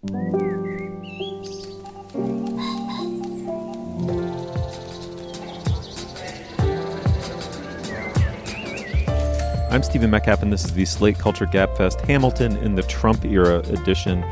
I'm 0.00 0.12
Stephen 9.82 10.10
Metcalf, 10.10 10.42
and 10.42 10.52
this 10.52 10.64
is 10.64 10.72
the 10.74 10.84
Slate 10.84 11.18
Culture 11.18 11.46
Gabfest 11.46 12.00
Hamilton 12.02 12.56
in 12.58 12.76
the 12.76 12.84
Trump 12.84 13.24
era 13.24 13.58
edition. 13.70 14.22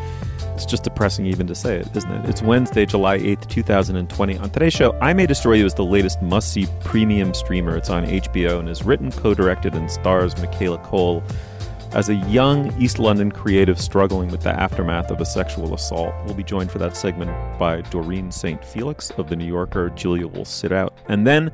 It's 0.54 0.66
just 0.66 0.84
depressing 0.84 1.26
even 1.26 1.48
to 1.48 1.54
say 1.56 1.78
it, 1.80 1.88
isn't 1.96 2.12
it? 2.12 2.28
It's 2.28 2.42
Wednesday, 2.42 2.86
July 2.86 3.18
8th, 3.18 3.48
2020. 3.48 4.38
On 4.38 4.50
today's 4.50 4.72
show, 4.72 4.96
I 5.00 5.14
May 5.14 5.26
Destroy 5.26 5.54
You 5.54 5.66
is 5.66 5.74
the 5.74 5.84
latest 5.84 6.22
must 6.22 6.52
see 6.52 6.68
premium 6.78 7.34
streamer. 7.34 7.76
It's 7.76 7.90
on 7.90 8.06
HBO 8.06 8.60
and 8.60 8.68
is 8.68 8.84
written, 8.84 9.10
co 9.10 9.34
directed, 9.34 9.74
and 9.74 9.90
stars 9.90 10.36
Michaela 10.36 10.78
Coel 10.78 11.24
as 11.92 12.08
a 12.08 12.14
young 12.14 12.72
East 12.80 12.98
London 12.98 13.30
creative 13.30 13.80
struggling 13.80 14.30
with 14.30 14.42
the 14.42 14.50
aftermath 14.50 15.10
of 15.10 15.20
a 15.20 15.24
sexual 15.24 15.74
assault. 15.74 16.14
We'll 16.24 16.34
be 16.34 16.42
joined 16.44 16.70
for 16.70 16.78
that 16.78 16.96
segment 16.96 17.30
by 17.58 17.80
Doreen 17.82 18.30
St. 18.30 18.64
Felix 18.64 19.10
of 19.12 19.28
The 19.28 19.36
New 19.36 19.46
Yorker. 19.46 19.90
Julia 19.90 20.26
will 20.26 20.44
sit 20.44 20.72
out. 20.72 20.92
And 21.08 21.26
then 21.26 21.52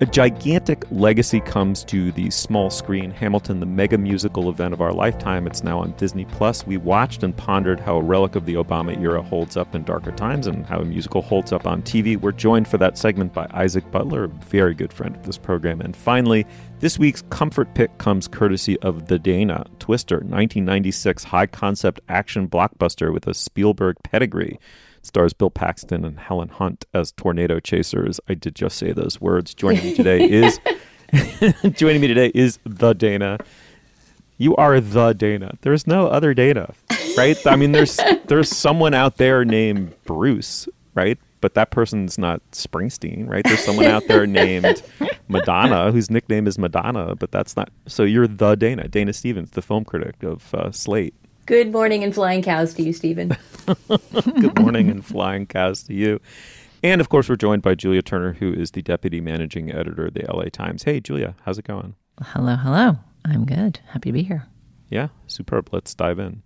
a 0.00 0.06
gigantic 0.06 0.84
legacy 0.92 1.40
comes 1.40 1.82
to 1.82 2.12
the 2.12 2.30
small 2.30 2.70
screen. 2.70 3.10
Hamilton, 3.10 3.58
the 3.58 3.66
mega 3.66 3.98
musical 3.98 4.48
event 4.48 4.72
of 4.72 4.80
our 4.80 4.92
lifetime. 4.92 5.44
It's 5.44 5.64
now 5.64 5.80
on 5.80 5.90
Disney 5.92 6.24
Plus. 6.24 6.64
We 6.64 6.76
watched 6.76 7.24
and 7.24 7.36
pondered 7.36 7.80
how 7.80 7.96
a 7.96 8.02
relic 8.02 8.36
of 8.36 8.46
the 8.46 8.54
Obama 8.54 8.96
era 9.00 9.20
holds 9.20 9.56
up 9.56 9.74
in 9.74 9.82
darker 9.82 10.12
times 10.12 10.46
and 10.46 10.64
how 10.66 10.78
a 10.78 10.84
musical 10.84 11.20
holds 11.20 11.52
up 11.52 11.66
on 11.66 11.82
TV. 11.82 12.16
We're 12.16 12.30
joined 12.30 12.68
for 12.68 12.78
that 12.78 12.96
segment 12.96 13.32
by 13.32 13.48
Isaac 13.50 13.90
Butler, 13.90 14.24
a 14.24 14.28
very 14.28 14.72
good 14.72 14.92
friend 14.92 15.16
of 15.16 15.26
this 15.26 15.38
program. 15.38 15.80
And 15.80 15.96
finally, 15.96 16.46
this 16.78 16.96
week's 16.96 17.22
comfort 17.22 17.74
pick 17.74 17.98
comes 17.98 18.28
courtesy 18.28 18.78
of 18.80 19.08
The 19.08 19.18
Dana 19.18 19.66
Twister, 19.80 20.18
1996 20.18 21.24
high 21.24 21.46
concept 21.46 22.00
action 22.08 22.48
blockbuster 22.48 23.12
with 23.12 23.26
a 23.26 23.34
Spielberg 23.34 23.96
pedigree 24.04 24.60
stars 25.02 25.32
Bill 25.32 25.50
Paxton 25.50 26.04
and 26.04 26.18
Helen 26.18 26.48
Hunt 26.48 26.84
as 26.94 27.12
tornado 27.12 27.60
chasers. 27.60 28.20
I 28.28 28.34
did 28.34 28.54
just 28.54 28.76
say 28.78 28.92
those 28.92 29.20
words. 29.20 29.54
Joining 29.54 29.84
me 29.84 29.94
today 29.94 30.24
is 30.30 30.60
joining 31.72 32.00
me 32.00 32.06
today 32.06 32.30
is 32.34 32.58
the 32.64 32.92
Dana. 32.92 33.38
You 34.36 34.54
are 34.56 34.80
the 34.80 35.12
Dana. 35.14 35.54
There's 35.62 35.86
no 35.86 36.06
other 36.06 36.34
Dana, 36.34 36.72
right? 37.16 37.36
I 37.46 37.56
mean, 37.56 37.72
there's 37.72 37.98
there's 38.26 38.48
someone 38.54 38.94
out 38.94 39.16
there 39.16 39.44
named 39.44 39.94
Bruce, 40.04 40.68
right? 40.94 41.18
But 41.40 41.54
that 41.54 41.70
person's 41.70 42.18
not 42.18 42.42
Springsteen, 42.52 43.28
right? 43.28 43.44
There's 43.44 43.64
someone 43.64 43.86
out 43.86 44.06
there 44.08 44.26
named 44.26 44.82
Madonna 45.28 45.92
whose 45.92 46.10
nickname 46.10 46.46
is 46.46 46.58
Madonna, 46.58 47.14
but 47.14 47.30
that's 47.30 47.56
not. 47.56 47.70
So 47.86 48.02
you're 48.02 48.26
the 48.26 48.54
Dana, 48.54 48.88
Dana 48.88 49.12
Stevens, 49.12 49.50
the 49.52 49.62
film 49.62 49.84
critic 49.84 50.22
of 50.22 50.54
uh, 50.54 50.70
Slate. 50.72 51.14
Good 51.48 51.72
morning 51.72 52.04
and 52.04 52.14
flying 52.14 52.42
cows 52.42 52.74
to 52.74 52.82
you, 52.82 52.92
Stephen. 52.92 53.34
Good 53.88 54.58
morning 54.60 54.90
and 54.90 55.02
flying 55.02 55.46
cows 55.46 55.82
to 55.84 55.94
you. 55.94 56.20
And 56.82 57.00
of 57.00 57.08
course, 57.08 57.26
we're 57.26 57.36
joined 57.36 57.62
by 57.62 57.74
Julia 57.74 58.02
Turner, 58.02 58.34
who 58.34 58.52
is 58.52 58.72
the 58.72 58.82
deputy 58.82 59.22
managing 59.22 59.72
editor 59.72 60.08
of 60.08 60.12
the 60.12 60.26
LA 60.30 60.50
Times. 60.52 60.82
Hey, 60.82 61.00
Julia, 61.00 61.36
how's 61.46 61.56
it 61.56 61.64
going? 61.64 61.94
Hello, 62.20 62.54
hello. 62.54 62.98
I'm 63.24 63.46
good. 63.46 63.80
Happy 63.86 64.10
to 64.10 64.12
be 64.12 64.24
here. 64.24 64.46
Yeah, 64.90 65.08
superb. 65.26 65.70
Let's 65.72 65.94
dive 65.94 66.18
in. 66.18 66.42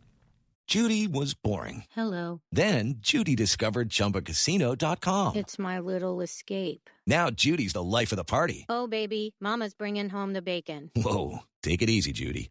Judy 0.69 1.09
was 1.09 1.34
boring. 1.34 1.83
Hello. 1.91 2.41
Then 2.53 2.98
Judy 3.00 3.34
discovered 3.34 3.89
chumbacasino.com. 3.89 5.34
It's 5.34 5.59
my 5.59 5.81
little 5.81 6.20
escape. 6.20 6.89
Now 7.09 7.28
Judy's 7.28 7.72
the 7.72 7.83
life 7.83 8.12
of 8.12 8.19
the 8.19 8.25
party. 8.25 8.66
Oh, 8.69 8.87
baby, 8.87 9.34
Mama's 9.41 9.75
bringing 9.75 10.11
home 10.11 10.33
the 10.33 10.42
bacon. 10.42 10.92
Whoa. 10.94 11.41
Take 11.61 11.83
it 11.83 11.91
easy, 11.91 12.12
Judy. 12.12 12.50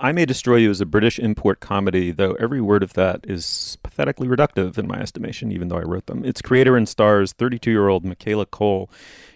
I 0.00 0.12
May 0.12 0.26
Destroy 0.26 0.58
You 0.58 0.70
is 0.70 0.80
a 0.80 0.86
British 0.86 1.18
import 1.18 1.58
comedy, 1.58 2.12
though 2.12 2.34
every 2.34 2.60
word 2.60 2.84
of 2.84 2.92
that 2.92 3.18
is 3.24 3.78
pathetically 3.82 4.28
reductive 4.28 4.78
in 4.78 4.86
my 4.86 5.00
estimation, 5.00 5.50
even 5.50 5.66
though 5.66 5.78
I 5.78 5.82
wrote 5.82 6.06
them. 6.06 6.24
Its 6.24 6.40
creator 6.40 6.76
and 6.76 6.88
stars 6.88 7.32
32 7.32 7.72
year 7.72 7.88
old 7.88 8.04
Michaela 8.04 8.46
Coel. 8.46 8.88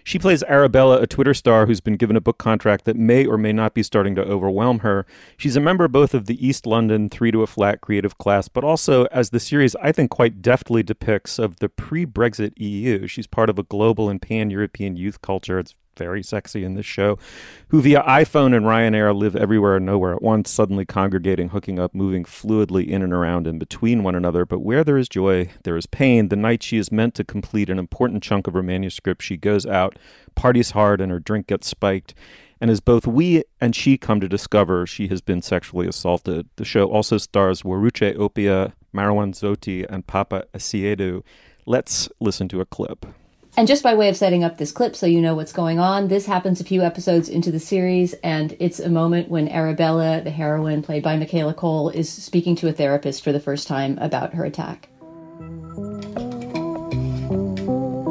she 0.05 0.17
plays 0.17 0.41
Arabella, 0.43 1.01
a 1.01 1.07
Twitter 1.07 1.33
star 1.33 1.65
who's 1.65 1.81
been 1.81 1.97
given 1.97 2.15
a 2.15 2.21
book 2.21 2.37
contract 2.37 2.85
that 2.85 2.95
may 2.95 3.25
or 3.25 3.37
may 3.37 3.51
not 3.51 3.73
be 3.73 3.83
starting 3.83 4.15
to 4.15 4.23
overwhelm 4.23 4.79
her. 4.79 5.05
She's 5.35 5.57
a 5.57 5.59
member 5.59 5.89
both 5.89 6.13
of 6.13 6.27
the 6.27 6.47
East 6.47 6.65
London 6.65 7.09
three 7.09 7.31
to 7.31 7.43
a 7.43 7.47
flat 7.47 7.81
creative 7.81 8.17
class, 8.17 8.47
but 8.47 8.63
also, 8.63 9.03
as 9.07 9.31
the 9.31 9.41
series 9.41 9.75
I 9.75 9.91
think 9.91 10.11
quite 10.11 10.41
deftly 10.41 10.81
depicts, 10.81 11.39
of 11.39 11.57
the 11.57 11.67
pre 11.67 12.05
Brexit 12.05 12.53
EU. 12.55 13.05
She's 13.05 13.27
part 13.27 13.49
of 13.49 13.59
a 13.59 13.63
global 13.63 14.09
and 14.09 14.21
pan 14.21 14.49
European 14.49 14.95
youth 14.95 15.21
culture. 15.21 15.59
It's 15.59 15.75
very 15.97 16.23
sexy 16.23 16.63
in 16.63 16.73
this 16.73 16.85
show, 16.85 17.17
who 17.69 17.81
via 17.81 18.01
iPhone 18.03 18.55
and 18.55 18.65
Ryanair 18.65 19.15
live 19.15 19.35
everywhere 19.35 19.77
and 19.77 19.85
nowhere 19.85 20.13
at 20.13 20.21
once, 20.21 20.49
suddenly 20.49 20.85
congregating, 20.85 21.49
hooking 21.49 21.79
up, 21.79 21.93
moving 21.93 22.23
fluidly 22.23 22.87
in 22.87 23.01
and 23.01 23.13
around 23.13 23.47
and 23.47 23.59
between 23.59 24.03
one 24.03 24.15
another. 24.15 24.45
But 24.45 24.59
where 24.59 24.83
there 24.83 24.97
is 24.97 25.09
joy, 25.09 25.49
there 25.63 25.77
is 25.77 25.85
pain. 25.85 26.29
The 26.29 26.35
night 26.35 26.63
she 26.63 26.77
is 26.77 26.91
meant 26.91 27.15
to 27.15 27.23
complete 27.23 27.69
an 27.69 27.79
important 27.79 28.23
chunk 28.23 28.47
of 28.47 28.53
her 28.53 28.63
manuscript, 28.63 29.21
she 29.21 29.37
goes 29.37 29.65
out, 29.65 29.97
parties 30.35 30.71
hard, 30.71 31.01
and 31.01 31.11
her 31.11 31.19
drink 31.19 31.47
gets 31.47 31.67
spiked. 31.67 32.13
And 32.61 32.71
as 32.71 32.79
both 32.79 33.05
we 33.05 33.43
and 33.59 33.75
she 33.75 33.97
come 33.97 34.21
to 34.21 34.29
discover, 34.29 34.87
she 34.87 35.09
has 35.09 35.19
been 35.19 35.41
sexually 35.41 35.87
assaulted. 35.87 36.47
The 36.55 36.63
show 36.63 36.89
also 36.89 37.17
stars 37.17 37.63
Weruche 37.63 38.15
Opia, 38.15 38.71
Marouane 38.95 39.33
Zotti, 39.33 39.85
and 39.89 40.07
Paapa 40.07 40.43
Essiedu. 40.53 41.23
Let's 41.65 42.09
listen 42.21 42.47
to 42.49 42.61
a 42.61 42.65
clip. 42.65 43.05
And 43.55 43.67
just 43.67 43.83
by 43.83 43.93
way 43.93 44.09
of 44.09 44.17
setting 44.17 44.43
up 44.43 44.57
this 44.57 44.71
clip 44.71 44.95
so 44.95 45.05
you 45.05 45.21
know 45.21 45.35
what's 45.35 45.53
going 45.53 45.77
on, 45.79 46.07
this 46.07 46.25
happens 46.25 46.59
a 46.59 46.63
few 46.63 46.81
episodes 46.81 47.29
into 47.29 47.51
the 47.51 47.59
series, 47.59 48.13
and 48.23 48.57
it's 48.59 48.79
a 48.79 48.89
moment 48.89 49.29
when 49.29 49.47
Arabella, 49.47 50.21
the 50.21 50.31
heroine 50.31 50.81
played 50.81 51.03
by 51.03 51.15
Michaela 51.17 51.53
Coel, 51.53 51.89
is 51.89 52.09
speaking 52.11 52.55
to 52.55 52.67
a 52.67 52.73
therapist 52.73 53.23
for 53.23 53.31
the 53.31 53.39
first 53.39 53.67
time 53.67 53.99
about 53.99 54.33
her 54.33 54.43
attack. 54.43 54.89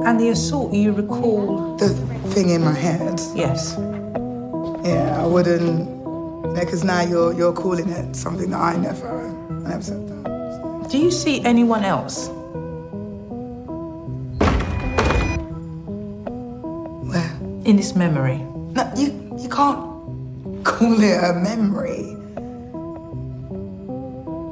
And 0.07 0.21
the 0.21 0.29
assault, 0.31 0.73
you 0.73 0.93
recall? 0.93 1.77
The 1.77 1.89
thing 2.31 2.51
in 2.51 2.63
my 2.63 2.75
head. 2.75 3.21
Yes. 3.35 3.75
Yeah, 4.85 5.21
I 5.21 5.27
wouldn't. 5.27 6.55
Because 6.55 6.85
now 6.85 7.03
you're 7.03 7.33
you're 7.33 7.53
calling 7.53 7.89
it 7.89 8.15
something 8.15 8.51
that 8.51 8.61
I 8.61 8.77
never, 8.77 9.09
I 9.09 9.69
never 9.71 9.83
said 9.83 10.07
that. 10.09 10.89
Do 10.91 10.99
you 10.99 11.11
see 11.11 11.41
anyone 11.45 11.85
else? 11.85 12.29
In 17.65 17.77
this 17.77 17.95
memory? 17.95 18.39
No, 18.75 18.91
you 18.97 19.13
you 19.39 19.49
can't 19.49 19.79
call 20.65 21.01
it 21.01 21.25
a 21.25 21.33
memory. 21.35 22.17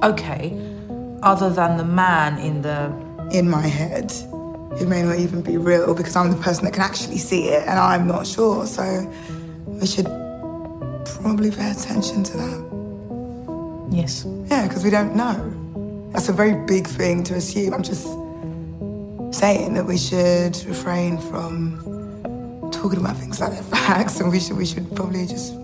Okay. 0.03 0.56
Other 1.22 1.50
than 1.50 1.76
the 1.76 1.84
man 1.84 2.38
in 2.38 2.62
the. 2.62 2.93
In 3.32 3.48
my 3.48 3.66
head, 3.66 4.12
it 4.81 4.88
may 4.88 5.03
not 5.03 5.16
even 5.21 5.41
be 5.41 5.56
real 5.56 5.94
because 5.94 6.16
I'm 6.16 6.32
the 6.32 6.37
person 6.37 6.65
that 6.65 6.72
can 6.72 6.82
actually 6.82 7.19
see 7.19 7.48
it, 7.48 7.62
and 7.69 7.78
I'm 7.78 8.09
not 8.09 8.26
sure. 8.26 8.66
So 8.66 8.82
we 9.66 9.87
should 9.87 10.06
probably 11.04 11.53
pay 11.53 11.71
attention 11.71 12.25
to 12.25 12.37
that. 12.37 13.88
Yes. 13.92 14.27
Yeah, 14.47 14.66
because 14.66 14.82
we 14.82 14.91
don't 14.91 15.15
know. 15.15 16.10
That's 16.12 16.28
a 16.28 16.32
very 16.32 16.54
big 16.66 16.88
thing 16.88 17.22
to 17.25 17.34
assume. 17.34 17.72
I'm 17.72 17.84
just 17.84 18.03
saying 19.38 19.75
that 19.75 19.87
we 19.87 19.97
should 19.97 20.56
refrain 20.66 21.19
from 21.19 22.00
talking 22.80 22.98
about 22.98 23.16
things 23.16 23.38
like 23.41 23.52
they're 23.52 23.62
facts, 23.62 24.20
and 24.20 24.30
we 24.30 24.41
should 24.41 24.56
we 24.56 24.64
should 24.64 24.94
probably 24.96 25.26
just 25.26 25.54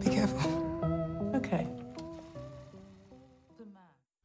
be 0.00 0.14
careful. 0.14 0.50
Okay. 1.34 1.66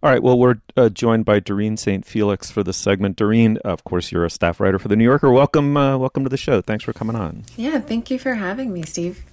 All 0.02 0.10
right. 0.10 0.22
Well, 0.22 0.38
we're 0.38 0.56
uh, 0.76 0.90
joined 0.90 1.24
by 1.24 1.40
Doreen 1.40 1.78
St. 1.78 2.06
Felix 2.06 2.52
for 2.52 2.64
this 2.64 2.76
segment. 2.76 3.16
Doreen, 3.16 3.58
of 3.64 3.84
course, 3.86 4.12
you're 4.12 4.26
a 4.26 4.30
staff 4.30 4.60
writer 4.60 4.78
for 4.78 4.90
the 4.90 4.96
New 4.98 5.06
Yorker. 5.06 5.32
Welcome, 5.32 5.78
uh, 5.78 5.98
welcome 5.98 6.24
to 6.24 6.30
the 6.30 6.38
show. 6.38 6.62
Thanks 6.62 6.84
for 6.84 6.92
coming 6.94 7.16
on. 7.16 7.44
Yeah, 7.56 7.80
thank 7.80 8.12
you 8.12 8.20
for 8.20 8.36
having 8.36 8.74
me, 8.74 8.84
Steve. 8.84 9.24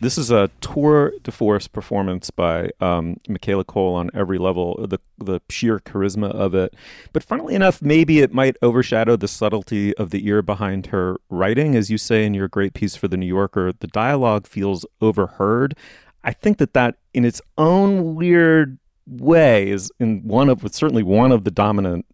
This 0.00 0.16
is 0.16 0.30
a 0.30 0.48
tour 0.60 1.12
de 1.24 1.32
force 1.32 1.66
performance 1.66 2.30
by 2.30 2.70
um, 2.80 3.16
Michaela 3.28 3.64
Coel 3.64 3.94
on 3.94 4.10
every 4.14 4.38
level, 4.38 4.86
the 4.88 4.98
the 5.18 5.40
sheer 5.50 5.80
charisma 5.80 6.30
of 6.30 6.54
it. 6.54 6.74
But 7.12 7.24
funnily 7.24 7.56
enough, 7.56 7.82
maybe 7.82 8.20
it 8.20 8.32
might 8.32 8.56
overshadow 8.62 9.16
the 9.16 9.26
subtlety 9.26 9.96
of 9.96 10.10
the 10.10 10.24
ear 10.28 10.40
behind 10.40 10.86
her 10.86 11.16
writing, 11.30 11.74
as 11.74 11.90
you 11.90 11.98
say 11.98 12.24
in 12.24 12.32
your 12.32 12.46
great 12.46 12.74
piece 12.74 12.94
for 12.94 13.08
the 13.08 13.16
New 13.16 13.26
Yorker. 13.26 13.72
The 13.72 13.88
dialogue 13.88 14.46
feels 14.46 14.86
overheard. 15.00 15.76
I 16.22 16.32
think 16.32 16.58
that 16.58 16.74
that, 16.74 16.96
in 17.12 17.24
its 17.24 17.40
own 17.56 18.14
weird 18.14 18.78
way, 19.06 19.68
is 19.68 19.90
in 19.98 20.22
one 20.22 20.48
of 20.48 20.62
certainly 20.72 21.02
one 21.02 21.32
of 21.32 21.42
the 21.42 21.50
dominant 21.50 22.06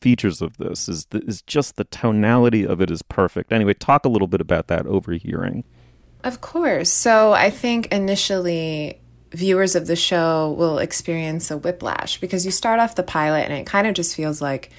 features 0.00 0.40
of 0.40 0.56
this 0.56 0.88
is 0.88 1.06
the, 1.06 1.18
is 1.26 1.42
just 1.42 1.76
the 1.76 1.84
tonality 1.84 2.66
of 2.66 2.80
it 2.80 2.90
is 2.90 3.02
perfect. 3.02 3.52
Anyway, 3.52 3.74
talk 3.74 4.06
a 4.06 4.08
little 4.08 4.28
bit 4.28 4.40
about 4.40 4.68
that 4.68 4.86
overhearing. 4.86 5.64
Of 6.26 6.40
course. 6.40 6.90
So 6.90 7.32
I 7.32 7.50
think 7.50 7.92
initially 7.92 8.98
viewers 9.30 9.76
of 9.76 9.86
the 9.86 9.94
show 9.94 10.56
will 10.58 10.78
experience 10.78 11.52
a 11.52 11.56
whiplash 11.56 12.18
because 12.18 12.44
you 12.44 12.50
start 12.50 12.80
off 12.80 12.96
the 12.96 13.04
pilot 13.04 13.44
and 13.44 13.52
it 13.52 13.64
kind 13.64 13.86
of 13.86 13.94
just 13.94 14.16
feels 14.16 14.42
like 14.42 14.72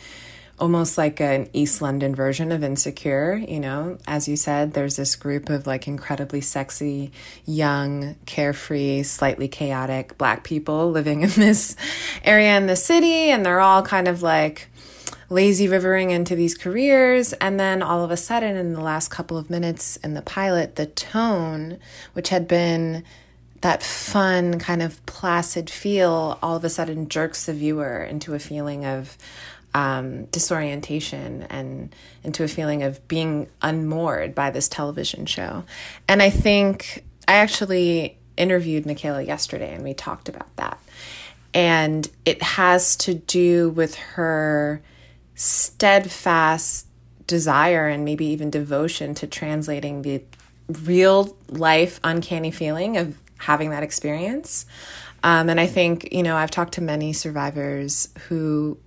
almost 0.59 0.97
like 0.97 1.21
an 1.21 1.47
East 1.53 1.81
London 1.81 2.13
version 2.13 2.51
of 2.51 2.65
Insecure. 2.65 3.35
You 3.47 3.61
know, 3.61 3.97
as 4.05 4.27
you 4.27 4.35
said, 4.35 4.73
there's 4.73 4.97
this 4.97 5.15
group 5.15 5.49
of 5.49 5.65
like 5.65 5.87
incredibly 5.87 6.41
sexy, 6.41 7.13
young, 7.45 8.15
carefree, 8.25 9.03
slightly 9.03 9.47
chaotic 9.47 10.17
black 10.17 10.43
people 10.43 10.91
living 10.91 11.21
in 11.21 11.29
this 11.29 11.77
area 12.25 12.57
in 12.57 12.67
the 12.67 12.75
city, 12.75 13.29
and 13.29 13.45
they're 13.45 13.61
all 13.61 13.83
kind 13.83 14.09
of 14.09 14.21
like 14.21 14.67
lazy 15.29 15.67
rivering 15.67 16.11
into 16.11 16.35
these 16.35 16.55
careers. 16.55 17.33
And 17.33 17.59
then 17.59 17.81
all 17.81 18.03
of 18.03 18.11
a 18.11 18.17
sudden, 18.17 18.55
in 18.55 18.73
the 18.73 18.81
last 18.81 19.09
couple 19.09 19.37
of 19.37 19.49
minutes 19.49 19.97
in 19.97 20.13
the 20.13 20.21
pilot, 20.21 20.75
the 20.75 20.85
tone, 20.85 21.79
which 22.13 22.29
had 22.29 22.47
been 22.47 23.03
that 23.61 23.83
fun, 23.83 24.59
kind 24.59 24.81
of 24.81 25.03
placid 25.05 25.69
feel, 25.69 26.37
all 26.41 26.55
of 26.55 26.63
a 26.63 26.69
sudden 26.69 27.09
jerks 27.09 27.45
the 27.45 27.53
viewer 27.53 28.03
into 28.03 28.33
a 28.33 28.39
feeling 28.39 28.85
of 28.85 29.17
um, 29.73 30.25
disorientation 30.25 31.43
and 31.49 31.93
into 32.23 32.43
a 32.43 32.47
feeling 32.47 32.83
of 32.83 33.05
being 33.07 33.49
unmoored 33.61 34.33
by 34.33 34.49
this 34.49 34.67
television 34.67 35.25
show. 35.25 35.63
And 36.07 36.21
I 36.21 36.29
think 36.29 37.03
I 37.27 37.33
actually 37.33 38.17
interviewed 38.37 38.85
Michaela 38.85 39.21
yesterday 39.21 39.73
and 39.73 39.83
we 39.83 39.93
talked 39.93 40.29
about 40.29 40.55
that. 40.55 40.79
And 41.53 42.09
it 42.25 42.41
has 42.41 42.95
to 42.97 43.15
do 43.15 43.69
with 43.69 43.95
her 43.95 44.81
steadfast 45.37 46.87
desire 47.27 47.87
and 47.87 48.03
maybe 48.03 48.25
even 48.25 48.49
devotion 48.49 49.13
to 49.13 49.27
translating 49.27 50.01
the 50.01 50.21
real 50.83 51.37
life 51.47 51.99
uncanny 52.03 52.51
feeling 52.51 52.97
of 52.97 53.17
having 53.37 53.69
that 53.69 53.83
experience. 53.83 54.65
Um, 55.23 55.49
and 55.49 55.59
I 55.59 55.67
think, 55.67 56.11
you 56.11 56.23
know, 56.23 56.35
I've 56.35 56.51
talked 56.51 56.73
to 56.73 56.81
many 56.81 57.13
survivors 57.13 58.09
who 58.27 58.77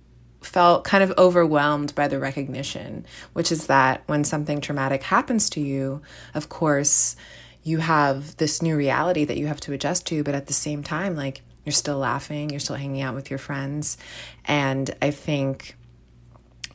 felt 0.41 0.83
kind 0.83 1.03
of 1.03 1.13
overwhelmed 1.17 1.95
by 1.95 2.07
the 2.07 2.19
recognition, 2.19 3.05
which 3.31 3.51
is 3.51 3.67
that 3.67 4.03
when 4.07 4.23
something 4.23 4.59
traumatic 4.59 5.03
happens 5.03 5.49
to 5.51 5.61
you, 5.61 6.01
of 6.33 6.49
course, 6.49 7.15
you 7.63 7.77
have 7.77 8.35
this 8.37 8.61
new 8.61 8.75
reality 8.75 9.23
that 9.23 9.37
you 9.37 9.47
have 9.47 9.61
to 9.61 9.71
adjust 9.71 10.05
to, 10.07 10.23
but 10.23 10.35
at 10.35 10.47
the 10.47 10.53
same 10.53 10.83
time, 10.83 11.15
like, 11.15 11.43
you're 11.63 11.71
still 11.71 11.99
laughing, 11.99 12.49
you're 12.49 12.59
still 12.59 12.75
hanging 12.75 13.01
out 13.01 13.15
with 13.15 13.29
your 13.29 13.39
friends. 13.39 13.97
And 14.45 14.93
I 15.01 15.11
think 15.11 15.75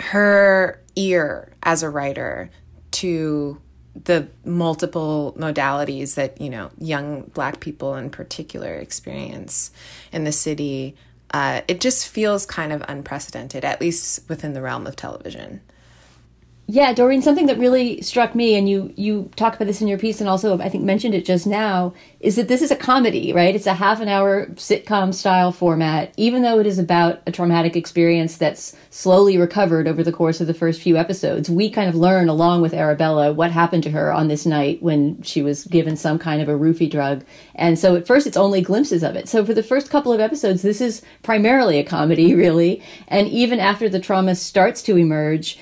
her 0.00 0.80
ear 0.94 1.52
as 1.62 1.82
a 1.82 1.90
writer 1.90 2.50
to 2.92 3.60
the 4.04 4.28
multiple 4.44 5.34
modalities 5.38 6.14
that 6.16 6.40
you 6.40 6.50
know 6.50 6.70
young 6.78 7.22
black 7.34 7.60
people 7.60 7.94
in 7.94 8.10
particular 8.10 8.74
experience 8.74 9.70
in 10.12 10.24
the 10.24 10.32
city 10.32 10.94
uh, 11.32 11.62
it 11.66 11.80
just 11.80 12.06
feels 12.06 12.46
kind 12.46 12.72
of 12.72 12.84
unprecedented 12.88 13.64
at 13.64 13.80
least 13.80 14.28
within 14.28 14.52
the 14.52 14.62
realm 14.62 14.86
of 14.86 14.96
television 14.96 15.60
yeah, 16.68 16.92
Doreen, 16.92 17.22
something 17.22 17.46
that 17.46 17.58
really 17.58 18.02
struck 18.02 18.34
me, 18.34 18.56
and 18.56 18.68
you 18.68 18.92
you 18.96 19.30
talk 19.36 19.54
about 19.54 19.66
this 19.66 19.80
in 19.80 19.86
your 19.86 19.98
piece, 19.98 20.20
and 20.20 20.28
also 20.28 20.58
I 20.58 20.68
think 20.68 20.82
mentioned 20.82 21.14
it 21.14 21.24
just 21.24 21.46
now, 21.46 21.94
is 22.18 22.34
that 22.34 22.48
this 22.48 22.60
is 22.60 22.72
a 22.72 22.76
comedy, 22.76 23.32
right? 23.32 23.54
It's 23.54 23.68
a 23.68 23.74
half 23.74 24.00
an 24.00 24.08
hour 24.08 24.46
sitcom 24.56 25.14
style 25.14 25.52
format, 25.52 26.12
even 26.16 26.42
though 26.42 26.58
it 26.58 26.66
is 26.66 26.80
about 26.80 27.22
a 27.24 27.30
traumatic 27.30 27.76
experience 27.76 28.36
that's 28.36 28.74
slowly 28.90 29.38
recovered 29.38 29.86
over 29.86 30.02
the 30.02 30.10
course 30.10 30.40
of 30.40 30.48
the 30.48 30.54
first 30.54 30.80
few 30.80 30.96
episodes. 30.96 31.48
We 31.48 31.70
kind 31.70 31.88
of 31.88 31.94
learn 31.94 32.28
along 32.28 32.62
with 32.62 32.74
Arabella 32.74 33.32
what 33.32 33.52
happened 33.52 33.84
to 33.84 33.92
her 33.92 34.12
on 34.12 34.26
this 34.26 34.44
night 34.44 34.82
when 34.82 35.22
she 35.22 35.42
was 35.42 35.66
given 35.66 35.96
some 35.96 36.18
kind 36.18 36.42
of 36.42 36.48
a 36.48 36.58
roofie 36.58 36.90
drug, 36.90 37.24
and 37.54 37.78
so 37.78 37.94
at 37.94 38.08
first 38.08 38.26
it's 38.26 38.36
only 38.36 38.60
glimpses 38.60 39.04
of 39.04 39.14
it. 39.14 39.28
So 39.28 39.46
for 39.46 39.54
the 39.54 39.62
first 39.62 39.88
couple 39.88 40.12
of 40.12 40.18
episodes, 40.18 40.62
this 40.62 40.80
is 40.80 41.00
primarily 41.22 41.78
a 41.78 41.84
comedy, 41.84 42.34
really, 42.44 42.82
and 43.06 43.28
even 43.28 43.60
after 43.60 43.88
the 43.88 44.00
trauma 44.00 44.34
starts 44.34 44.82
to 44.82 44.96
emerge 44.96 45.60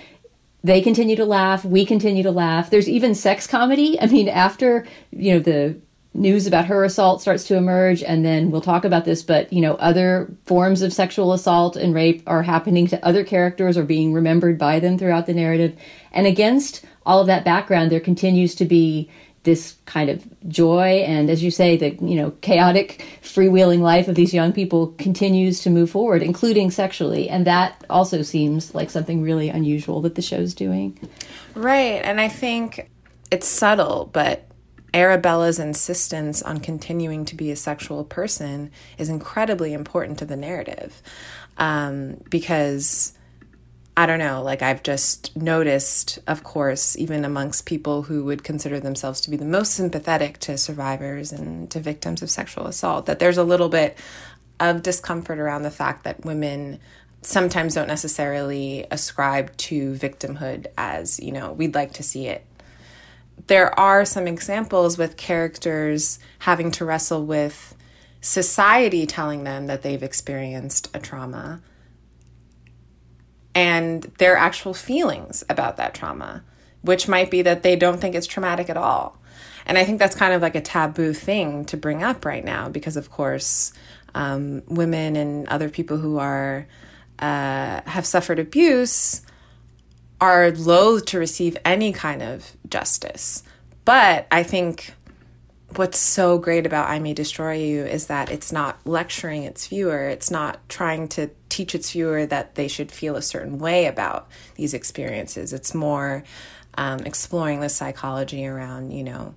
they 0.65 0.81
continue 0.81 1.15
to 1.15 1.27
laugh 1.27 1.65
we 1.65 1.85
continue 1.87 2.25
to 2.25 2.33
laugh. 2.33 2.71
There's 2.71 2.89
even 2.89 3.15
sex 3.15 3.47
comedy. 3.47 4.01
I 4.01 4.07
mean 4.07 4.29
after 4.29 4.87
you 5.13 5.35
know 5.35 5.39
the 5.39 5.77
news 6.15 6.47
about 6.47 6.67
her 6.67 6.85
assault 6.85 7.21
starts 7.21 7.45
to 7.45 7.57
emerge 7.57 8.03
and 8.03 8.25
then 8.25 8.51
we'll 8.51 8.61
talk 8.61 8.85
about 8.85 9.05
this 9.05 9.25
but 9.25 9.53
you 9.53 9.61
know 9.61 9.75
other 9.75 10.33
forms 10.47 10.81
of 10.81 10.93
sexual 10.93 11.33
assault 11.33 11.75
and 11.77 11.93
rape 11.93 12.23
are 12.27 12.43
happening 12.43 12.87
to 12.87 13.05
other 13.05 13.25
characters 13.25 13.77
or 13.77 13.85
being 13.85 14.13
remembered 14.13 14.57
by 14.57 14.81
them 14.81 14.99
throughout 14.99 15.27
the 15.27 15.35
narrative. 15.35 15.77
And 16.13 16.27
against 16.27 16.85
all 17.05 17.21
of 17.21 17.27
that 17.27 17.45
background 17.45 17.93
there 17.93 18.01
continues 18.01 18.55
to 18.57 18.65
be 18.65 19.11
this 19.45 19.77
kind 19.85 20.11
of 20.11 20.25
joy 20.49 21.05
and 21.07 21.31
as 21.31 21.43
you 21.43 21.51
say 21.51 21.77
the 21.77 21.91
you 22.05 22.17
know 22.17 22.31
chaotic 22.41 23.05
freewheeling 23.23 23.81
life 23.81 24.09
of 24.09 24.15
these 24.15 24.35
young 24.35 24.53
people 24.53 24.89
continues 24.99 25.61
to 25.63 25.71
move 25.71 25.91
forward 25.91 26.23
including 26.23 26.71
sexually. 26.71 27.29
And 27.29 27.47
that 27.47 27.85
also 27.89 28.23
seems 28.23 28.75
like 28.75 28.91
something 28.91 29.23
really 29.23 29.49
unusual 29.49 30.01
that 30.03 30.15
the 30.15 30.23
show's 30.23 30.55
doing. 30.55 30.99
Right. 31.55 32.01
And 32.03 32.21
i 32.21 32.29
think 32.29 32.91
it's 33.31 33.47
subtle 33.47 34.11
but 34.13 34.47
arabella's 34.93 35.59
insistence 35.59 36.41
on 36.43 36.59
continuing 36.59 37.25
to 37.25 37.35
be 37.35 37.51
a 37.51 37.57
sexual 37.57 38.05
person 38.05 38.71
is 38.97 39.09
incredibly 39.09 39.73
important 39.73 40.19
to 40.21 40.25
the 40.25 40.37
narrative. 40.37 41.03
Um, 41.57 42.19
because 42.31 43.13
I 43.97 44.07
don't 44.07 44.19
know, 44.19 44.43
like 44.43 44.61
I've 44.61 44.83
just 44.83 45.37
noticed, 45.37 46.19
of 46.27 46.43
course, 46.43 46.99
even 46.99 47.25
amongst 47.25 47.65
people 47.65 48.03
who 48.03 48.25
would 48.25 48.43
consider 48.43 48.81
themselves 48.81 49.21
to 49.21 49.31
be 49.31 49.37
the 49.37 49.45
most 49.45 49.73
sympathetic 49.73 50.39
to 50.41 50.59
survivors 50.59 51.31
and 51.31 51.71
to 51.71 51.79
victims 51.79 52.21
of 52.21 52.29
sexual 52.29 52.67
assault, 52.67 53.07
that 53.07 53.21
there's 53.21 53.39
a 53.39 53.45
little 53.45 53.69
bit 53.69 53.97
of 54.59 54.83
discomfort 54.83 55.39
around 55.39 55.63
the 55.63 55.71
fact 55.71 56.03
that 56.03 56.25
women 56.25 56.81
sometimes 57.23 57.75
don't 57.75 57.87
necessarily 57.87 58.85
ascribe 58.91 59.57
to 59.57 59.95
victimhood 59.95 60.67
as, 60.77 61.21
you 61.21 61.31
know, 61.31 61.53
we'd 61.53 61.75
like 61.75 61.93
to 61.93 62.03
see 62.03 62.27
it. 62.27 62.45
There 63.47 63.79
are 63.79 64.05
some 64.05 64.27
examples 64.27 64.99
with 64.99 65.17
characters 65.17 66.19
having 66.41 66.73
to 66.73 66.85
wrestle 66.85 67.25
with 67.25 67.77
society 68.21 69.07
telling 69.07 69.45
them 69.45 69.67
that 69.67 69.83
they've 69.83 70.03
experienced 70.03 70.89
a 70.95 70.99
trauma 70.99 71.61
and 73.55 74.03
their 74.19 74.37
actual 74.37 74.75
feelings 74.75 75.45
about 75.49 75.77
that 75.77 75.95
trauma, 75.95 76.43
which 76.83 77.09
might 77.09 77.31
be 77.31 77.43
that 77.43 77.63
they 77.63 77.77
don't 77.77 78.01
think 78.01 78.15
it's 78.15 78.27
traumatic 78.27 78.69
at 78.69 78.77
all. 78.77 79.19
And 79.67 79.79
I 79.79 79.85
think 79.85 79.99
that's 79.99 80.17
kind 80.17 80.35
of 80.35 80.43
like 80.43 80.55
a 80.55 80.61
taboo 80.61 81.13
thing 81.15 81.65
to 81.67 81.77
bring 81.77 82.03
up 82.03 82.25
right 82.25 82.45
now 82.45 82.69
because, 82.69 82.97
of 82.97 83.11
course, 83.11 83.73
um, 84.15 84.63
women 84.67 85.17
and 85.17 85.49
other 85.49 85.69
people 85.69 85.99
who 85.99 86.19
are 86.19 86.67
uh, 87.19 87.81
have 87.87 88.05
suffered 88.05 88.39
abuse 88.39 89.23
are 90.21 90.51
loath 90.51 91.07
to 91.07 91.19
receive 91.19 91.57
any 91.65 91.93
kind 91.93 92.23
of 92.23 92.57
justice. 92.69 93.43
But 93.85 94.27
I 94.31 94.43
think 94.43 94.95
what's 95.77 95.99
so 95.99 96.39
great 96.39 96.67
about 96.67 96.89
I 96.89 96.99
May 96.99 97.15
Destroy 97.15 97.55
You 97.55 97.85
is 97.85 98.07
that 98.07 98.31
it's 98.31 98.53
not 98.53 98.79
lecturing 98.85 99.45
its 99.45 99.67
viewer. 99.67 100.09
It's 100.09 100.31
not 100.31 100.67
trying 100.69 101.09
to 101.09 101.31
teach 101.49 101.75
its 101.75 101.93
viewer 101.93 102.27
that 102.27 102.55
they 102.55 102.69
should 102.69 102.93
feel 102.93 103.17
a 103.17 103.23
certain 103.23 103.59
way 103.59 103.87
about 103.87 104.29
these 104.57 104.75
experiences. 104.75 105.53
It's 105.53 105.75
more 105.75 106.25
um, 106.77 107.01
exploring 107.01 107.61
the 107.61 107.69
psychology 107.69 108.47
around, 108.47 108.93
you 108.93 109.05
know, 109.05 109.35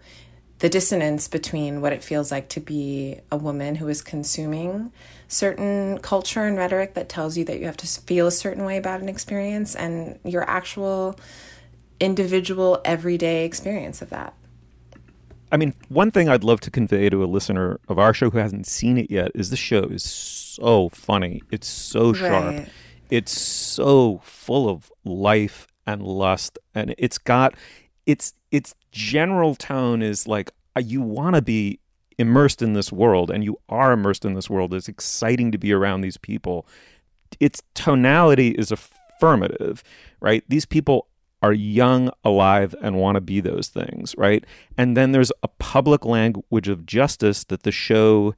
the 0.60 0.70
dissonance 0.70 1.28
between 1.28 1.82
what 1.82 1.94
it 1.94 2.04
feels 2.04 2.32
like 2.32 2.50
to 2.50 2.60
be 2.60 3.20
a 3.32 3.38
woman 3.38 3.76
who 3.76 3.88
is 3.88 4.02
consuming 4.02 4.92
certain 5.28 6.00
culture 6.00 6.46
and 6.46 6.58
rhetoric 6.58 6.96
that 6.96 7.10
tells 7.10 7.38
you 7.38 7.46
that 7.46 7.60
you 7.60 7.66
have 7.66 7.78
to 7.78 7.88
feel 7.88 8.28
a 8.28 8.32
certain 8.32 8.66
way 8.66 8.78
about 8.78 9.02
an 9.02 9.10
experience 9.10 9.76
and 9.76 10.18
your 10.24 10.50
actual 10.50 11.20
individual 12.00 12.82
everyday 12.86 13.46
experience 13.46 14.02
of 14.02 14.10
that. 14.10 14.34
I 15.52 15.58
mean, 15.58 15.74
one 15.90 16.12
thing 16.12 16.28
I'd 16.28 16.44
love 16.44 16.60
to 16.62 16.72
convey 16.72 17.10
to 17.10 17.24
a 17.24 17.26
listener 17.26 17.80
of 17.88 17.98
our 17.98 18.14
show 18.14 18.30
who 18.30 18.38
hasn't 18.38 18.68
seen 18.68 18.98
it 18.98 19.10
yet 19.10 19.32
is 19.34 19.50
the 19.50 19.56
show 19.56 19.84
is 19.84 20.04
so 20.04 20.90
funny. 20.90 21.42
It's 21.52 21.68
so 21.68 22.14
sharp. 22.14 22.56
Right. 22.56 22.70
It's 23.10 23.32
so 23.32 24.20
full 24.24 24.70
of 24.70 24.92
life 25.06 25.68
and 25.86 26.02
lust 26.02 26.60
and 26.76 26.94
it's 26.98 27.18
got 27.18 27.56
its 28.06 28.34
its 28.52 28.76
general 28.92 29.56
tone 29.56 30.02
is 30.02 30.28
like 30.28 30.52
uh, 30.76 30.82
you 30.82 31.02
want 31.02 31.36
to 31.36 31.42
be 31.42 31.80
immersed 32.18 32.62
in 32.62 32.74
this 32.74 32.92
world 32.92 33.32
and 33.32 33.44
you 33.44 33.58
are 33.70 33.94
immersed 33.94 34.26
in 34.26 34.34
this 34.34 34.50
world. 34.50 34.74
It's 34.74 34.90
exciting 34.90 35.52
to 35.52 35.58
be 35.58 35.72
around 35.72 36.02
these 36.02 36.18
people. 36.18 36.68
Its 37.40 37.62
tonality 37.74 38.50
is 38.50 38.72
affirmative, 38.72 39.84
right? 40.20 40.44
These 40.50 40.66
people 40.66 41.08
are 41.42 41.54
young, 41.54 42.10
alive, 42.24 42.74
and 42.82 42.98
want 42.98 43.16
to 43.16 43.22
be 43.22 43.40
those 43.40 43.68
things, 43.68 44.16
right? 44.18 44.44
And 44.78 44.98
then 44.98 45.12
there's 45.12 45.32
a 45.44 45.48
public 45.48 46.06
language 46.06 46.68
of 46.68 46.86
justice 46.86 47.44
that 47.46 47.64
the 47.64 47.72
show 47.72 48.34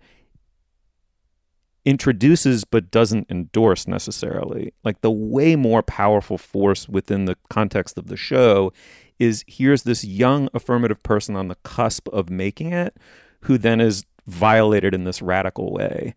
introduces 1.85 2.65
but 2.65 2.91
doesn't 2.91 3.29
endorse 3.29 3.87
necessarily. 3.87 4.73
Like 4.83 5.01
the 5.01 5.11
way 5.11 5.55
more 5.55 5.81
powerful 5.81 6.37
force 6.37 6.89
within 6.89 7.25
the 7.25 7.37
context 7.49 7.97
of 7.97 8.07
the 8.07 8.17
show 8.17 8.73
is 9.17 9.43
here's 9.47 9.83
this 9.83 10.03
young 10.03 10.49
affirmative 10.53 11.01
person 11.03 11.35
on 11.35 11.47
the 11.47 11.55
cusp 11.55 12.07
of 12.09 12.29
making 12.29 12.73
it 12.73 12.97
who 13.41 13.57
then 13.57 13.79
is 13.79 14.05
violated 14.27 14.93
in 14.93 15.05
this 15.05 15.21
radical 15.21 15.71
way. 15.71 16.15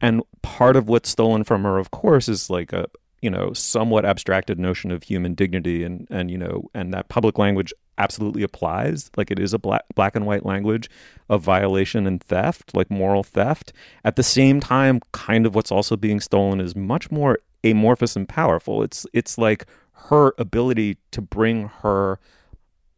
And 0.00 0.22
part 0.42 0.76
of 0.76 0.88
what's 0.88 1.08
stolen 1.08 1.44
from 1.44 1.62
her, 1.62 1.78
of 1.78 1.90
course, 1.90 2.28
is 2.28 2.50
like 2.50 2.72
a 2.72 2.86
you 3.26 3.30
know 3.30 3.52
somewhat 3.52 4.04
abstracted 4.04 4.56
notion 4.56 4.92
of 4.92 5.02
human 5.02 5.34
dignity 5.34 5.82
and 5.82 6.06
and 6.10 6.30
you 6.30 6.38
know 6.38 6.70
and 6.74 6.94
that 6.94 7.08
public 7.08 7.38
language 7.38 7.74
absolutely 7.98 8.44
applies. 8.44 9.10
Like 9.16 9.32
it 9.32 9.40
is 9.40 9.52
a 9.52 9.58
black 9.58 9.82
black 9.96 10.14
and 10.14 10.26
white 10.26 10.46
language 10.46 10.88
of 11.28 11.42
violation 11.42 12.06
and 12.06 12.22
theft 12.22 12.72
like 12.72 12.88
moral 12.88 13.24
theft. 13.24 13.72
At 14.04 14.14
the 14.14 14.22
same 14.22 14.60
time 14.60 15.00
kind 15.10 15.44
of 15.44 15.56
what's 15.56 15.72
also 15.72 15.96
being 15.96 16.20
stolen 16.20 16.60
is 16.60 16.76
much 16.76 17.10
more 17.10 17.40
amorphous 17.64 18.14
and 18.14 18.28
powerful. 18.28 18.84
It's 18.84 19.08
it's 19.12 19.36
like 19.38 19.66
her 20.10 20.32
ability 20.38 20.98
to 21.10 21.20
bring 21.20 21.66
her 21.82 22.20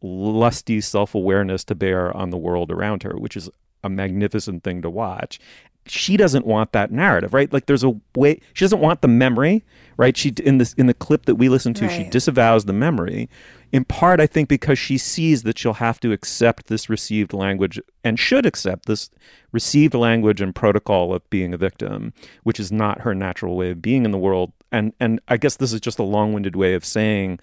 lusty 0.03 0.79
self-awareness 0.79 1.63
to 1.63 1.73
bear 1.73 2.15
on 2.15 2.29
the 2.29 2.37
world 2.37 2.69
around 2.69 3.01
her 3.01 3.15
which 3.17 3.35
is 3.35 3.49
a 3.83 3.89
magnificent 3.89 4.63
thing 4.63 4.81
to 4.83 4.89
watch 4.91 5.39
she 5.89 6.17
doesn't 6.17 6.45
want 6.45 6.71
that 6.73 6.91
narrative, 6.91 7.33
right? 7.33 7.51
Like 7.51 7.65
there's 7.65 7.83
a 7.83 7.99
way 8.15 8.41
she 8.53 8.65
doesn't 8.65 8.79
want 8.79 9.01
the 9.01 9.07
memory, 9.07 9.63
right? 9.97 10.15
She 10.15 10.33
in 10.43 10.57
this 10.57 10.73
in 10.73 10.87
the 10.87 10.93
clip 10.93 11.25
that 11.25 11.35
we 11.35 11.49
listen 11.49 11.73
to, 11.75 11.87
right. 11.87 11.91
she 11.91 12.09
disavows 12.09 12.65
the 12.65 12.73
memory. 12.73 13.29
In 13.71 13.85
part, 13.85 14.19
I 14.19 14.25
think 14.25 14.49
because 14.49 14.79
she 14.79 14.97
sees 14.97 15.43
that 15.43 15.57
she'll 15.57 15.73
have 15.73 15.99
to 15.99 16.11
accept 16.11 16.67
this 16.67 16.89
received 16.89 17.33
language 17.33 17.79
and 18.03 18.19
should 18.19 18.45
accept 18.45 18.85
this 18.85 19.09
received 19.51 19.93
language 19.93 20.41
and 20.41 20.55
protocol 20.55 21.13
of 21.13 21.27
being 21.29 21.53
a 21.53 21.57
victim, 21.57 22.13
which 22.43 22.59
is 22.59 22.71
not 22.71 23.01
her 23.01 23.13
natural 23.13 23.55
way 23.55 23.71
of 23.71 23.81
being 23.81 24.05
in 24.05 24.11
the 24.11 24.17
world. 24.17 24.53
And 24.71 24.93
and 24.99 25.19
I 25.27 25.37
guess 25.37 25.57
this 25.57 25.73
is 25.73 25.81
just 25.81 25.99
a 25.99 26.03
long-winded 26.03 26.55
way 26.55 26.73
of 26.73 26.85
saying 26.85 27.39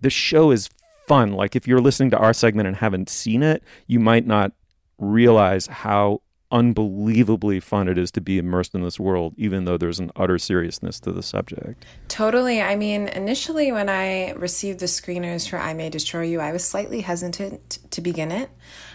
the 0.00 0.10
show 0.10 0.50
is 0.50 0.68
fun. 1.06 1.32
Like 1.32 1.54
if 1.56 1.68
you're 1.68 1.80
listening 1.80 2.10
to 2.10 2.18
our 2.18 2.32
segment 2.32 2.66
and 2.66 2.76
haven't 2.76 3.08
seen 3.08 3.42
it, 3.42 3.62
you 3.86 4.00
might 4.00 4.26
not 4.26 4.52
realize 4.98 5.66
how 5.66 6.20
unbelievably 6.54 7.58
fun 7.58 7.88
it 7.88 7.98
is 7.98 8.12
to 8.12 8.20
be 8.20 8.38
immersed 8.38 8.76
in 8.76 8.82
this 8.82 9.00
world, 9.00 9.34
even 9.36 9.64
though 9.64 9.76
there's 9.76 9.98
an 9.98 10.12
utter 10.14 10.38
seriousness 10.38 11.00
to 11.00 11.10
the 11.10 11.22
subject. 11.22 11.84
Totally. 12.06 12.62
I 12.62 12.76
mean, 12.76 13.08
initially, 13.08 13.72
when 13.72 13.88
I 13.88 14.30
received 14.32 14.78
the 14.78 14.86
screeners 14.86 15.48
for 15.48 15.58
I 15.58 15.74
May 15.74 15.90
Destroy 15.90 16.22
You, 16.22 16.40
I 16.40 16.52
was 16.52 16.64
slightly 16.64 17.00
hesitant 17.00 17.80
to 17.90 18.00
begin 18.00 18.30
it. 18.30 18.50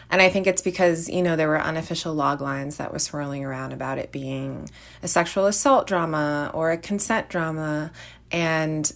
And 0.09 0.21
I 0.21 0.29
think 0.29 0.47
it's 0.47 0.61
because, 0.61 1.09
you 1.09 1.21
know, 1.21 1.35
there 1.35 1.49
were 1.49 1.61
unofficial 1.61 2.13
log 2.15 2.39
lines 2.39 2.77
that 2.77 2.93
were 2.93 2.99
swirling 2.99 3.43
around 3.43 3.73
about 3.73 3.97
it 3.97 4.11
being 4.11 4.69
a 5.03 5.07
sexual 5.09 5.45
assault 5.45 5.85
drama 5.85 6.49
or 6.53 6.71
a 6.71 6.77
consent 6.77 7.27
drama. 7.27 7.91
And 8.31 8.91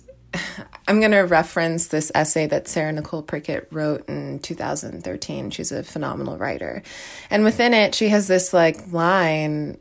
I'm 0.87 0.99
going 0.99 1.11
to 1.11 1.19
reference 1.19 1.87
this 1.87 2.11
essay 2.13 2.47
that 2.47 2.67
Sarah 2.67 2.91
Nicole 2.91 3.23
Prickett 3.23 3.67
wrote 3.71 4.07
in 4.09 4.39
2013. 4.39 5.51
She's 5.51 5.71
a 5.71 5.83
phenomenal 5.83 6.37
writer. 6.37 6.83
And 7.29 7.43
within 7.43 7.73
it, 7.73 7.95
she 7.95 8.09
has 8.09 8.27
this 8.27 8.53
like 8.53 8.91
line 8.91 9.77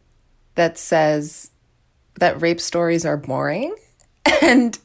that 0.54 0.78
says 0.78 1.50
that 2.21 2.40
rape 2.40 2.61
stories 2.61 3.04
are 3.04 3.16
boring. 3.16 3.75
And 4.40 4.76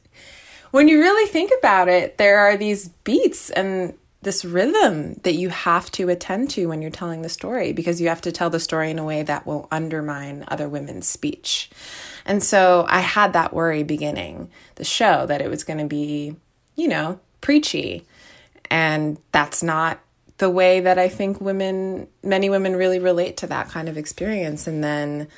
when 0.71 0.88
you 0.88 1.00
really 1.00 1.27
think 1.31 1.51
about 1.57 1.88
it, 1.88 2.17
there 2.19 2.39
are 2.39 2.57
these 2.57 2.89
beats 2.89 3.50
and 3.50 3.95
this 4.21 4.43
rhythm 4.43 5.15
that 5.24 5.33
you 5.33 5.50
have 5.50 5.91
to 5.91 6.09
attend 6.09 6.50
to 6.51 6.67
when 6.67 6.81
you're 6.81 6.91
telling 6.91 7.21
the 7.21 7.29
story 7.29 7.71
because 7.71 8.01
you 8.01 8.09
have 8.09 8.21
to 8.21 8.31
tell 8.31 8.50
the 8.50 8.59
story 8.59 8.91
in 8.91 9.00
a 9.00 9.05
way 9.05 9.24
that 9.24 9.47
will 9.47 9.67
undermine 9.71 10.43
other 10.47 10.67
women's 10.67 11.07
speech. 11.07 11.69
And 12.27 12.43
so 12.43 12.86
I 12.89 13.00
had 13.00 13.34
that 13.34 13.53
worry 13.53 13.84
beginning 13.84 14.51
the 14.75 14.84
show 14.84 15.25
that 15.25 15.41
it 15.41 15.50
was 15.50 15.63
going 15.63 15.79
to 15.79 15.86
be, 15.86 16.36
you 16.75 16.88
know, 16.88 17.19
preachy. 17.41 18.05
And 18.69 19.17
that's 19.31 19.63
not 19.63 20.00
the 20.38 20.50
way 20.50 20.81
that 20.81 21.00
I 21.00 21.07
think 21.07 21.41
women, 21.41 22.07
many 22.22 22.50
women 22.50 22.75
really 22.75 23.00
relate 23.00 23.38
to 23.38 23.48
that 23.48 23.69
kind 23.69 23.89
of 23.89 23.98
experience. 23.98 24.67
And 24.67 24.84
then 24.84 25.29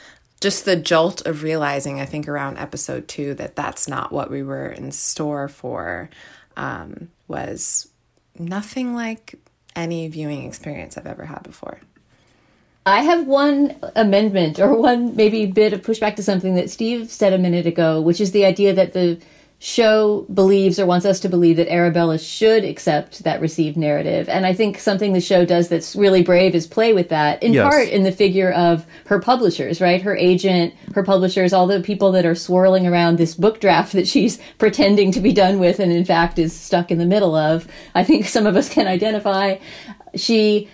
just 0.41 0.65
the 0.65 0.75
jolt 0.75 1.25
of 1.25 1.43
realizing, 1.43 1.99
I 1.99 2.05
think 2.05 2.27
around 2.27 2.57
episode 2.57 3.07
two, 3.07 3.35
that 3.35 3.55
that's 3.55 3.87
not 3.87 4.11
what 4.11 4.31
we 4.31 4.41
were 4.41 4.67
in 4.67 4.91
store 4.91 5.47
for 5.47 6.09
um, 6.57 7.09
was 7.27 7.89
nothing 8.37 8.95
like 8.95 9.35
any 9.75 10.07
viewing 10.07 10.45
experience 10.45 10.97
I've 10.97 11.07
ever 11.07 11.25
had 11.25 11.43
before. 11.43 11.79
I 12.89 13.01
have 13.01 13.27
one 13.27 13.75
amendment 13.95 14.59
or 14.59 14.75
one 14.75 15.15
maybe 15.15 15.45
bit 15.45 15.73
of 15.73 15.81
pushback 15.81 16.15
to 16.15 16.23
something 16.23 16.55
that 16.55 16.69
Steve 16.69 17.09
said 17.11 17.33
a 17.33 17.37
minute 17.37 17.65
ago, 17.67 18.01
which 18.01 18.19
is 18.19 18.31
the 18.31 18.45
idea 18.45 18.73
that 18.73 18.93
the 18.93 19.19
show 19.61 20.25
believes 20.33 20.79
or 20.79 20.85
wants 20.85 21.05
us 21.05 21.19
to 21.19 21.27
believe 21.27 21.57
that 21.57 21.71
Arabella 21.71 22.17
should 22.17 22.63
accept 22.63 23.25
that 23.25 23.41
received 23.41 23.75
narrative. 23.75 24.29
And 24.29 24.45
I 24.45 24.53
think 24.53 24.79
something 24.79 25.11
the 25.11 25.19
show 25.19 25.45
does 25.45 25.67
that's 25.67 25.97
really 25.97 26.23
brave 26.23 26.55
is 26.55 26.65
play 26.65 26.93
with 26.93 27.09
that, 27.09 27.43
in 27.43 27.53
yes. 27.53 27.69
part 27.69 27.89
in 27.89 28.03
the 28.03 28.11
figure 28.11 28.51
of 28.53 28.85
her 29.07 29.19
publishers, 29.19 29.81
right? 29.81 30.01
Her 30.01 30.15
agent, 30.15 30.73
her 30.95 31.03
publishers, 31.03 31.51
all 31.51 31.67
the 31.67 31.81
people 31.81 32.13
that 32.13 32.25
are 32.25 32.35
swirling 32.35 32.87
around 32.87 33.17
this 33.17 33.35
book 33.35 33.59
draft 33.59 33.91
that 33.93 34.07
she's 34.07 34.39
pretending 34.57 35.11
to 35.11 35.19
be 35.19 35.33
done 35.33 35.59
with 35.59 35.79
and 35.79 35.91
in 35.91 36.05
fact 36.05 36.39
is 36.39 36.53
stuck 36.53 36.89
in 36.89 36.97
the 36.97 37.05
middle 37.05 37.35
of. 37.35 37.67
I 37.93 38.05
think 38.05 38.25
some 38.27 38.47
of 38.47 38.55
us 38.55 38.69
can 38.69 38.87
identify. 38.87 39.57
She 40.15 40.69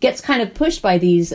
gets 0.00 0.20
kind 0.20 0.42
of 0.42 0.54
pushed 0.54 0.82
by 0.82 0.98
these 0.98 1.32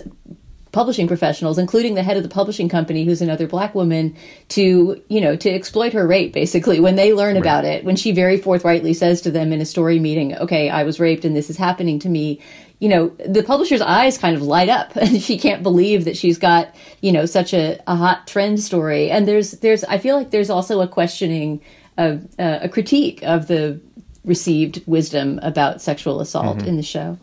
publishing 0.71 1.07
professionals, 1.07 1.57
including 1.57 1.95
the 1.95 2.03
head 2.03 2.17
of 2.17 2.23
the 2.23 2.29
publishing 2.29 2.69
company, 2.69 3.03
who's 3.03 3.21
another 3.21 3.47
black 3.47 3.73
woman, 3.73 4.15
to 4.49 5.01
you 5.09 5.21
know 5.21 5.35
to 5.35 5.49
exploit 5.49 5.93
her 5.93 6.07
rape. 6.07 6.33
Basically, 6.33 6.79
when 6.79 6.95
they 6.95 7.13
learn 7.13 7.35
right. 7.35 7.41
about 7.41 7.65
it, 7.65 7.83
when 7.83 7.95
she 7.95 8.11
very 8.11 8.37
forthrightly 8.37 8.93
says 8.93 9.21
to 9.21 9.31
them 9.31 9.51
in 9.51 9.61
a 9.61 9.65
story 9.65 9.99
meeting, 9.99 10.35
"Okay, 10.35 10.69
I 10.69 10.83
was 10.83 10.99
raped, 10.99 11.25
and 11.25 11.35
this 11.35 11.49
is 11.49 11.57
happening 11.57 11.99
to 11.99 12.09
me," 12.09 12.41
you 12.79 12.89
know, 12.89 13.07
the 13.25 13.43
publisher's 13.43 13.81
eyes 13.81 14.17
kind 14.17 14.35
of 14.35 14.41
light 14.41 14.69
up, 14.69 14.95
and 14.95 15.21
she 15.21 15.37
can't 15.37 15.63
believe 15.63 16.05
that 16.05 16.17
she's 16.17 16.37
got 16.37 16.75
you 17.01 17.11
know 17.11 17.25
such 17.25 17.53
a, 17.53 17.81
a 17.87 17.95
hot 17.95 18.27
trend 18.27 18.59
story. 18.61 19.09
And 19.09 19.27
there's 19.27 19.51
there's 19.51 19.83
I 19.85 19.97
feel 19.97 20.15
like 20.15 20.31
there's 20.31 20.49
also 20.49 20.81
a 20.81 20.87
questioning 20.87 21.61
of 21.97 22.25
uh, 22.37 22.59
a 22.61 22.69
critique 22.69 23.23
of 23.23 23.47
the 23.47 23.79
received 24.23 24.83
wisdom 24.85 25.39
about 25.41 25.81
sexual 25.81 26.19
assault 26.19 26.57
mm-hmm. 26.57 26.67
in 26.67 26.77
the 26.77 26.83
show. 26.83 27.17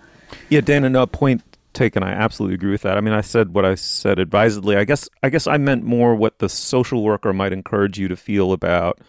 Yeah, 0.48 0.60
Dana, 0.60 0.90
no 0.90 1.06
point 1.06 1.42
taken. 1.74 2.02
I 2.02 2.12
absolutely 2.12 2.54
agree 2.54 2.70
with 2.70 2.82
that. 2.82 2.96
I 2.96 3.00
mean, 3.00 3.14
I 3.14 3.20
said 3.20 3.52
what 3.54 3.64
I 3.64 3.74
said 3.74 4.18
advisedly. 4.18 4.76
I 4.76 4.84
guess 4.84 5.08
I 5.22 5.28
guess 5.28 5.46
I 5.46 5.58
meant 5.58 5.84
more 5.84 6.14
what 6.14 6.38
the 6.38 6.48
social 6.48 7.02
worker 7.02 7.32
might 7.32 7.52
encourage 7.52 7.98
you 7.98 8.08
to 8.08 8.16
feel 8.16 8.52
about 8.52 9.00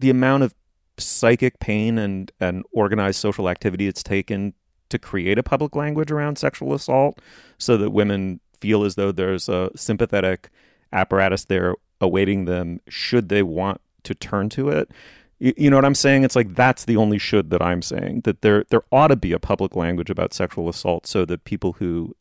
the 0.00 0.10
amount 0.10 0.42
of 0.42 0.54
psychic 0.98 1.60
pain 1.60 1.98
and 1.98 2.32
and 2.40 2.64
organized 2.72 3.20
social 3.20 3.48
activity 3.48 3.86
it's 3.86 4.02
taken 4.02 4.52
to 4.88 4.98
create 4.98 5.38
a 5.38 5.42
public 5.42 5.76
language 5.76 6.10
around 6.10 6.36
sexual 6.36 6.74
assault 6.74 7.20
so 7.56 7.76
that 7.76 7.90
women 7.90 8.40
feel 8.60 8.84
as 8.84 8.96
though 8.96 9.12
there's 9.12 9.48
a 9.48 9.70
sympathetic 9.76 10.50
apparatus 10.92 11.44
there 11.44 11.74
awaiting 12.00 12.46
them 12.46 12.80
should 12.88 13.28
they 13.28 13.42
want 13.42 13.80
to 14.02 14.14
turn 14.14 14.48
to 14.48 14.68
it 14.68 14.90
you, 15.38 15.54
you 15.56 15.70
know 15.70 15.76
what 15.76 15.84
I'm 15.84 15.94
saying? 15.94 16.24
It's 16.24 16.36
like 16.36 16.54
that's 16.54 16.84
the 16.84 16.96
only 16.96 17.18
should 17.18 17.50
that 17.50 17.62
I'm 17.62 17.82
saying 17.82 18.22
that 18.22 18.42
there 18.42 18.64
there 18.70 18.82
ought 18.90 19.08
to 19.08 19.16
be 19.16 19.32
a 19.32 19.38
public 19.38 19.76
language 19.76 20.10
about 20.10 20.34
sexual 20.34 20.68
assault 20.68 21.06
so 21.06 21.24
that 21.24 21.44
people 21.44 21.74
who 21.74 22.16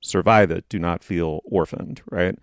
survive 0.00 0.50
it 0.50 0.68
do 0.68 0.78
not 0.78 1.02
feel 1.02 1.40
orphaned, 1.44 2.02
right? 2.10 2.38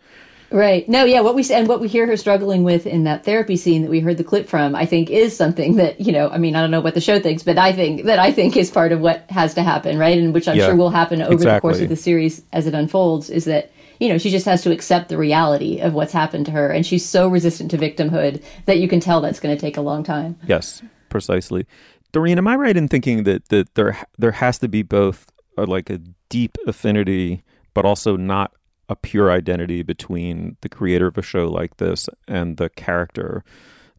Right. 0.51 0.87
No, 0.87 1.05
yeah, 1.05 1.21
what 1.21 1.35
we 1.35 1.43
and 1.51 1.67
what 1.67 1.81
we 1.81 1.87
hear 1.87 2.05
her 2.05 2.17
struggling 2.17 2.63
with 2.63 2.85
in 2.85 3.05
that 3.05 3.25
therapy 3.25 3.57
scene 3.57 3.81
that 3.81 3.89
we 3.89 3.99
heard 3.99 4.17
the 4.17 4.23
clip 4.23 4.47
from, 4.47 4.75
I 4.75 4.85
think 4.85 5.09
is 5.09 5.35
something 5.35 5.77
that, 5.77 5.99
you 5.99 6.11
know, 6.11 6.29
I 6.29 6.37
mean, 6.37 6.55
I 6.55 6.61
don't 6.61 6.71
know 6.71 6.81
what 6.81 6.93
the 6.93 7.01
show 7.01 7.19
thinks, 7.19 7.43
but 7.43 7.57
I 7.57 7.73
think 7.73 8.03
that 8.03 8.19
I 8.19 8.31
think 8.31 8.55
is 8.55 8.69
part 8.69 8.91
of 8.91 9.01
what 9.01 9.29
has 9.29 9.55
to 9.55 9.63
happen, 9.63 9.97
right? 9.97 10.17
And 10.17 10.33
which 10.33 10.47
I'm 10.47 10.55
yeah, 10.55 10.67
sure 10.67 10.75
will 10.75 10.91
happen 10.91 11.21
over 11.21 11.33
exactly. 11.33 11.55
the 11.55 11.61
course 11.61 11.81
of 11.81 11.89
the 11.89 11.95
series 11.95 12.43
as 12.53 12.67
it 12.67 12.75
unfolds 12.75 13.29
is 13.29 13.45
that 13.45 13.71
you 13.99 14.09
know, 14.09 14.17
she 14.17 14.29
just 14.29 14.45
has 14.45 14.61
to 14.63 14.71
accept 14.71 15.09
the 15.09 15.17
reality 15.17 15.79
of 15.79 15.93
what's 15.93 16.13
happened 16.13 16.45
to 16.47 16.51
her. 16.51 16.69
And 16.69 16.85
she's 16.85 17.05
so 17.05 17.27
resistant 17.27 17.71
to 17.71 17.77
victimhood 17.77 18.43
that 18.65 18.79
you 18.79 18.87
can 18.87 18.99
tell 18.99 19.21
that's 19.21 19.39
going 19.39 19.55
to 19.55 19.59
take 19.59 19.77
a 19.77 19.81
long 19.81 20.03
time. 20.03 20.37
Yes, 20.47 20.81
precisely. 21.09 21.65
Doreen, 22.11 22.37
am 22.37 22.47
I 22.47 22.55
right 22.55 22.77
in 22.77 22.87
thinking 22.87 23.23
that, 23.23 23.49
that 23.49 23.75
there 23.75 23.97
there 24.17 24.31
has 24.31 24.57
to 24.59 24.67
be 24.67 24.83
both 24.83 25.27
a, 25.57 25.65
like 25.65 25.89
a 25.89 25.99
deep 26.29 26.57
affinity, 26.65 27.43
but 27.73 27.85
also 27.85 28.15
not 28.15 28.53
a 28.87 28.95
pure 28.95 29.31
identity 29.31 29.81
between 29.81 30.57
the 30.61 30.69
creator 30.69 31.07
of 31.07 31.17
a 31.17 31.21
show 31.21 31.47
like 31.47 31.77
this 31.77 32.07
and 32.27 32.57
the 32.57 32.69
character 32.69 33.43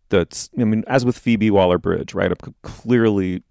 that's, 0.08 0.48
I 0.58 0.64
mean, 0.64 0.84
as 0.86 1.04
with 1.04 1.18
Phoebe 1.18 1.50
Waller 1.50 1.78
Bridge, 1.78 2.14
right? 2.14 2.30
A 2.30 2.36
clearly 2.62 3.42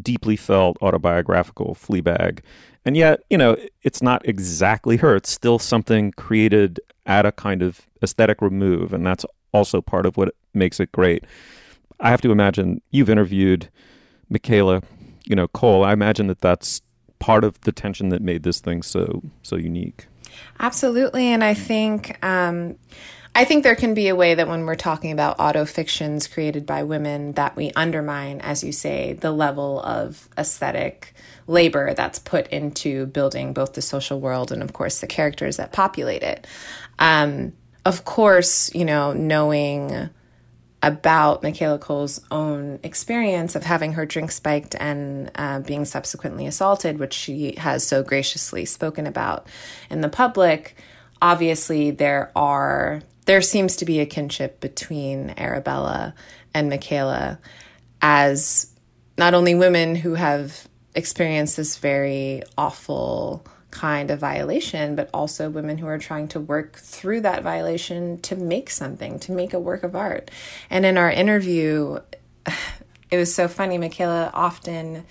deeply 0.00 0.36
felt 0.36 0.76
autobiographical 0.80 1.74
Fleabag 1.74 2.40
and 2.84 2.96
yet, 2.96 3.20
you 3.30 3.38
know, 3.38 3.56
it's 3.82 4.02
not 4.02 4.26
exactly 4.26 4.96
her. 4.96 5.16
It's 5.16 5.30
still 5.30 5.58
something 5.58 6.12
created 6.12 6.80
at 7.06 7.26
a 7.26 7.32
kind 7.32 7.62
of 7.62 7.86
aesthetic 8.02 8.40
remove, 8.42 8.92
and 8.92 9.06
that's 9.06 9.24
also 9.52 9.80
part 9.80 10.06
of 10.06 10.16
what 10.16 10.34
makes 10.54 10.80
it 10.80 10.92
great. 10.92 11.24
I 12.00 12.10
have 12.10 12.20
to 12.22 12.30
imagine 12.30 12.80
you've 12.90 13.10
interviewed 13.10 13.68
Michaela, 14.28 14.82
you 15.24 15.34
know, 15.34 15.48
Coel. 15.48 15.84
I 15.84 15.92
imagine 15.92 16.28
that 16.28 16.40
that's 16.40 16.80
part 17.18 17.44
of 17.44 17.60
the 17.62 17.72
tension 17.72 18.10
that 18.10 18.22
made 18.22 18.42
this 18.42 18.60
thing 18.60 18.82
so 18.82 19.22
so 19.42 19.56
unique. 19.56 20.06
Absolutely. 20.60 21.26
And 21.26 21.42
I 21.42 21.54
think 21.54 22.22
um, 22.24 22.76
I 23.38 23.44
think 23.44 23.62
there 23.62 23.76
can 23.76 23.94
be 23.94 24.08
a 24.08 24.16
way 24.16 24.34
that 24.34 24.48
when 24.48 24.66
we're 24.66 24.74
talking 24.74 25.12
about 25.12 25.38
auto 25.38 25.64
fictions 25.64 26.26
created 26.26 26.66
by 26.66 26.82
women, 26.82 27.34
that 27.34 27.54
we 27.54 27.70
undermine, 27.76 28.40
as 28.40 28.64
you 28.64 28.72
say, 28.72 29.12
the 29.12 29.30
level 29.30 29.80
of 29.82 30.28
aesthetic 30.36 31.14
labor 31.46 31.94
that's 31.94 32.18
put 32.18 32.48
into 32.48 33.06
building 33.06 33.52
both 33.52 33.74
the 33.74 33.80
social 33.80 34.18
world 34.18 34.50
and, 34.50 34.60
of 34.60 34.72
course, 34.72 34.98
the 34.98 35.06
characters 35.06 35.56
that 35.56 35.70
populate 35.70 36.24
it. 36.24 36.48
Um, 36.98 37.52
of 37.84 38.04
course, 38.04 38.74
you 38.74 38.84
know, 38.84 39.12
knowing 39.12 40.10
about 40.82 41.44
Michaela 41.44 41.78
Coel's 41.78 42.20
own 42.32 42.80
experience 42.82 43.54
of 43.54 43.62
having 43.62 43.92
her 43.92 44.04
drink 44.04 44.32
spiked 44.32 44.74
and 44.80 45.30
uh, 45.36 45.60
being 45.60 45.84
subsequently 45.84 46.48
assaulted, 46.48 46.98
which 46.98 47.14
she 47.14 47.54
has 47.58 47.86
so 47.86 48.02
graciously 48.02 48.64
spoken 48.64 49.06
about 49.06 49.46
in 49.90 50.00
the 50.00 50.08
public, 50.08 50.74
obviously 51.22 51.92
there 51.92 52.32
are 52.34 53.00
there 53.28 53.42
seems 53.42 53.76
to 53.76 53.84
be 53.84 54.00
a 54.00 54.06
kinship 54.06 54.58
between 54.58 55.34
Arabella 55.36 56.14
and 56.54 56.70
Michaela 56.70 57.38
as 58.00 58.72
not 59.18 59.34
only 59.34 59.54
women 59.54 59.96
who 59.96 60.14
have 60.14 60.66
experienced 60.94 61.58
this 61.58 61.76
very 61.76 62.42
awful 62.56 63.44
kind 63.70 64.10
of 64.10 64.18
violation, 64.18 64.96
but 64.96 65.10
also 65.12 65.50
women 65.50 65.76
who 65.76 65.86
are 65.86 65.98
trying 65.98 66.26
to 66.28 66.40
work 66.40 66.76
through 66.76 67.20
that 67.20 67.42
violation 67.42 68.18
to 68.22 68.34
make 68.34 68.70
something, 68.70 69.18
to 69.18 69.32
make 69.32 69.52
a 69.52 69.60
work 69.60 69.82
of 69.82 69.94
art. 69.94 70.30
And 70.70 70.86
in 70.86 70.96
our 70.96 71.10
interview, 71.10 71.98
it 73.10 73.18
was 73.18 73.34
so 73.34 73.46
funny. 73.46 73.76
Michaela 73.76 74.30
often 74.32 75.04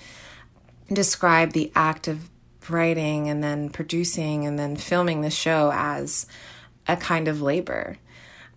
described 0.92 1.52
the 1.52 1.72
act 1.76 2.08
of 2.08 2.32
writing 2.68 3.30
and 3.30 3.44
then 3.44 3.70
producing 3.70 4.44
and 4.44 4.58
then 4.58 4.76
filming 4.76 5.22
the 5.22 5.30
show 5.30 5.72
as 5.72 6.26
a 6.88 6.98
kind 6.98 7.28
of 7.28 7.44
labor. 7.44 7.98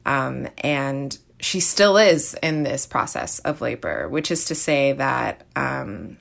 Um, 0.07 0.49
and 0.59 1.16
she 1.40 1.61
still 1.61 1.97
is 1.97 2.35
in 2.42 2.62
this 2.62 2.87
process 2.87 3.38
of 3.40 3.61
labor, 3.61 4.09
which 4.09 4.30
is 4.30 4.47
to 4.47 4.54
say 4.54 4.92
that 4.92 5.42
um, 5.57 6.19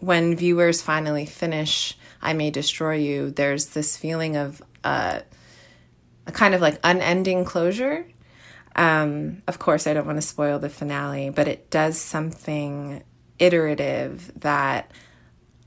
when 0.00 0.36
viewers 0.36 0.82
finally 0.82 1.26
finish 1.26 1.96
I 2.20 2.32
May 2.32 2.50
Destroy 2.50 2.96
You, 2.96 3.30
there's 3.30 3.66
this 3.66 3.96
feeling 3.96 4.36
of 4.36 4.62
uh, 4.82 5.20
a 6.26 6.32
kind 6.32 6.54
of 6.54 6.60
like 6.60 6.80
unending 6.82 7.44
closure. 7.44 8.06
Um, 8.76 9.42
of 9.46 9.58
course, 9.58 9.86
I 9.86 9.94
don't 9.94 10.06
want 10.06 10.18
to 10.18 10.26
spoil 10.26 10.58
the 10.58 10.68
finale, 10.68 11.30
but 11.30 11.48
it 11.48 11.70
does 11.70 11.98
something 11.98 13.02
iterative 13.38 14.32
that 14.40 14.90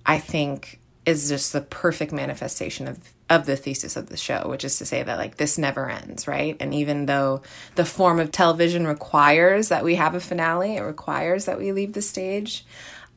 I 0.05 0.19
think 0.19 0.79
is 1.05 1.29
just 1.29 1.53
the 1.53 1.61
perfect 1.61 2.11
manifestation 2.11 2.87
of 2.87 2.99
of 3.29 3.45
the 3.45 3.57
thesis 3.57 3.95
of 3.95 4.09
the 4.09 4.17
show, 4.17 4.47
which 4.47 4.63
is 4.63 4.77
to 4.77 4.85
say 4.85 5.03
that 5.03 5.17
like 5.17 5.37
this 5.37 5.57
never 5.57 5.89
ends, 5.89 6.27
right? 6.27 6.55
And 6.59 6.73
even 6.73 7.05
though 7.05 7.41
the 7.75 7.85
form 7.85 8.19
of 8.19 8.31
television 8.31 8.87
requires 8.87 9.69
that 9.69 9.83
we 9.83 9.95
have 9.95 10.15
a 10.15 10.19
finale, 10.19 10.77
it 10.77 10.81
requires 10.81 11.45
that 11.45 11.57
we 11.57 11.71
leave 11.71 11.93
the 11.93 12.01
stage. 12.01 12.65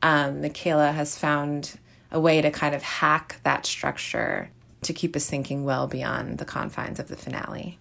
Um, 0.01 0.41
Michaela 0.41 0.91
has 0.91 1.17
found 1.17 1.79
a 2.11 2.19
way 2.19 2.41
to 2.41 2.51
kind 2.51 2.75
of 2.75 2.83
hack 2.83 3.39
that 3.43 3.65
structure 3.65 4.49
to 4.81 4.93
keep 4.93 5.15
us 5.15 5.29
thinking 5.29 5.63
well 5.63 5.87
beyond 5.87 6.39
the 6.39 6.45
confines 6.45 6.99
of 6.99 7.07
the 7.07 7.15
finale. 7.15 7.77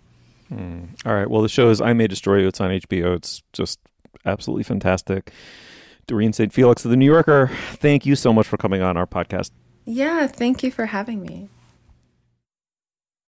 Mm. 0.52 0.90
All 1.04 1.14
right. 1.14 1.28
Well, 1.28 1.42
the 1.42 1.48
show 1.48 1.70
is 1.70 1.80
I 1.80 1.92
May 1.94 2.06
Destroy 2.06 2.38
You. 2.40 2.48
It's 2.48 2.60
on 2.60 2.70
HBO. 2.70 3.16
It's 3.16 3.42
just 3.52 3.80
absolutely 4.24 4.64
fantastic. 4.64 5.32
Doreen 6.06 6.32
St. 6.32 6.52
Felix 6.52 6.84
of 6.84 6.90
The 6.90 6.96
New 6.96 7.06
Yorker, 7.06 7.50
thank 7.74 8.04
you 8.04 8.16
so 8.16 8.32
much 8.32 8.46
for 8.46 8.56
coming 8.56 8.82
on 8.82 8.96
our 8.96 9.06
podcast. 9.06 9.52
Yeah, 9.84 10.26
thank 10.26 10.62
you 10.62 10.70
for 10.70 10.86
having 10.86 11.22
me. 11.22 11.48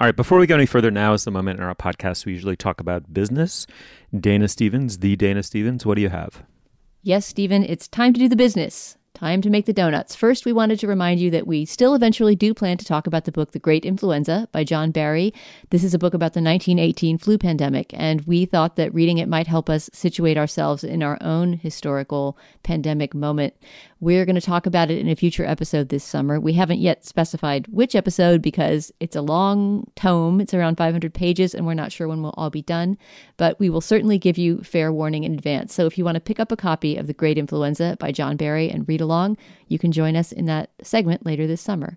All 0.00 0.08
right, 0.08 0.16
before 0.16 0.40
we 0.40 0.48
go 0.48 0.56
any 0.56 0.66
further, 0.66 0.90
now 0.90 1.12
is 1.12 1.22
the 1.22 1.30
moment 1.30 1.60
in 1.60 1.64
our 1.64 1.72
podcast 1.76 2.26
we 2.26 2.32
usually 2.32 2.56
talk 2.56 2.80
about 2.80 3.14
business. 3.14 3.64
Dana 4.12 4.48
Stevens, 4.48 4.98
the 4.98 5.14
Dana 5.14 5.40
Stevens, 5.40 5.86
what 5.86 5.94
do 5.94 6.02
you 6.02 6.08
have? 6.08 6.42
Yes, 7.02 7.26
Stephen, 7.26 7.62
it's 7.62 7.86
time 7.86 8.12
to 8.12 8.18
do 8.18 8.28
the 8.28 8.34
business. 8.34 8.96
Time 9.14 9.40
to 9.42 9.50
make 9.50 9.66
the 9.66 9.72
donuts. 9.72 10.16
First, 10.16 10.44
we 10.44 10.52
wanted 10.52 10.80
to 10.80 10.88
remind 10.88 11.20
you 11.20 11.30
that 11.30 11.46
we 11.46 11.64
still 11.64 11.94
eventually 11.94 12.34
do 12.34 12.52
plan 12.52 12.76
to 12.78 12.84
talk 12.84 13.06
about 13.06 13.24
the 13.24 13.30
book 13.30 13.52
The 13.52 13.60
Great 13.60 13.84
Influenza 13.84 14.48
by 14.50 14.64
John 14.64 14.90
Barry. 14.90 15.32
This 15.70 15.84
is 15.84 15.94
a 15.94 16.00
book 16.00 16.14
about 16.14 16.32
the 16.32 16.42
1918 16.42 17.18
flu 17.18 17.38
pandemic, 17.38 17.92
and 17.94 18.22
we 18.22 18.44
thought 18.44 18.74
that 18.74 18.92
reading 18.92 19.18
it 19.18 19.28
might 19.28 19.46
help 19.46 19.70
us 19.70 19.88
situate 19.92 20.36
ourselves 20.36 20.82
in 20.82 21.04
our 21.04 21.16
own 21.20 21.52
historical 21.52 22.36
pandemic 22.64 23.14
moment. 23.14 23.54
We're 24.00 24.24
going 24.24 24.34
to 24.34 24.40
talk 24.40 24.66
about 24.66 24.90
it 24.90 24.98
in 24.98 25.08
a 25.08 25.16
future 25.16 25.44
episode 25.44 25.88
this 25.88 26.04
summer. 26.04 26.40
We 26.40 26.54
haven't 26.54 26.80
yet 26.80 27.04
specified 27.04 27.66
which 27.68 27.94
episode 27.94 28.42
because 28.42 28.92
it's 29.00 29.16
a 29.16 29.22
long 29.22 29.90
tome. 29.96 30.40
It's 30.40 30.54
around 30.54 30.76
500 30.76 31.14
pages, 31.14 31.54
and 31.54 31.66
we're 31.66 31.74
not 31.74 31.92
sure 31.92 32.08
when 32.08 32.22
we'll 32.22 32.34
all 32.36 32.50
be 32.50 32.62
done, 32.62 32.98
but 33.36 33.58
we 33.58 33.70
will 33.70 33.80
certainly 33.80 34.18
give 34.18 34.36
you 34.36 34.58
fair 34.62 34.92
warning 34.92 35.24
in 35.24 35.34
advance. 35.34 35.72
So 35.72 35.86
if 35.86 35.96
you 35.96 36.04
want 36.04 36.16
to 36.16 36.20
pick 36.20 36.40
up 36.40 36.52
a 36.52 36.56
copy 36.56 36.96
of 36.96 37.06
The 37.06 37.14
Great 37.14 37.38
Influenza 37.38 37.96
by 38.00 38.12
John 38.12 38.36
Barry 38.36 38.70
and 38.70 38.88
read 38.88 39.00
along, 39.00 39.36
you 39.68 39.78
can 39.78 39.92
join 39.92 40.16
us 40.16 40.32
in 40.32 40.46
that 40.46 40.70
segment 40.82 41.24
later 41.24 41.46
this 41.46 41.60
summer. 41.60 41.96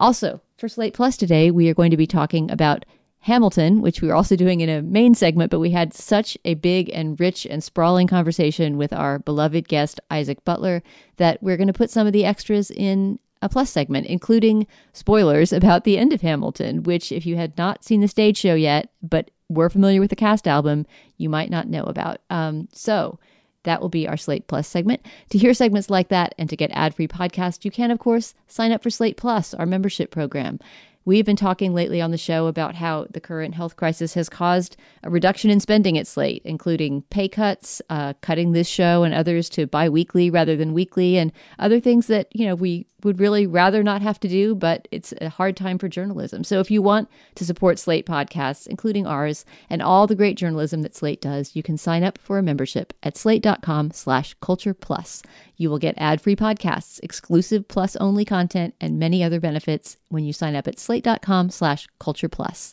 Also, 0.00 0.40
for 0.56 0.68
Slate 0.68 0.94
Plus 0.94 1.16
today, 1.16 1.50
we 1.50 1.68
are 1.68 1.74
going 1.74 1.90
to 1.90 1.96
be 1.96 2.06
talking 2.06 2.50
about 2.50 2.84
Hamilton, 3.20 3.80
which 3.80 4.00
we 4.00 4.08
were 4.08 4.14
also 4.14 4.36
doing 4.36 4.60
in 4.60 4.68
a 4.68 4.82
main 4.82 5.14
segment, 5.14 5.50
but 5.50 5.58
we 5.58 5.70
had 5.70 5.92
such 5.92 6.38
a 6.44 6.54
big 6.54 6.88
and 6.90 7.18
rich 7.18 7.46
and 7.46 7.62
sprawling 7.62 8.06
conversation 8.06 8.76
with 8.76 8.92
our 8.92 9.18
beloved 9.18 9.68
guest, 9.68 10.00
Isaac 10.10 10.44
Butler, 10.44 10.82
that 11.16 11.42
we're 11.42 11.56
going 11.56 11.66
to 11.66 11.72
put 11.72 11.90
some 11.90 12.06
of 12.06 12.12
the 12.12 12.24
extras 12.24 12.70
in 12.70 13.18
a 13.42 13.48
plus 13.48 13.70
segment, 13.70 14.06
including 14.06 14.66
spoilers 14.92 15.52
about 15.52 15.84
the 15.84 15.98
end 15.98 16.12
of 16.12 16.22
Hamilton, 16.22 16.82
which, 16.82 17.12
if 17.12 17.26
you 17.26 17.36
had 17.36 17.56
not 17.56 17.84
seen 17.84 18.00
the 18.00 18.08
stage 18.08 18.36
show 18.36 18.54
yet, 18.54 18.90
but 19.02 19.30
were 19.48 19.70
familiar 19.70 20.00
with 20.00 20.10
the 20.10 20.16
cast 20.16 20.46
album, 20.46 20.86
you 21.16 21.28
might 21.28 21.50
not 21.50 21.68
know 21.68 21.84
about. 21.84 22.20
Um, 22.30 22.68
so, 22.72 23.18
that 23.64 23.80
will 23.80 23.88
be 23.88 24.08
our 24.08 24.16
Slate 24.16 24.46
Plus 24.46 24.66
segment. 24.66 25.04
To 25.30 25.38
hear 25.38 25.52
segments 25.52 25.90
like 25.90 26.08
that 26.08 26.34
and 26.38 26.48
to 26.48 26.56
get 26.56 26.70
ad 26.72 26.94
free 26.94 27.08
podcasts, 27.08 27.64
you 27.64 27.70
can, 27.70 27.90
of 27.90 27.98
course, 27.98 28.34
sign 28.46 28.72
up 28.72 28.82
for 28.82 28.90
Slate 28.90 29.16
Plus, 29.16 29.52
our 29.52 29.66
membership 29.66 30.10
program. 30.10 30.58
We've 31.04 31.24
been 31.24 31.36
talking 31.36 31.72
lately 31.72 32.02
on 32.02 32.10
the 32.10 32.18
show 32.18 32.48
about 32.48 32.74
how 32.74 33.06
the 33.10 33.20
current 33.20 33.54
health 33.54 33.76
crisis 33.76 34.12
has 34.14 34.28
caused 34.28 34.76
a 35.02 35.08
reduction 35.08 35.50
in 35.50 35.58
spending 35.58 35.96
at 35.96 36.06
Slate, 36.06 36.42
including 36.44 37.02
pay 37.08 37.28
cuts, 37.28 37.80
uh, 37.88 38.12
cutting 38.20 38.52
this 38.52 38.68
show 38.68 39.04
and 39.04 39.14
others 39.14 39.48
to 39.50 39.66
bi 39.66 39.88
weekly 39.88 40.28
rather 40.28 40.54
than 40.54 40.74
weekly, 40.74 41.16
and 41.16 41.32
other 41.58 41.80
things 41.80 42.08
that, 42.08 42.28
you 42.36 42.46
know, 42.46 42.54
we 42.54 42.86
would 43.04 43.20
really 43.20 43.46
rather 43.46 43.82
not 43.82 44.02
have 44.02 44.18
to 44.18 44.28
do, 44.28 44.54
but 44.54 44.88
it's 44.90 45.14
a 45.20 45.28
hard 45.28 45.56
time 45.56 45.78
for 45.78 45.88
journalism. 45.88 46.42
So 46.42 46.58
if 46.58 46.70
you 46.70 46.82
want 46.82 47.08
to 47.36 47.44
support 47.44 47.78
Slate 47.78 48.06
podcasts, 48.06 48.66
including 48.66 49.06
ours, 49.06 49.44
and 49.70 49.80
all 49.80 50.06
the 50.06 50.16
great 50.16 50.36
journalism 50.36 50.82
that 50.82 50.96
Slate 50.96 51.20
does, 51.20 51.54
you 51.54 51.62
can 51.62 51.78
sign 51.78 52.02
up 52.02 52.18
for 52.18 52.38
a 52.38 52.42
membership 52.42 52.92
at 53.02 53.16
slate.com 53.16 53.92
slash 53.92 54.34
culture 54.40 54.74
plus. 54.74 55.22
You 55.56 55.70
will 55.70 55.78
get 55.78 55.94
ad-free 55.96 56.36
podcasts, 56.36 57.00
exclusive 57.02 57.68
plus 57.68 57.94
only 57.96 58.24
content, 58.24 58.74
and 58.80 58.98
many 58.98 59.22
other 59.22 59.40
benefits 59.40 59.96
when 60.08 60.24
you 60.24 60.32
sign 60.32 60.56
up 60.56 60.66
at 60.66 60.78
slate.com 60.88 61.50
slash 61.50 61.86
culture 62.00 62.30
plus. 62.30 62.72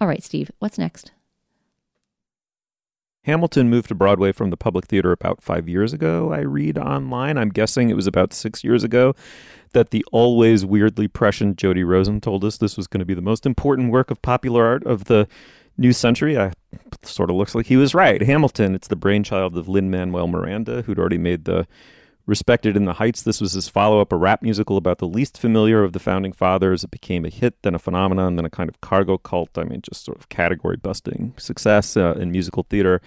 All 0.00 0.08
right, 0.08 0.24
Steve, 0.24 0.50
what's 0.58 0.76
next? 0.76 1.12
Hamilton 3.22 3.70
moved 3.70 3.88
to 3.88 3.94
Broadway 3.94 4.32
from 4.32 4.50
the 4.50 4.56
Public 4.56 4.86
Theater 4.86 5.12
about 5.12 5.40
five 5.40 5.68
years 5.68 5.92
ago, 5.92 6.32
I 6.32 6.40
read 6.40 6.76
online. 6.76 7.38
I'm 7.38 7.50
guessing 7.50 7.88
it 7.88 7.94
was 7.94 8.08
about 8.08 8.32
six 8.32 8.64
years 8.64 8.82
ago 8.82 9.14
that 9.72 9.90
the 9.90 10.04
always 10.10 10.66
weirdly 10.66 11.06
prescient 11.06 11.56
Jody 11.56 11.84
Rosen 11.84 12.20
told 12.20 12.44
us 12.44 12.58
this 12.58 12.76
was 12.76 12.88
going 12.88 12.98
to 12.98 13.06
be 13.06 13.14
the 13.14 13.22
most 13.22 13.46
important 13.46 13.92
work 13.92 14.10
of 14.10 14.20
popular 14.20 14.64
art 14.64 14.84
of 14.84 15.04
the 15.04 15.28
new 15.78 15.92
century. 15.92 16.36
I 16.36 16.52
sort 17.02 17.30
of 17.30 17.36
looks 17.36 17.54
like 17.54 17.66
he 17.66 17.76
was 17.76 17.94
right. 17.94 18.20
Hamilton, 18.20 18.74
it's 18.74 18.88
the 18.88 18.96
brainchild 18.96 19.56
of 19.56 19.68
Lin 19.68 19.92
Manuel 19.92 20.26
Miranda, 20.26 20.82
who'd 20.82 20.98
already 20.98 21.18
made 21.18 21.44
the 21.44 21.68
Respected 22.26 22.74
in 22.74 22.86
the 22.86 22.94
Heights, 22.94 23.20
this 23.20 23.38
was 23.38 23.52
his 23.52 23.68
follow 23.68 24.00
up, 24.00 24.10
a 24.10 24.16
rap 24.16 24.40
musical 24.40 24.78
about 24.78 24.96
the 24.96 25.06
least 25.06 25.36
familiar 25.36 25.84
of 25.84 25.92
the 25.92 25.98
founding 25.98 26.32
fathers. 26.32 26.82
It 26.82 26.90
became 26.90 27.26
a 27.26 27.28
hit, 27.28 27.60
then 27.60 27.74
a 27.74 27.78
phenomenon, 27.78 28.36
then 28.36 28.46
a 28.46 28.50
kind 28.50 28.70
of 28.70 28.80
cargo 28.80 29.18
cult. 29.18 29.58
I 29.58 29.64
mean, 29.64 29.82
just 29.82 30.06
sort 30.06 30.18
of 30.18 30.30
category 30.30 30.78
busting 30.78 31.34
success 31.36 31.98
uh, 31.98 32.14
in 32.14 32.32
musical 32.32 32.62
theater. 32.62 33.02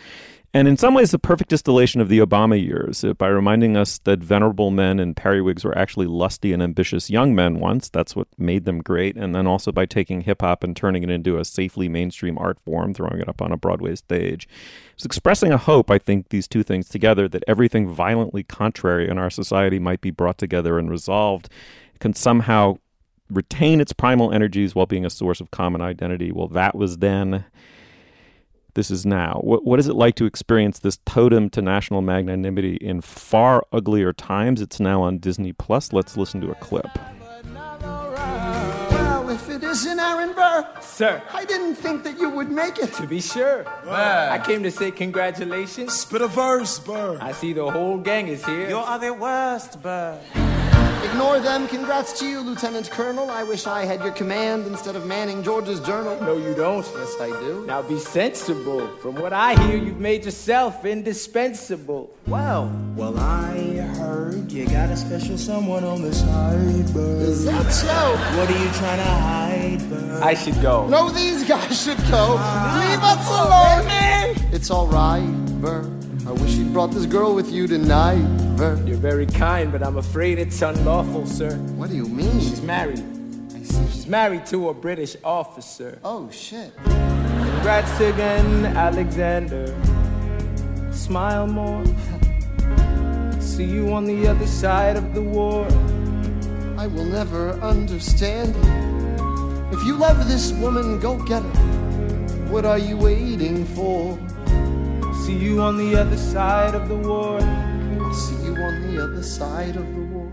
And 0.53 0.67
in 0.67 0.77
some 0.77 0.93
ways, 0.93 1.11
the 1.11 1.19
perfect 1.19 1.49
distillation 1.49 1.99
of 2.01 2.09
the 2.09 2.19
Obama 2.19 2.59
years 2.59 3.03
uh, 3.03 3.13
by 3.13 3.27
reminding 3.27 3.75
us 3.75 3.99
that 3.99 4.19
venerable 4.19 4.71
men 4.71 4.99
in 4.99 5.13
periwigs 5.13 5.63
were 5.63 5.77
actually 5.77 6.07
lusty 6.07 6.53
and 6.53 6.63
ambitious 6.63 7.09
young 7.09 7.35
men 7.35 7.59
once. 7.59 7.89
That's 7.89 8.15
what 8.15 8.27
made 8.37 8.65
them 8.65 8.81
great. 8.81 9.17
And 9.17 9.35
then 9.35 9.45
also 9.45 9.71
by 9.71 9.85
taking 9.85 10.21
hip 10.21 10.41
hop 10.41 10.63
and 10.63 10.75
turning 10.75 11.03
it 11.03 11.09
into 11.09 11.37
a 11.37 11.45
safely 11.45 11.89
mainstream 11.89 12.37
art 12.37 12.59
form, 12.59 12.93
throwing 12.93 13.19
it 13.19 13.29
up 13.29 13.41
on 13.41 13.51
a 13.51 13.57
Broadway 13.57 13.95
stage. 13.95 14.47
It's 14.93 15.05
expressing 15.05 15.51
a 15.51 15.57
hope, 15.57 15.91
I 15.91 15.99
think, 15.99 16.29
these 16.29 16.47
two 16.47 16.63
things 16.63 16.87
together, 16.89 17.27
that 17.27 17.43
everything 17.47 17.89
violently 17.89 18.43
contrary 18.43 19.09
in 19.09 19.17
our 19.17 19.29
society 19.29 19.79
might 19.79 20.01
be 20.01 20.11
brought 20.11 20.37
together 20.37 20.79
and 20.79 20.89
resolved, 20.89 21.49
can 21.99 22.13
somehow 22.13 22.77
retain 23.29 23.81
its 23.81 23.93
primal 23.93 24.31
energies 24.31 24.73
while 24.73 24.85
being 24.85 25.05
a 25.05 25.09
source 25.09 25.41
of 25.41 25.51
common 25.51 25.81
identity. 25.81 26.31
Well, 26.31 26.47
that 26.47 26.75
was 26.75 26.99
then 26.99 27.45
this 28.77 28.91
is 28.91 29.07
now. 29.07 29.41
What, 29.43 29.65
what 29.65 29.79
is 29.79 29.87
it 29.87 29.95
like 29.95 30.13
to 30.17 30.25
experience 30.25 30.77
this 30.79 30.99
totem 31.03 31.49
to 31.49 31.63
national 31.63 32.03
magnanimity 32.03 32.75
in 32.75 33.01
far 33.01 33.65
uglier 33.73 34.13
times? 34.13 34.61
It's 34.61 34.79
now 34.79 35.01
on 35.01 35.17
Disney 35.17 35.51
Plus. 35.51 35.91
Let's 35.91 36.15
listen 36.15 36.41
to 36.41 36.51
a 36.51 36.55
clip. 36.55 36.85
Well, 37.81 39.29
if 39.31 39.49
it 39.49 39.63
isn't 39.63 39.99
Aaron 39.99 40.33
Burr, 40.33 40.67
Sir, 40.79 41.23
I 41.33 41.43
didn't 41.45 41.73
think 41.73 42.03
that 42.03 42.19
you 42.19 42.29
would 42.29 42.51
make 42.51 42.77
it. 42.77 42.93
to 42.93 43.07
be 43.07 43.19
sure. 43.19 43.65
I 43.89 44.39
came 44.45 44.61
to 44.61 44.69
say 44.69 44.91
congratulations. 44.91 45.93
Spit 45.99 46.21
a 46.21 46.27
verse, 46.27 46.77
Burr. 46.77 47.17
I 47.19 47.31
see 47.31 47.53
the 47.53 47.71
whole 47.71 47.97
gang 47.97 48.27
is 48.27 48.45
here. 48.45 48.69
You 48.69 48.77
are 48.77 48.99
the 48.99 49.11
worst, 49.11 49.81
Burr. 49.81 50.19
Ignore 51.03 51.39
them. 51.39 51.67
Congrats 51.67 52.17
to 52.19 52.25
you, 52.27 52.41
Lieutenant 52.41 52.89
Colonel. 52.91 53.29
I 53.29 53.43
wish 53.43 53.65
I 53.67 53.85
had 53.85 54.01
your 54.03 54.11
command 54.11 54.67
instead 54.67 54.95
of 54.95 55.05
manning 55.05 55.43
George's 55.43 55.79
journal. 55.79 56.19
No, 56.21 56.37
you 56.37 56.53
don't. 56.53 56.85
Yes, 56.95 57.15
I 57.19 57.29
do. 57.29 57.65
Now 57.65 57.81
be 57.81 57.97
sensible. 57.99 58.87
From 58.97 59.15
what 59.15 59.33
I 59.33 59.55
hear, 59.65 59.77
you've 59.77 59.99
made 59.99 60.25
yourself 60.25 60.85
indispensable. 60.85 62.09
Well, 62.27 62.71
Well, 62.95 63.17
I 63.19 63.57
heard 63.97 64.51
you 64.51 64.65
got 64.67 64.89
a 64.89 64.97
special 64.97 65.37
someone 65.37 65.83
on 65.83 66.01
the 66.01 66.13
side, 66.13 66.93
Burr. 66.93 67.21
is 67.21 67.45
that 67.45 67.71
so? 67.71 68.37
What 68.37 68.49
are 68.49 68.63
you 68.63 68.69
trying 68.73 68.97
to 68.97 69.11
hide, 69.83 69.89
Burr? 69.89 70.19
I 70.23 70.33
should 70.33 70.59
go. 70.61 70.87
No, 70.87 71.09
these 71.09 71.43
guys 71.47 71.83
should 71.83 71.97
go. 72.09 72.33
Leave 72.81 73.03
us 73.03 73.27
alone, 73.29 73.81
oh, 73.81 73.85
man. 73.87 74.35
It's 74.51 74.69
all 74.71 74.87
right, 74.87 75.25
Burr. 75.61 75.83
I 76.27 76.31
wish 76.31 76.55
you'd 76.55 76.73
brought 76.73 76.91
this 76.91 77.05
girl 77.05 77.33
with 77.33 77.49
you 77.49 77.67
tonight. 77.67 78.19
You're 78.85 78.97
very 78.97 79.25
kind, 79.25 79.71
but 79.71 79.81
I'm 79.81 79.95
afraid 79.95 80.39
it's 80.39 80.61
unlawful, 80.61 81.25
sir. 81.25 81.55
What 81.77 81.89
do 81.89 81.95
you 81.95 82.05
mean? 82.05 82.41
She's 82.41 82.61
married. 82.61 83.01
I 83.55 83.63
see. 83.63 83.87
She's 83.93 84.07
married 84.07 84.45
to 84.47 84.67
a 84.67 84.73
British 84.73 85.15
officer. 85.23 85.99
Oh 86.03 86.29
shit. 86.29 86.75
Congrats 86.83 87.97
again, 88.01 88.65
Alexander. 88.65 89.73
Smile 90.91 91.47
more. 91.47 91.85
See 93.39 93.63
you 93.63 93.93
on 93.93 94.03
the 94.03 94.27
other 94.27 94.47
side 94.47 94.97
of 94.97 95.13
the 95.13 95.21
war. 95.21 95.65
I 96.77 96.87
will 96.87 97.05
never 97.05 97.51
understand 97.61 98.53
you. 98.65 99.77
If 99.77 99.81
you 99.85 99.95
love 99.95 100.27
this 100.27 100.51
woman, 100.51 100.99
go 100.99 101.17
get 101.23 101.41
her. 101.41 102.47
What 102.51 102.65
are 102.65 102.77
you 102.77 102.97
waiting 102.97 103.63
for? 103.63 104.19
See 105.27 105.35
you 105.35 105.61
on 105.61 105.75
the 105.75 105.93
other 105.99 106.15
side 106.15 106.73
of 106.73 106.87
the 106.87 106.95
war. 106.95 107.41
I'll 107.41 108.13
see 108.13 108.45
you 108.45 108.55
on 108.55 108.81
the 108.87 109.03
other 109.03 109.21
side 109.21 109.75
of 109.75 109.85
the 109.93 110.01
war. 110.03 110.31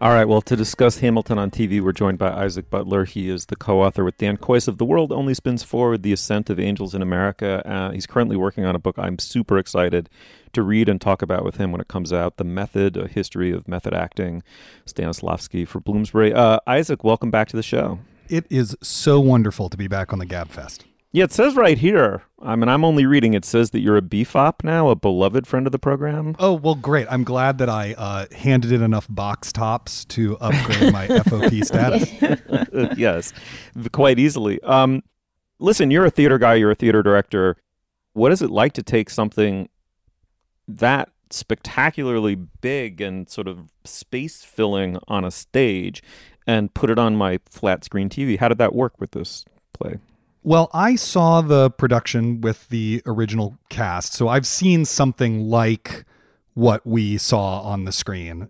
All 0.00 0.08
right, 0.14 0.24
well, 0.24 0.40
to 0.40 0.56
discuss 0.56 1.00
Hamilton 1.00 1.38
on 1.38 1.50
TV, 1.50 1.82
we're 1.82 1.92
joined 1.92 2.16
by 2.16 2.30
Isaac 2.30 2.70
Butler. 2.70 3.04
He 3.04 3.28
is 3.28 3.44
the 3.44 3.56
co 3.56 3.82
author 3.82 4.02
with 4.02 4.16
Dan 4.16 4.38
Kois 4.38 4.66
of 4.66 4.78
The 4.78 4.86
World 4.86 5.12
Only 5.12 5.34
Spins 5.34 5.62
Forward 5.62 6.02
The 6.02 6.14
Ascent 6.14 6.48
of 6.48 6.58
Angels 6.58 6.94
in 6.94 7.02
America. 7.02 7.60
Uh, 7.70 7.90
he's 7.90 8.06
currently 8.06 8.38
working 8.38 8.64
on 8.64 8.74
a 8.74 8.78
book 8.78 8.98
I'm 8.98 9.18
super 9.18 9.58
excited 9.58 10.08
to 10.54 10.62
read 10.62 10.88
and 10.88 10.98
talk 10.98 11.20
about 11.20 11.44
with 11.44 11.58
him 11.58 11.70
when 11.70 11.82
it 11.82 11.88
comes 11.88 12.14
out 12.14 12.38
The 12.38 12.44
Method, 12.44 12.96
a 12.96 13.08
history 13.08 13.52
of 13.52 13.68
method 13.68 13.92
acting, 13.92 14.42
Stanislavski 14.86 15.68
for 15.68 15.80
Bloomsbury. 15.80 16.32
Uh, 16.32 16.60
Isaac, 16.66 17.04
welcome 17.04 17.30
back 17.30 17.48
to 17.48 17.56
the 17.56 17.62
show. 17.62 17.98
It 18.30 18.46
is 18.48 18.74
so 18.82 19.20
wonderful 19.20 19.68
to 19.68 19.76
be 19.76 19.86
back 19.86 20.14
on 20.14 20.18
the 20.18 20.26
Gabfest. 20.26 20.87
Yeah, 21.10 21.24
it 21.24 21.32
says 21.32 21.56
right 21.56 21.78
here. 21.78 22.22
I 22.40 22.54
mean, 22.54 22.68
I'm 22.68 22.84
only 22.84 23.06
reading. 23.06 23.32
It 23.32 23.46
says 23.46 23.70
that 23.70 23.80
you're 23.80 23.96
a 23.96 24.02
BFOP 24.02 24.62
now, 24.62 24.90
a 24.90 24.94
beloved 24.94 25.46
friend 25.46 25.66
of 25.66 25.72
the 25.72 25.78
program. 25.78 26.36
Oh, 26.38 26.52
well, 26.52 26.74
great. 26.74 27.06
I'm 27.10 27.24
glad 27.24 27.58
that 27.58 27.70
I 27.70 27.94
uh, 27.94 28.26
handed 28.34 28.72
in 28.72 28.82
enough 28.82 29.06
box 29.08 29.50
tops 29.50 30.04
to 30.06 30.36
upgrade 30.38 30.92
my 30.92 31.06
FOP 31.24 31.64
status. 31.64 32.96
yes, 32.98 33.32
quite 33.90 34.18
easily. 34.18 34.60
Um, 34.62 35.02
listen, 35.58 35.90
you're 35.90 36.04
a 36.04 36.10
theater 36.10 36.36
guy. 36.36 36.54
You're 36.54 36.72
a 36.72 36.76
theater 36.76 37.02
director. 37.02 37.56
What 38.12 38.30
is 38.30 38.42
it 38.42 38.50
like 38.50 38.74
to 38.74 38.82
take 38.82 39.08
something 39.08 39.70
that 40.66 41.08
spectacularly 41.30 42.34
big 42.34 43.00
and 43.00 43.30
sort 43.30 43.48
of 43.48 43.70
space 43.84 44.44
filling 44.44 44.98
on 45.08 45.24
a 45.24 45.30
stage 45.30 46.02
and 46.46 46.72
put 46.74 46.90
it 46.90 46.98
on 46.98 47.16
my 47.16 47.40
flat 47.50 47.82
screen 47.82 48.10
TV? 48.10 48.38
How 48.38 48.48
did 48.48 48.58
that 48.58 48.74
work 48.74 49.00
with 49.00 49.12
this 49.12 49.46
play? 49.72 49.96
Well, 50.48 50.70
I 50.72 50.94
saw 50.94 51.42
the 51.42 51.68
production 51.70 52.40
with 52.40 52.70
the 52.70 53.02
original 53.04 53.58
cast, 53.68 54.14
so 54.14 54.28
I've 54.28 54.46
seen 54.46 54.86
something 54.86 55.42
like 55.42 56.06
what 56.54 56.86
we 56.86 57.18
saw 57.18 57.60
on 57.60 57.84
the 57.84 57.92
screen. 57.92 58.48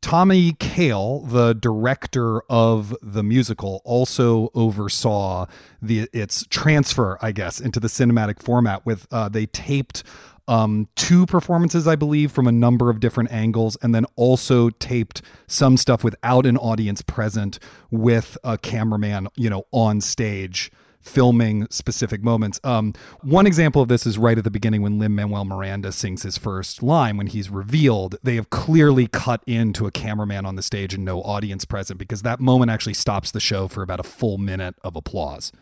Tommy 0.00 0.54
Kail, 0.54 1.20
the 1.20 1.52
director 1.54 2.40
of 2.50 2.92
the 3.00 3.22
musical, 3.22 3.82
also 3.84 4.50
oversaw 4.52 5.46
the 5.80 6.08
its 6.12 6.44
transfer, 6.50 7.16
I 7.22 7.30
guess, 7.30 7.60
into 7.60 7.78
the 7.78 7.86
cinematic 7.86 8.42
format. 8.42 8.84
With 8.84 9.06
uh, 9.12 9.28
they 9.28 9.46
taped 9.46 10.02
um, 10.48 10.88
two 10.96 11.24
performances, 11.24 11.86
I 11.86 11.94
believe, 11.94 12.32
from 12.32 12.48
a 12.48 12.52
number 12.52 12.90
of 12.90 12.98
different 12.98 13.30
angles, 13.30 13.76
and 13.80 13.94
then 13.94 14.06
also 14.16 14.70
taped 14.70 15.22
some 15.46 15.76
stuff 15.76 16.02
without 16.02 16.46
an 16.46 16.56
audience 16.56 17.00
present, 17.00 17.60
with 17.92 18.36
a 18.42 18.58
cameraman, 18.58 19.28
you 19.36 19.48
know, 19.48 19.66
on 19.70 20.00
stage 20.00 20.72
filming 21.00 21.66
specific 21.70 22.22
moments. 22.22 22.60
Um, 22.64 22.92
one 23.22 23.46
example 23.46 23.82
of 23.82 23.88
this 23.88 24.06
is 24.06 24.18
right 24.18 24.36
at 24.36 24.44
the 24.44 24.50
beginning 24.50 24.82
when 24.82 24.98
Lin 24.98 25.14
Manuel 25.14 25.44
Miranda 25.44 25.92
sings 25.92 26.22
his 26.22 26.36
first 26.36 26.82
line 26.82 27.16
when 27.16 27.28
he's 27.28 27.50
revealed. 27.50 28.16
They 28.22 28.36
have 28.36 28.50
clearly 28.50 29.06
cut 29.06 29.42
into 29.46 29.86
a 29.86 29.90
cameraman 29.90 30.44
on 30.44 30.56
the 30.56 30.62
stage 30.62 30.94
and 30.94 31.04
no 31.04 31.22
audience 31.22 31.64
present 31.64 31.98
because 31.98 32.22
that 32.22 32.40
moment 32.40 32.70
actually 32.70 32.94
stops 32.94 33.30
the 33.30 33.40
show 33.40 33.68
for 33.68 33.82
about 33.82 34.00
a 34.00 34.04
full 34.04 34.38
minute 34.38 34.74
of 34.84 34.96
applause. 34.96 35.52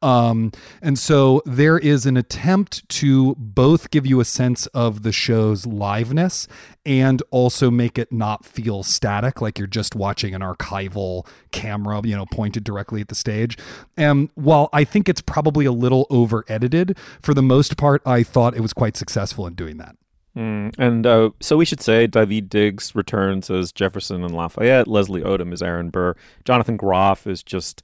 Um, 0.00 0.52
and 0.80 0.98
so 0.98 1.42
there 1.44 1.78
is 1.78 2.06
an 2.06 2.16
attempt 2.16 2.88
to 2.90 3.34
both 3.36 3.90
give 3.90 4.06
you 4.06 4.20
a 4.20 4.24
sense 4.24 4.66
of 4.68 5.02
the 5.02 5.12
show's 5.12 5.66
liveness 5.66 6.46
and 6.84 7.22
also 7.30 7.70
make 7.70 7.98
it 7.98 8.12
not 8.12 8.44
feel 8.44 8.82
static, 8.82 9.40
like 9.40 9.58
you're 9.58 9.68
just 9.68 9.94
watching 9.94 10.34
an 10.34 10.40
archival 10.40 11.26
camera, 11.52 12.00
you 12.04 12.16
know, 12.16 12.26
pointed 12.26 12.64
directly 12.64 13.00
at 13.00 13.08
the 13.08 13.14
stage. 13.14 13.56
And 13.96 14.30
while 14.34 14.68
I 14.72 14.84
think 14.92 15.08
it's 15.08 15.22
probably 15.22 15.64
a 15.64 15.72
little 15.72 16.06
over 16.10 16.44
edited, 16.48 16.96
for 17.20 17.34
the 17.34 17.42
most 17.42 17.76
part, 17.76 18.02
I 18.06 18.22
thought 18.22 18.54
it 18.54 18.60
was 18.60 18.72
quite 18.72 18.96
successful 18.96 19.46
in 19.46 19.54
doing 19.54 19.78
that. 19.78 19.96
Mm, 20.36 20.74
and 20.78 21.06
uh, 21.06 21.30
so 21.40 21.56
we 21.56 21.64
should 21.64 21.80
say 21.80 22.06
Daveed 22.06 22.48
Diggs 22.48 22.94
returns 22.94 23.50
as 23.50 23.72
Jefferson 23.72 24.22
and 24.24 24.34
Lafayette. 24.34 24.88
Leslie 24.88 25.22
Odom 25.22 25.52
is 25.52 25.62
Aaron 25.62 25.90
Burr. 25.90 26.14
Jonathan 26.44 26.76
Groff 26.76 27.26
is 27.26 27.42
just, 27.42 27.82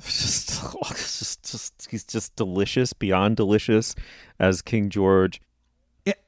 just, 0.00 0.62
just, 0.88 1.50
just 1.50 1.88
he's 1.90 2.04
just 2.04 2.36
delicious, 2.36 2.92
beyond 2.92 3.36
delicious 3.36 3.94
as 4.38 4.60
King 4.60 4.90
George. 4.90 5.40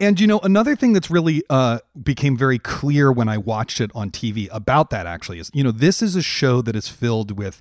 And 0.01 0.19
you 0.19 0.27
know, 0.27 0.41
another 0.41 0.75
thing 0.75 0.93
that's 0.93 1.11
really 1.11 1.43
uh, 1.51 1.79
became 2.03 2.37
very 2.37 2.59
clear 2.59 3.13
when 3.13 3.29
I 3.29 3.39
watched 3.39 3.81
it 3.81 3.91
on 3.95 4.11
TV 4.11 4.49
about 4.51 4.91
that 4.91 5.07
actually 5.07 5.39
is, 5.39 5.51
you 5.55 5.63
know, 5.63 5.71
this 5.71 6.03
is 6.03 6.17
a 6.17 6.23
show 6.23 6.63
that 6.63 6.75
is 6.75 6.89
filled 6.89 7.39
with 7.39 7.61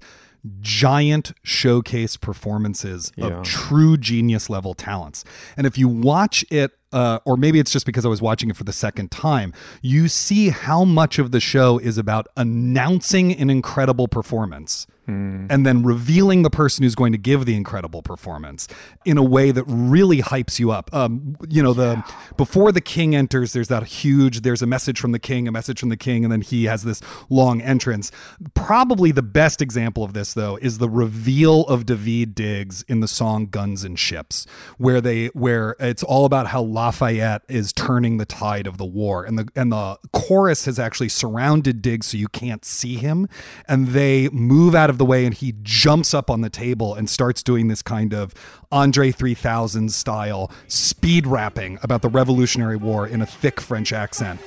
giant 0.62 1.34
showcase 1.44 2.18
performances 2.18 3.12
Yeah. 3.16 3.28
of 3.28 3.44
true 3.44 3.98
genius 3.98 4.50
level 4.50 4.74
talents. 4.74 5.24
And 5.56 5.68
if 5.68 5.78
you 5.78 5.88
watch 5.88 6.46
it, 6.50 6.72
uh, 6.94 7.20
or 7.26 7.36
maybe 7.38 7.60
it's 7.60 7.72
just 7.72 7.86
because 7.86 8.06
I 8.06 8.10
was 8.10 8.22
watching 8.22 8.50
it 8.50 8.56
for 8.56 8.64
the 8.64 8.74
second 8.74 9.12
time, 9.12 9.54
you 9.82 10.08
see 10.08 10.50
how 10.50 10.84
much 10.84 11.20
of 11.20 11.32
the 11.32 11.40
show 11.40 11.78
is 11.80 11.98
about 11.98 12.28
announcing 12.38 13.34
an 13.34 13.50
incredible 13.50 14.08
performance 14.08 14.88
and 15.08 15.66
then 15.66 15.84
revealing 15.84 16.44
the 16.44 16.50
person 16.50 16.84
who's 16.84 16.96
going 16.96 17.14
to 17.14 17.18
give 17.18 17.46
the 17.46 17.56
incredible 17.56 18.02
performance 18.02 18.68
in 19.06 19.18
a 19.18 19.24
way 19.24 19.52
that 19.52 19.64
really 19.66 20.22
hypes 20.22 20.60
you 20.60 20.72
up. 20.72 20.94
Um, 20.94 21.38
you 21.48 21.64
know, 21.64 21.74
the 21.74 22.04
before 22.36 22.72
the 22.72 22.82
king 22.82 23.16
enters, 23.16 23.54
there's 23.54 23.70
that 23.70 23.84
huge. 23.84 24.42
There's 24.42 24.62
a 24.62 24.68
message 24.68 25.00
from 25.00 25.14
the 25.14 25.20
king, 25.20 25.48
a 25.48 25.52
message 25.52 25.80
from 25.80 25.90
the 25.90 25.98
king, 25.98 26.26
and 26.26 26.32
then 26.32 26.42
he 26.42 26.66
has 26.66 26.84
this 26.84 27.02
long 27.30 27.62
entrance. 27.62 28.12
Probably 28.54 29.12
the 29.12 29.24
best 29.24 29.62
example 29.62 30.04
of 30.04 30.14
this, 30.14 30.34
though, 30.34 30.58
is 30.58 30.78
the 30.78 30.90
reveal 30.90 31.62
of 31.68 31.86
Daveed 31.86 32.36
Diggs 32.36 32.84
in 32.84 33.00
the 33.00 33.08
song 33.08 33.48
"Guns 33.48 33.84
and 33.84 33.98
Ships," 33.98 34.46
where 34.78 35.00
they 35.00 35.28
where 35.28 35.76
it's 35.80 36.04
all 36.04 36.26
about 36.26 36.48
how 36.48 36.62
Lafayette 36.62 37.44
is 37.48 37.72
turning 37.72 38.18
the 38.18 38.26
tide 38.26 38.68
of 38.68 38.78
the 38.78 38.86
war, 38.86 39.24
and 39.24 39.40
the 39.40 39.48
and 39.56 39.72
the 39.72 39.98
chorus 40.12 40.66
has 40.66 40.78
actually 40.80 41.10
surrounded 41.10 41.82
Diggs 41.82 42.08
so 42.08 42.18
you 42.18 42.28
can't 42.28 42.66
see 42.66 42.96
him, 42.96 43.30
and 43.70 43.90
they 43.90 44.28
move 44.30 44.76
out 44.76 44.90
of 44.90 44.97
of 44.98 45.00
the 45.00 45.06
way 45.06 45.26
and 45.26 45.34
he 45.36 45.54
jumps 45.62 46.14
up 46.14 46.30
on 46.30 46.42
the 46.42 46.50
table 46.50 46.96
and 46.96 47.10
starts 47.10 47.44
doing 47.44 47.68
this 47.68 47.84
kind 47.84 48.14
of 48.14 48.34
Andre 48.72 49.12
3000 49.12 49.92
style 49.92 50.52
speed 50.68 51.28
rapping 51.28 51.78
about 51.84 52.02
the 52.02 52.10
Revolutionary 52.10 52.78
War 52.78 53.08
in 53.08 53.22
a 53.22 53.26
thick 53.26 53.62
French 53.62 53.94
accent. 53.94 54.42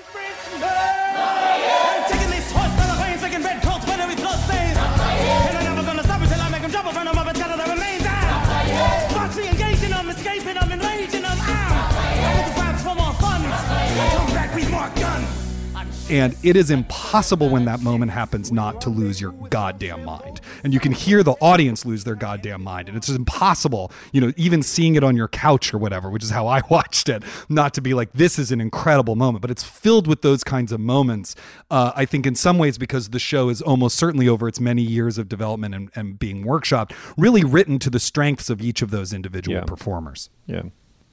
And 16.10 16.36
it 16.42 16.56
is 16.56 16.70
impossible 16.72 17.48
when 17.50 17.64
that 17.66 17.80
moment 17.82 18.10
happens 18.10 18.50
not 18.50 18.80
to 18.80 18.90
lose 18.90 19.20
your 19.20 19.30
goddamn 19.48 20.04
mind. 20.04 20.40
And 20.64 20.74
you 20.74 20.80
can 20.80 20.90
hear 20.90 21.22
the 21.22 21.34
audience 21.34 21.86
lose 21.86 22.02
their 22.02 22.16
goddamn 22.16 22.64
mind. 22.64 22.88
And 22.88 22.96
it's 22.96 23.06
just 23.06 23.18
impossible, 23.18 23.92
you 24.12 24.20
know, 24.20 24.32
even 24.36 24.62
seeing 24.64 24.96
it 24.96 25.04
on 25.04 25.16
your 25.16 25.28
couch 25.28 25.72
or 25.72 25.78
whatever, 25.78 26.10
which 26.10 26.24
is 26.24 26.30
how 26.30 26.48
I 26.48 26.62
watched 26.70 27.08
it, 27.08 27.22
not 27.48 27.74
to 27.74 27.80
be 27.80 27.94
like, 27.94 28.12
this 28.12 28.38
is 28.38 28.50
an 28.50 28.60
incredible 28.60 29.14
moment. 29.14 29.40
But 29.42 29.52
it's 29.52 29.62
filled 29.62 30.08
with 30.08 30.22
those 30.22 30.42
kinds 30.42 30.72
of 30.72 30.80
moments. 30.80 31.36
Uh, 31.70 31.92
I 31.94 32.04
think 32.06 32.26
in 32.26 32.34
some 32.34 32.58
ways, 32.58 32.76
because 32.76 33.10
the 33.10 33.20
show 33.20 33.48
is 33.48 33.62
almost 33.62 33.96
certainly 33.96 34.28
over 34.28 34.48
its 34.48 34.58
many 34.58 34.82
years 34.82 35.16
of 35.16 35.28
development 35.28 35.74
and, 35.76 35.90
and 35.94 36.18
being 36.18 36.44
workshopped, 36.44 36.92
really 37.16 37.44
written 37.44 37.78
to 37.78 37.88
the 37.90 38.00
strengths 38.00 38.50
of 38.50 38.60
each 38.60 38.82
of 38.82 38.90
those 38.90 39.12
individual 39.12 39.58
Yeah. 39.58 39.64
performers. 39.64 40.28
Yeah. 40.46 40.62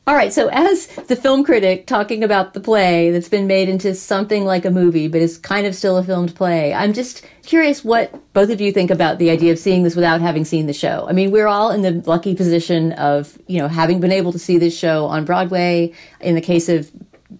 All 0.08 0.15
right, 0.15 0.32
so 0.32 0.48
as 0.54 0.88
the 0.88 1.17
film 1.17 1.43
critic 1.43 1.86
talking 1.86 2.24
about 2.24 2.54
the 2.54 2.62
play 2.62 3.12
that's 3.12 3.28
been 3.28 3.46
made 3.46 3.67
into 3.67 3.93
something 3.93 4.46
like 4.46 4.63
a 4.63 4.72
movie, 4.72 5.10
but 5.10 5.20
is 5.20 5.38
kind 5.38 5.67
of 5.67 5.76
still 5.76 5.98
a 5.98 6.04
filmed 6.04 6.34
play, 6.34 6.74
I'm 6.74 6.93
just 6.93 7.26
curious 7.43 7.84
what 7.84 8.13
both 8.32 8.50
of 8.50 8.62
you 8.62 8.72
think 8.72 8.89
about 8.89 9.20
the 9.20 9.30
idea 9.30 9.52
of 9.52 9.60
seeing 9.60 9.84
this 9.84 9.98
without 9.98 10.22
having 10.22 10.46
seen 10.46 10.65
the 10.65 10.72
show. 10.72 11.06
I 11.10 11.12
mean, 11.12 11.30
we're 11.30 11.48
all 11.48 11.72
in 11.72 11.82
the 11.82 12.02
lucky 12.10 12.36
position 12.36 12.93
of, 12.93 13.38
you 13.48 13.60
know, 13.60 13.67
having 13.67 14.00
been 14.00 14.13
able 14.13 14.32
to 14.32 14.39
see 14.39 14.58
this 14.58 14.78
show 14.78 15.08
on 15.08 15.26
Broadway. 15.26 15.91
In 16.22 16.36
the 16.36 16.41
case 16.41 16.70
of, 16.70 16.89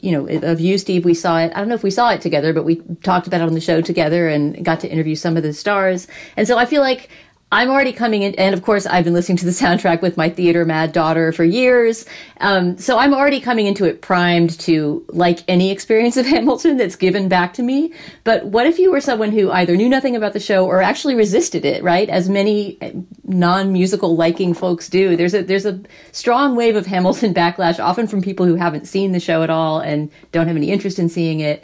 you 0.01 0.12
know, 0.12 0.27
of 0.27 0.60
you, 0.60 0.77
Steve, 0.77 1.06
we 1.06 1.13
saw 1.13 1.39
it. 1.39 1.53
I 1.56 1.60
don't 1.60 1.69
know 1.69 1.75
if 1.75 1.84
we 1.84 1.91
saw 1.91 2.10
it 2.10 2.19
together, 2.19 2.51
but 2.51 2.65
we 2.65 2.82
talked 3.01 3.27
about 3.27 3.39
it 3.39 3.47
on 3.47 3.53
the 3.53 3.62
show 3.62 3.80
together 3.80 4.27
and 4.27 4.65
got 4.65 4.82
to 4.82 4.91
interview 4.91 5.15
some 5.15 5.38
of 5.38 5.43
the 5.43 5.53
stars. 5.53 6.06
And 6.36 6.45
so 6.45 6.58
I 6.58 6.65
feel 6.65 6.82
like 6.82 7.08
I'm 7.49 7.69
already 7.69 7.93
coming 7.93 8.23
in, 8.23 8.36
and 8.36 8.53
of 8.53 8.62
course, 8.62 8.86
I've 8.86 9.05
been 9.05 9.13
listening 9.13 9.38
to 9.38 9.45
the 9.45 9.51
soundtrack 9.51 10.01
with 10.01 10.17
my 10.17 10.29
theater 10.29 10.65
mad 10.65 10.91
daughter 10.91 11.31
for 11.31 11.45
years. 11.45 12.05
Um, 12.41 12.77
so 12.77 12.97
I'm 12.97 13.13
already 13.13 13.39
coming 13.39 13.67
into 13.67 13.86
it 13.86 14.01
primed 14.01 14.60
to 14.62 15.05
like 15.07 15.45
any 15.47 15.71
experience 15.71 16.17
of 16.17 16.25
Hamilton 16.36 16.75
that's 16.75 16.97
given 16.97 17.29
back 17.29 17.53
to 17.53 17.63
me. 17.63 17.93
But 18.25 18.47
what 18.47 18.67
if 18.67 18.79
you 18.79 18.91
were 18.91 18.99
someone 18.99 19.31
who 19.31 19.49
either 19.49 19.77
knew 19.77 19.88
nothing 19.88 20.17
about 20.17 20.33
the 20.33 20.41
show 20.41 20.65
or 20.65 20.81
actually 20.81 21.15
resisted 21.15 21.63
it, 21.63 21.81
right? 21.83 22.10
As 22.10 22.27
many 22.27 22.77
non 23.23 23.71
musical 23.71 24.17
liking 24.17 24.53
folks 24.53 24.89
do. 24.89 25.15
There's 25.15 25.33
a, 25.33 25.41
there's 25.41 25.65
a 25.65 25.79
strong 26.12 26.57
wave 26.57 26.75
of 26.75 26.86
Hamilton 26.86 27.33
backlash, 27.33 27.79
often 27.79 28.07
from 28.07 28.21
people 28.21 28.45
who 28.45 28.55
haven't 28.55 28.88
seen 28.88 29.13
the 29.13 29.21
show 29.21 29.41
at 29.41 29.49
all 29.49 29.79
and 29.79 30.12
don't 30.33 30.47
have 30.47 30.57
any 30.57 30.69
interest 30.69 30.99
in 30.99 31.07
seeing 31.07 31.39
it 31.39 31.63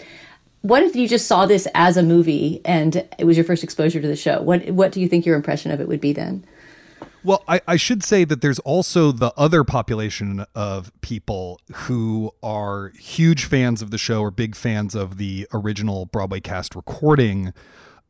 what 0.63 0.81
if 0.81 0.95
you 0.95 1.09
just 1.09 1.27
saw 1.27 1.45
this 1.45 1.67
as 1.75 1.97
a 1.97 2.03
movie 2.03 2.61
and 2.63 2.95
it 3.19 3.25
was 3.25 3.37
your 3.37 3.43
first 3.43 3.63
exposure 3.63 4.01
to 4.01 4.07
the 4.07 4.15
show? 4.15 4.41
What 4.41 4.69
what 4.71 4.91
do 4.91 5.01
you 5.01 5.07
think 5.07 5.25
your 5.25 5.35
impression 5.35 5.71
of 5.71 5.79
it 5.79 5.87
would 5.87 6.01
be 6.01 6.13
then? 6.13 6.45
Well, 7.21 7.43
I, 7.47 7.61
I 7.67 7.75
should 7.75 8.03
say 8.03 8.25
that 8.25 8.41
there's 8.41 8.59
also 8.59 9.11
the 9.11 9.33
other 9.37 9.63
population 9.63 10.45
of 10.55 10.91
people 11.01 11.59
who 11.73 12.31
are 12.41 12.91
huge 12.97 13.45
fans 13.45 13.81
of 13.81 13.91
the 13.91 13.97
show 13.97 14.21
or 14.21 14.31
big 14.31 14.55
fans 14.55 14.95
of 14.95 15.17
the 15.17 15.47
original 15.53 16.05
Broadway 16.05 16.39
cast 16.39 16.75
recording. 16.75 17.53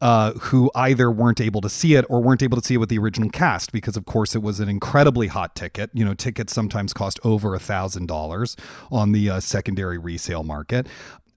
Uh, 0.01 0.33
who 0.33 0.69
either 0.75 1.09
weren't 1.09 1.39
able 1.39 1.61
to 1.61 1.69
see 1.69 1.95
it 1.95 2.03
or 2.09 2.21
weren't 2.21 2.43
able 2.43 2.59
to 2.59 2.67
see 2.67 2.73
it 2.73 2.77
with 2.77 2.89
the 2.89 2.97
original 2.97 3.29
cast 3.29 3.71
because, 3.71 3.95
of 3.95 4.03
course, 4.03 4.35
it 4.35 4.41
was 4.41 4.59
an 4.59 4.67
incredibly 4.67 5.27
hot 5.27 5.55
ticket. 5.55 5.89
You 5.93 6.03
know, 6.03 6.13
tickets 6.13 6.51
sometimes 6.51 6.91
cost 6.91 7.21
over 7.23 7.55
a 7.55 7.59
thousand 7.59 8.07
dollars 8.07 8.57
on 8.91 9.13
the 9.13 9.29
uh, 9.29 9.39
secondary 9.39 9.97
resale 9.97 10.43
market 10.43 10.87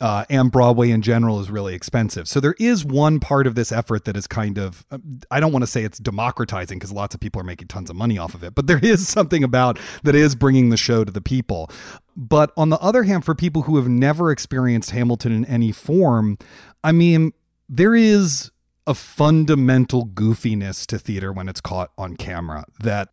uh, 0.00 0.24
and 0.28 0.50
Broadway 0.50 0.90
in 0.90 1.02
general 1.02 1.40
is 1.40 1.50
really 1.50 1.74
expensive. 1.74 2.28
So 2.28 2.40
there 2.40 2.54
is 2.58 2.84
one 2.84 3.20
part 3.20 3.46
of 3.46 3.54
this 3.54 3.72
effort 3.72 4.04
that 4.04 4.16
is 4.16 4.26
kind 4.26 4.58
of, 4.58 4.84
I 5.30 5.40
don't 5.40 5.52
want 5.52 5.62
to 5.62 5.66
say 5.66 5.84
it's 5.84 5.98
democratizing 5.98 6.78
because 6.78 6.92
lots 6.92 7.14
of 7.14 7.20
people 7.20 7.40
are 7.40 7.44
making 7.44 7.68
tons 7.68 7.88
of 7.88 7.96
money 7.96 8.18
off 8.18 8.34
of 8.34 8.44
it, 8.44 8.54
but 8.54 8.66
there 8.66 8.80
is 8.82 9.08
something 9.16 9.42
about 9.42 9.78
that 10.02 10.14
is 10.14 10.34
bringing 10.34 10.68
the 10.68 10.76
show 10.76 11.04
to 11.04 11.12
the 11.12 11.20
people. 11.20 11.70
But 12.16 12.52
on 12.56 12.70
the 12.70 12.78
other 12.78 13.04
hand, 13.04 13.24
for 13.24 13.34
people 13.34 13.62
who 13.62 13.76
have 13.76 13.88
never 13.88 14.30
experienced 14.30 14.90
Hamilton 14.90 15.32
in 15.32 15.44
any 15.46 15.72
form, 15.72 16.38
I 16.84 16.92
mean, 16.92 17.32
there 17.68 17.94
is 17.94 18.50
a 18.86 18.94
fundamental 18.94 20.06
goofiness 20.06 20.86
to 20.86 20.98
theater 20.98 21.32
when 21.32 21.48
it's 21.48 21.60
caught 21.60 21.90
on 21.98 22.16
camera 22.16 22.64
that 22.80 23.08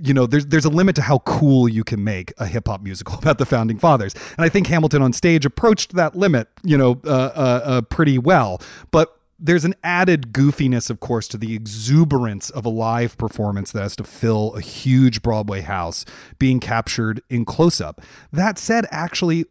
you 0.00 0.14
know 0.14 0.26
there's 0.26 0.46
there's 0.46 0.64
a 0.64 0.70
limit 0.70 0.96
to 0.96 1.02
how 1.02 1.18
cool 1.20 1.68
you 1.68 1.84
can 1.84 2.02
make 2.04 2.32
a 2.38 2.46
hip 2.46 2.68
hop 2.68 2.82
musical 2.82 3.14
about 3.18 3.38
the 3.38 3.46
founding 3.46 3.78
fathers, 3.78 4.14
and 4.36 4.44
I 4.44 4.48
think 4.48 4.66
Hamilton 4.68 5.02
on 5.02 5.12
stage 5.12 5.44
approached 5.44 5.94
that 5.94 6.16
limit, 6.16 6.48
you 6.62 6.78
know, 6.78 7.00
uh, 7.04 7.08
uh, 7.08 7.60
uh, 7.64 7.80
pretty 7.82 8.18
well. 8.18 8.60
But 8.90 9.14
there's 9.38 9.64
an 9.64 9.74
added 9.84 10.32
goofiness, 10.32 10.90
of 10.90 10.98
course, 10.98 11.28
to 11.28 11.38
the 11.38 11.54
exuberance 11.54 12.50
of 12.50 12.64
a 12.64 12.68
live 12.68 13.16
performance 13.16 13.70
that 13.72 13.82
has 13.82 13.94
to 13.96 14.04
fill 14.04 14.54
a 14.54 14.60
huge 14.60 15.22
Broadway 15.22 15.60
house 15.60 16.04
being 16.38 16.58
captured 16.58 17.22
in 17.30 17.44
close 17.44 17.80
up. 17.80 18.00
That 18.32 18.58
said, 18.58 18.86
actually. 18.90 19.46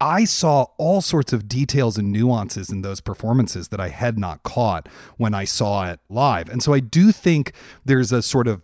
I 0.00 0.26
saw 0.26 0.66
all 0.76 1.00
sorts 1.00 1.32
of 1.32 1.48
details 1.48 1.98
and 1.98 2.12
nuances 2.12 2.70
in 2.70 2.82
those 2.82 3.00
performances 3.00 3.66
that 3.70 3.80
I 3.80 3.88
had 3.88 4.16
not 4.16 4.44
caught 4.44 4.88
when 5.16 5.34
I 5.34 5.42
saw 5.42 5.90
it 5.90 5.98
live. 6.08 6.48
And 6.48 6.62
so 6.62 6.72
I 6.72 6.78
do 6.78 7.10
think 7.10 7.50
there's 7.84 8.12
a 8.12 8.22
sort 8.22 8.46
of 8.46 8.62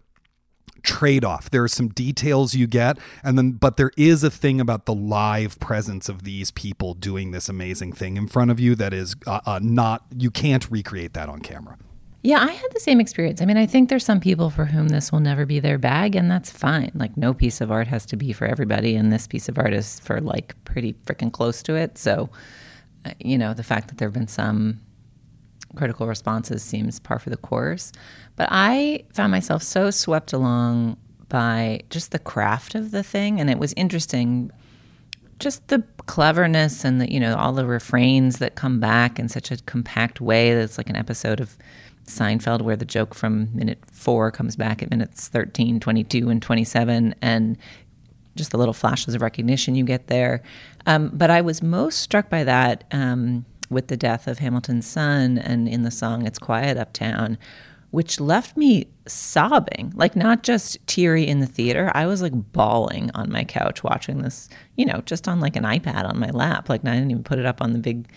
trade-off 0.85 1.51
there 1.51 1.64
are 1.64 1.68
some 1.68 1.88
details 1.88 2.55
you 2.55 2.66
get 2.66 2.99
and 3.23 3.37
then 3.37 3.53
but 3.53 3.77
there 3.77 3.90
is 3.97 4.23
a 4.23 4.31
thing 4.31 4.61
about 4.61 4.85
the 4.87 4.94
live 4.94 5.59
presence 5.59 6.09
of 6.09 6.23
these 6.23 6.51
people 6.51 6.94
doing 6.94 7.31
this 7.33 7.49
amazing 7.49 7.92
thing 7.92 8.16
in 8.16 8.29
front 8.29 8.51
of 8.51 8.61
you 8.61 8.75
that 8.75 8.92
is 8.92 9.16
uh, 9.27 9.40
uh, 9.47 9.59
not 9.62 10.05
you 10.16 10.31
can't 10.31 10.70
recreate 10.70 11.14
that 11.14 11.29
on 11.29 11.40
camera 11.40 11.77
Yeah, 12.23 12.40
I 12.40 12.53
had 12.53 12.73
the 12.73 12.81
same 12.81 13.01
experience. 13.01 13.42
I 13.42 13.44
mean, 13.44 13.59
I 13.59 13.66
think 13.66 13.90
there's 13.90 14.05
some 14.05 14.18
people 14.18 14.49
for 14.49 14.64
whom 14.64 14.88
this 14.88 15.12
will 15.12 15.20
never 15.20 15.44
be 15.44 15.61
their 15.61 15.77
bag, 15.77 16.16
and 16.16 16.31
that's 16.31 16.51
fine. 16.51 16.90
Like, 16.94 17.18
no 17.18 17.35
piece 17.35 17.61
of 17.61 17.70
art 17.70 17.87
has 17.88 18.07
to 18.07 18.16
be 18.16 18.33
for 18.33 18.47
everybody, 18.47 18.97
and 18.97 19.12
this 19.12 19.27
piece 19.27 19.47
of 19.47 19.59
art 19.59 19.75
is 19.75 20.01
for 20.01 20.23
like 20.23 20.55
pretty 20.64 20.94
freaking 21.05 21.31
close 21.31 21.62
to 21.64 21.75
it. 21.77 21.99
So, 21.99 22.31
uh, 23.05 23.11
you 23.18 23.37
know, 23.37 23.53
the 23.53 23.62
fact 23.62 23.88
that 23.88 23.99
there 23.99 24.09
have 24.09 24.14
been 24.14 24.27
some 24.27 24.81
critical 25.74 26.06
responses 26.06 26.62
seems 26.62 26.98
par 26.98 27.18
for 27.18 27.30
the 27.30 27.37
course. 27.37 27.92
But 28.37 28.48
I 28.50 29.04
found 29.12 29.30
myself 29.30 29.62
so 29.62 29.90
swept 29.90 30.32
along 30.32 30.96
by 31.28 31.80
just 31.90 32.12
the 32.12 32.18
craft 32.18 32.74
of 32.74 32.90
the 32.90 33.02
thing, 33.02 33.40
and 33.40 33.50
it 33.50 33.58
was 33.58 33.72
interesting. 33.76 34.50
Just 35.40 35.66
the 35.66 35.82
cleverness 36.06 36.84
and 36.84 37.00
the 37.00 37.10
you 37.12 37.18
know 37.18 37.34
all 37.37 37.52
the 37.52 37.66
refrains 37.66 38.38
that 38.38 38.54
come 38.54 38.78
back 38.78 39.18
in 39.18 39.28
such 39.28 39.50
a 39.50 39.56
compact 39.66 40.20
way 40.20 40.54
that's 40.54 40.78
like 40.78 40.88
an 40.88 40.96
episode 40.96 41.40
of 41.40 41.58
Seinfeld 42.06 42.62
where 42.62 42.76
the 42.76 42.84
joke 42.84 43.14
from 43.14 43.48
minute 43.54 43.78
4 43.90 44.30
comes 44.30 44.56
back 44.56 44.82
at 44.82 44.90
minutes 44.90 45.28
13, 45.28 45.80
22 45.80 46.28
and 46.28 46.40
27 46.40 47.14
and 47.22 47.58
just 48.37 48.50
the 48.50 48.58
little 48.58 48.74
flashes 48.74 49.14
of 49.14 49.22
recognition 49.22 49.74
you 49.74 49.84
get 49.84 50.08
there. 50.08 50.42
Um, 50.87 51.10
but 51.12 51.30
I 51.30 51.40
was 51.40 51.62
most 51.62 52.00
struck 52.00 52.28
by 52.28 52.44
that 52.44 52.84
um, 52.90 53.44
with 53.74 53.88
the 53.88 53.96
death 53.96 54.26
of 54.26 54.38
Hamilton's 54.38 54.87
son 54.87 55.37
and 55.37 55.68
in 55.68 55.82
the 55.82 55.90
song 55.90 56.26
It's 56.26 56.38
Quiet 56.38 56.78
Uptown, 56.78 57.37
which 57.90 58.18
left 58.20 58.56
me 58.56 58.87
sobbing, 59.06 59.92
like 59.94 60.16
not 60.16 60.42
just 60.42 60.78
teary 60.87 61.26
in 61.26 61.40
the 61.40 61.46
theater. 61.46 61.92
I 61.94 62.06
was 62.06 62.22
like 62.22 62.32
bawling 62.52 63.10
on 63.14 63.30
my 63.30 63.44
couch 63.44 63.84
watching 63.84 64.22
this, 64.22 64.48
you 64.76 64.87
know, 64.87 65.02
just 65.04 65.28
on 65.28 65.40
like 65.40 65.56
an 65.56 65.64
iPad 65.64 66.08
on 66.08 66.18
my 66.18 66.30
lap. 66.30 66.68
Like 66.68 66.84
I 66.87 66.94
didn't 66.94 67.10
even 67.10 67.24
put 67.24 67.38
it 67.38 67.46
up 67.46 67.60
on 67.60 67.72
the 67.72 67.78
big 67.78 68.10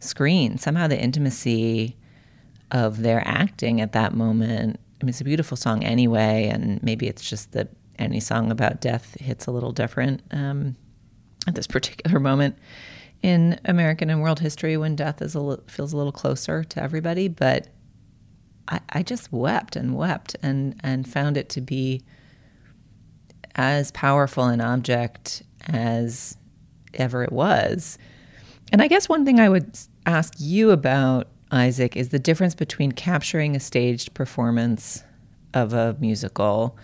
screen. 0.00 0.58
Somehow 0.58 0.86
the 0.86 1.00
intimacy 1.00 1.96
of 2.70 3.02
their 3.02 3.22
acting 3.26 3.80
at 3.80 3.92
that 3.92 4.14
moment. 4.14 4.78
I 5.00 5.04
mean, 5.04 5.10
it's 5.10 5.20
a 5.20 5.24
beautiful 5.24 5.56
song 5.56 5.84
anyway, 5.84 6.48
and 6.52 6.82
maybe 6.82 7.06
it's 7.06 7.28
just 7.28 7.52
that 7.52 7.68
any 7.98 8.20
song 8.20 8.50
about 8.50 8.80
death 8.80 9.18
hits 9.20 9.46
a 9.46 9.50
little 9.50 9.72
different 9.72 10.22
um, 10.30 10.76
at 11.46 11.54
this 11.54 11.66
particular 11.66 12.20
moment 12.20 12.56
in 13.22 13.58
American 13.64 14.10
and 14.10 14.20
world 14.20 14.40
history 14.40 14.76
when 14.76 14.96
death 14.96 15.20
is 15.22 15.34
a 15.34 15.58
feels 15.66 15.92
a 15.92 15.96
little 15.96 16.12
closer 16.12 16.64
to 16.64 16.82
everybody. 16.82 17.28
But 17.28 17.68
I, 18.68 18.80
I 18.90 19.02
just 19.02 19.32
wept 19.32 19.76
and 19.76 19.96
wept 19.96 20.36
and 20.42 20.78
and 20.80 21.08
found 21.08 21.36
it 21.36 21.48
to 21.50 21.60
be 21.60 22.02
as 23.54 23.90
powerful 23.92 24.44
an 24.44 24.60
object 24.60 25.42
as 25.66 26.36
ever 26.94 27.22
it 27.24 27.32
was. 27.32 27.98
And 28.70 28.82
I 28.82 28.88
guess 28.88 29.08
one 29.08 29.24
thing 29.24 29.40
I 29.40 29.48
would 29.48 29.78
ask 30.06 30.34
you 30.38 30.70
about 30.70 31.28
Isaac 31.50 31.96
is 31.96 32.10
the 32.10 32.18
difference 32.18 32.54
between 32.54 32.92
capturing 32.92 33.56
a 33.56 33.60
staged 33.60 34.14
performance 34.14 35.02
of 35.54 35.72
a 35.72 35.96
musical 35.98 36.76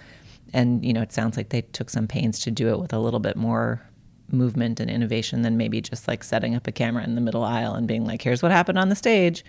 and 0.54 0.84
you 0.84 0.92
know 0.92 1.02
it 1.02 1.12
sounds 1.12 1.36
like 1.36 1.50
they 1.50 1.60
took 1.60 1.90
some 1.90 2.06
pains 2.06 2.40
to 2.40 2.50
do 2.50 2.68
it 2.68 2.78
with 2.78 2.92
a 2.92 2.98
little 2.98 3.20
bit 3.20 3.36
more 3.36 3.82
movement 4.30 4.80
and 4.80 4.90
innovation 4.90 5.42
than 5.42 5.56
maybe 5.56 5.80
just 5.80 6.08
like 6.08 6.24
setting 6.24 6.54
up 6.54 6.66
a 6.66 6.72
camera 6.72 7.04
in 7.04 7.14
the 7.14 7.20
middle 7.20 7.44
aisle 7.44 7.74
and 7.74 7.86
being 7.86 8.04
like 8.04 8.22
here's 8.22 8.42
what 8.42 8.50
happened 8.50 8.78
on 8.78 8.88
the 8.88 8.96
stage 8.96 9.44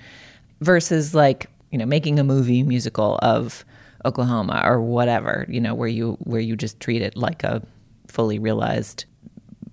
versus 0.61 1.15
like 1.15 1.47
you 1.75 1.79
know, 1.79 1.85
making 1.85 2.19
a 2.19 2.23
movie 2.23 2.63
musical 2.63 3.19
of 3.21 3.65
Oklahoma 4.05 4.61
or 4.65 4.79
whatever, 4.79 5.45
you 5.49 5.59
know, 5.59 5.73
where 5.73 5.89
you 5.89 6.13
where 6.21 6.39
you 6.39 6.55
just 6.55 6.79
treat 6.79 7.01
it 7.01 7.17
like 7.17 7.43
a 7.43 7.61
fully 8.07 8.39
realized 8.39 9.03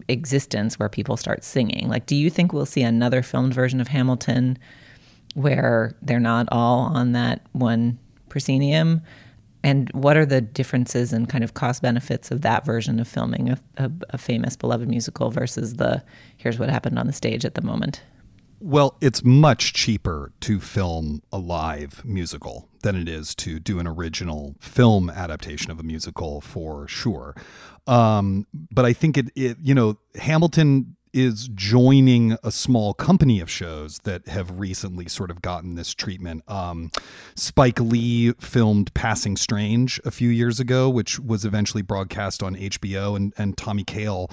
existence 0.08 0.80
where 0.80 0.88
people 0.88 1.16
start 1.16 1.44
singing. 1.44 1.88
Like 1.88 2.06
do 2.06 2.16
you 2.16 2.28
think 2.28 2.52
we'll 2.52 2.66
see 2.66 2.82
another 2.82 3.22
filmed 3.22 3.54
version 3.54 3.80
of 3.80 3.86
Hamilton 3.86 4.58
where 5.34 5.94
they're 6.02 6.18
not 6.18 6.48
all 6.50 6.80
on 6.80 7.12
that 7.12 7.42
one 7.52 8.00
proscenium? 8.28 9.02
And 9.64 9.90
what 9.92 10.16
are 10.16 10.26
the 10.26 10.40
differences 10.40 11.12
and 11.12 11.28
kind 11.28 11.44
of 11.44 11.54
cost 11.54 11.82
benefits 11.82 12.30
of 12.30 12.42
that 12.42 12.64
version 12.64 12.98
of 12.98 13.06
filming 13.06 13.50
a, 13.50 13.58
a, 13.76 13.90
a, 14.10 14.18
famous 14.18 14.56
beloved 14.56 14.88
musical 14.88 15.30
versus 15.30 15.74
the 15.74 16.02
here's 16.36 16.58
what 16.58 16.68
happened 16.68 16.98
on 16.98 17.06
the 17.06 17.12
stage 17.12 17.44
at 17.44 17.54
the 17.54 17.62
moment? 17.62 18.02
Well, 18.58 18.96
it's 19.00 19.24
much 19.24 19.72
cheaper 19.72 20.32
to 20.40 20.60
film 20.60 21.22
a 21.32 21.38
live 21.38 22.04
musical 22.04 22.68
than 22.82 22.96
it 22.96 23.08
is 23.08 23.34
to 23.36 23.58
do 23.58 23.78
an 23.78 23.86
original 23.86 24.54
film 24.60 25.10
adaptation 25.10 25.70
of 25.70 25.80
a 25.80 25.82
musical 25.82 26.40
for 26.40 26.86
sure. 26.86 27.34
Um, 27.86 28.46
but 28.52 28.84
I 28.84 28.92
think 28.92 29.16
it, 29.16 29.30
it, 29.34 29.56
you 29.60 29.74
know, 29.74 29.98
Hamilton 30.16 30.96
is 31.12 31.48
joining 31.48 32.36
a 32.42 32.50
small 32.50 32.94
company 32.94 33.40
of 33.40 33.50
shows 33.50 33.98
that 34.00 34.28
have 34.28 34.58
recently 34.58 35.08
sort 35.08 35.30
of 35.30 35.42
gotten 35.42 35.74
this 35.74 35.94
treatment. 35.94 36.42
Um, 36.48 36.90
Spike 37.34 37.80
Lee 37.80 38.32
filmed 38.34 38.92
Passing 38.94 39.36
Strange 39.36 40.00
a 40.04 40.10
few 40.10 40.28
years 40.28 40.60
ago, 40.60 40.88
which 40.88 41.18
was 41.18 41.44
eventually 41.44 41.82
broadcast 41.82 42.42
on 42.42 42.56
HBO, 42.56 43.16
and 43.16 43.32
and 43.36 43.56
Tommy 43.56 43.84
Kail, 43.84 44.30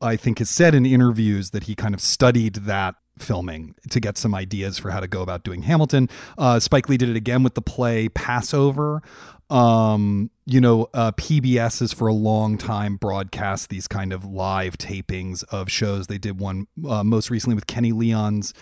I 0.00 0.16
think, 0.16 0.38
has 0.38 0.50
said 0.50 0.74
in 0.74 0.86
interviews 0.86 1.50
that 1.50 1.64
he 1.64 1.74
kind 1.74 1.94
of 1.94 2.00
studied 2.00 2.54
that 2.54 2.96
filming 3.18 3.74
to 3.90 4.00
get 4.00 4.18
some 4.18 4.34
ideas 4.34 4.78
for 4.78 4.90
how 4.90 5.00
to 5.00 5.08
go 5.08 5.22
about 5.22 5.42
doing 5.42 5.62
Hamilton. 5.62 6.08
Uh, 6.36 6.60
Spike 6.60 6.88
Lee 6.88 6.96
did 6.96 7.08
it 7.08 7.16
again 7.16 7.42
with 7.42 7.54
the 7.54 7.62
play 7.62 8.08
Passover. 8.08 9.02
Um, 9.48 10.30
you 10.44 10.60
know, 10.60 10.88
uh, 10.92 11.12
PBS 11.12 11.80
has 11.80 11.92
for 11.92 12.08
a 12.08 12.12
long 12.12 12.58
time 12.58 12.96
broadcast 12.96 13.68
these 13.68 13.86
kind 13.86 14.12
of 14.12 14.24
live 14.24 14.76
tapings 14.76 15.44
of 15.50 15.70
shows. 15.70 16.08
They 16.08 16.18
did 16.18 16.38
one 16.40 16.66
uh, 16.88 17.04
most 17.04 17.30
recently 17.30 17.54
with 17.54 17.66
Kenny 17.66 17.92
Leon's 17.92 18.52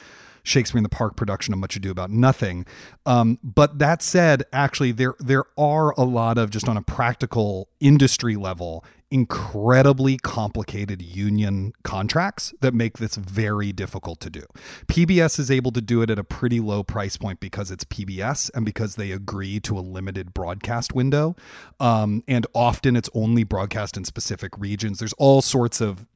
Shakespeare 0.44 0.78
in 0.78 0.84
the 0.84 0.88
Park 0.88 1.16
production 1.16 1.52
of 1.52 1.58
Much 1.58 1.74
Ado 1.74 1.90
About 1.90 2.10
Nothing. 2.10 2.64
Um, 3.04 3.38
but 3.42 3.78
that 3.80 4.02
said, 4.02 4.44
actually, 4.52 4.92
there 4.92 5.14
there 5.18 5.44
are 5.58 5.90
a 5.98 6.04
lot 6.04 6.38
of 6.38 6.50
just 6.50 6.68
on 6.68 6.76
a 6.76 6.82
practical 6.82 7.68
industry 7.80 8.36
level 8.36 8.84
incredibly 9.14 10.16
complicated 10.16 11.00
union 11.00 11.72
contracts 11.84 12.52
that 12.60 12.74
make 12.74 12.98
this 12.98 13.14
very 13.14 13.72
difficult 13.72 14.18
to 14.18 14.28
do. 14.28 14.42
PBS 14.88 15.38
is 15.38 15.52
able 15.52 15.70
to 15.70 15.80
do 15.80 16.02
it 16.02 16.10
at 16.10 16.18
a 16.18 16.24
pretty 16.24 16.58
low 16.58 16.82
price 16.82 17.16
point 17.16 17.38
because 17.38 17.70
it's 17.70 17.84
PBS 17.84 18.50
and 18.56 18.64
because 18.64 18.96
they 18.96 19.12
agree 19.12 19.60
to 19.60 19.78
a 19.78 19.80
limited 19.80 20.34
broadcast 20.34 20.96
window. 20.96 21.36
Um, 21.78 22.24
and 22.26 22.44
often 22.56 22.96
it's 22.96 23.08
only 23.14 23.44
broadcast 23.44 23.96
in 23.96 24.04
specific 24.04 24.58
regions. 24.58 24.98
There's 24.98 25.12
all 25.12 25.42
sorts 25.42 25.80
of 25.80 26.06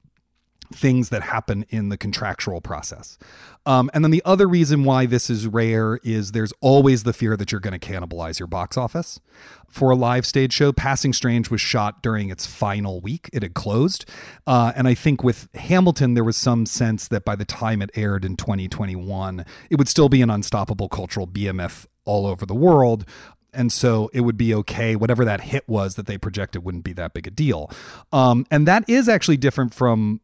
things 0.73 1.09
that 1.09 1.23
happen 1.23 1.65
in 1.71 1.89
the 1.89 1.97
contractual 1.97 2.61
process. 2.61 3.19
Um, 3.67 3.91
and 3.93 4.03
then 4.05 4.11
the 4.11 4.23
other 4.25 4.47
reason 4.47 4.85
why 4.85 5.07
this 5.07 5.29
is 5.29 5.47
rare 5.47 5.99
is 6.03 6.33
there's 6.33 6.53
always 6.61 7.03
the 7.03 7.13
fear 7.13 7.37
that 7.37 7.53
you're 7.53 7.61
going 7.61 7.79
to 7.79 7.87
cannibalize 7.87 8.39
your 8.39 8.47
box 8.47 8.77
office. 8.77 9.21
For 9.69 9.91
a 9.91 9.95
live 9.95 10.25
stage 10.25 10.53
show, 10.53 10.73
Passing 10.73 11.13
Strange 11.13 11.51
was 11.51 11.61
shot 11.61 12.03
during 12.03 12.31
its 12.31 12.47
final 12.47 13.01
week. 13.01 13.29
It 13.33 13.43
had 13.43 13.55
closed. 13.55 14.07
Uh, 14.47 14.73
and 14.75 14.89
I 14.89 14.95
think 14.95 15.23
with 15.23 15.49
Hamilton, 15.55 16.15
there 16.15 16.25
was 16.25 16.37
some 16.37 16.65
sense 16.65 17.09
that 17.09 17.25
by 17.25 17.37
the 17.37 17.45
time 17.45 17.83
it 17.83 17.91
aired 17.95 18.25
in 18.25 18.37
2021, 18.37 19.45
it 19.69 19.77
would 19.77 19.89
still 19.89 20.09
be 20.09 20.23
an 20.23 20.31
unstoppable 20.31 20.89
cultural 20.89 21.27
behemoth 21.27 21.87
all 22.07 22.27
over 22.27 22.47
the 22.47 22.55
world 22.55 23.05
and 23.53 23.73
so 23.73 24.11
it 24.13 24.23
would 24.23 24.37
be 24.37 24.55
okay 24.55 24.97
whatever 24.97 25.25
that 25.25 25.41
hit 25.43 25.69
was 25.69 25.95
that 25.97 26.07
they 26.07 26.19
projected 26.19 26.65
wouldn't 26.65 26.85
be 26.85 26.93
that 26.93 27.13
big 27.13 27.27
a 27.27 27.31
deal 27.31 27.71
um, 28.13 28.47
and 28.51 28.67
that 28.67 28.85
is 28.89 29.09
actually 29.09 29.37
different 29.37 29.75
from 29.75 30.21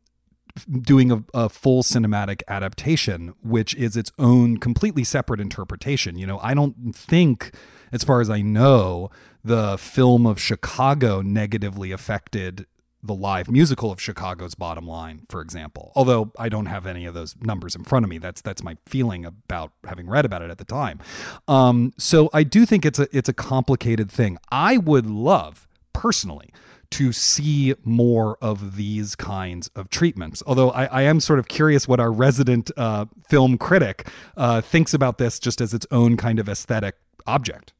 doing 0.80 1.10
a, 1.10 1.24
a, 1.34 1.48
full 1.48 1.82
cinematic 1.82 2.42
adaptation, 2.48 3.34
which 3.42 3.74
is 3.74 3.96
its 3.96 4.12
own 4.18 4.58
completely 4.58 5.04
separate 5.04 5.40
interpretation. 5.40 6.16
You 6.16 6.26
know, 6.26 6.38
I 6.38 6.54
don't 6.54 6.94
think, 6.94 7.54
as 7.92 8.04
far 8.04 8.20
as 8.20 8.30
I 8.30 8.40
know, 8.40 9.10
the 9.42 9.76
film 9.76 10.26
of 10.26 10.40
Chicago 10.40 11.22
negatively 11.22 11.90
affected 11.90 12.66
the 13.02 13.14
live 13.14 13.50
musical 13.50 13.92
of 13.92 14.00
Chicago's 14.00 14.54
bottom 14.54 14.86
line, 14.86 15.26
for 15.28 15.42
example. 15.42 15.92
Although 15.94 16.32
I 16.38 16.48
don't 16.48 16.66
have 16.66 16.86
any 16.86 17.04
of 17.04 17.12
those 17.12 17.36
numbers 17.40 17.74
in 17.74 17.84
front 17.84 18.04
of 18.04 18.08
me, 18.08 18.16
that's 18.18 18.40
that's 18.40 18.62
my 18.62 18.78
feeling 18.86 19.26
about 19.26 19.72
having 19.86 20.08
read 20.08 20.24
about 20.24 20.40
it 20.40 20.50
at 20.50 20.56
the 20.56 20.64
time. 20.64 21.00
Um, 21.46 21.92
so 21.98 22.30
I 22.32 22.44
do 22.44 22.64
think 22.64 22.86
it's 22.86 22.98
a 22.98 23.06
it's 23.12 23.28
a 23.28 23.34
complicated 23.34 24.10
thing. 24.10 24.38
I 24.50 24.78
would 24.78 25.06
love 25.06 25.68
personally 25.92 26.50
to 26.90 27.12
see 27.12 27.74
more 27.84 28.36
of 28.40 28.76
these 28.76 29.14
kinds 29.14 29.68
of 29.74 29.90
treatments. 29.90 30.42
Although 30.46 30.70
I, 30.70 30.84
I 30.86 31.02
am 31.02 31.20
sort 31.20 31.38
of 31.38 31.48
curious 31.48 31.88
what 31.88 32.00
our 32.00 32.12
resident 32.12 32.70
uh, 32.76 33.06
film 33.28 33.58
critic 33.58 34.08
uh, 34.36 34.60
thinks 34.60 34.94
about 34.94 35.18
this 35.18 35.38
just 35.38 35.60
as 35.60 35.74
its 35.74 35.86
own 35.90 36.16
kind 36.16 36.38
of 36.38 36.48
aesthetic 36.48 36.96
object. 37.26 37.72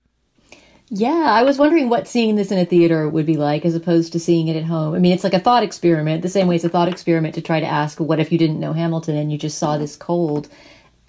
Yeah, 0.90 1.28
I 1.30 1.42
was 1.44 1.58
wondering 1.58 1.88
what 1.88 2.06
seeing 2.06 2.36
this 2.36 2.52
in 2.52 2.58
a 2.58 2.66
theater 2.66 3.08
would 3.08 3.24
be 3.24 3.36
like 3.36 3.64
as 3.64 3.74
opposed 3.74 4.12
to 4.12 4.20
seeing 4.20 4.48
it 4.48 4.56
at 4.56 4.64
home. 4.64 4.94
I 4.94 4.98
mean, 4.98 5.12
it's 5.12 5.24
like 5.24 5.34
a 5.34 5.40
thought 5.40 5.62
experiment, 5.62 6.22
the 6.22 6.28
same 6.28 6.46
way 6.46 6.56
it's 6.56 6.64
a 6.64 6.68
thought 6.68 6.88
experiment 6.88 7.34
to 7.36 7.40
try 7.40 7.58
to 7.58 7.66
ask, 7.66 7.98
what 7.98 8.20
if 8.20 8.30
you 8.30 8.38
didn't 8.38 8.60
know 8.60 8.74
Hamilton 8.74 9.16
and 9.16 9.32
you 9.32 9.38
just 9.38 9.58
saw 9.58 9.78
this 9.78 9.96
cold? 9.96 10.48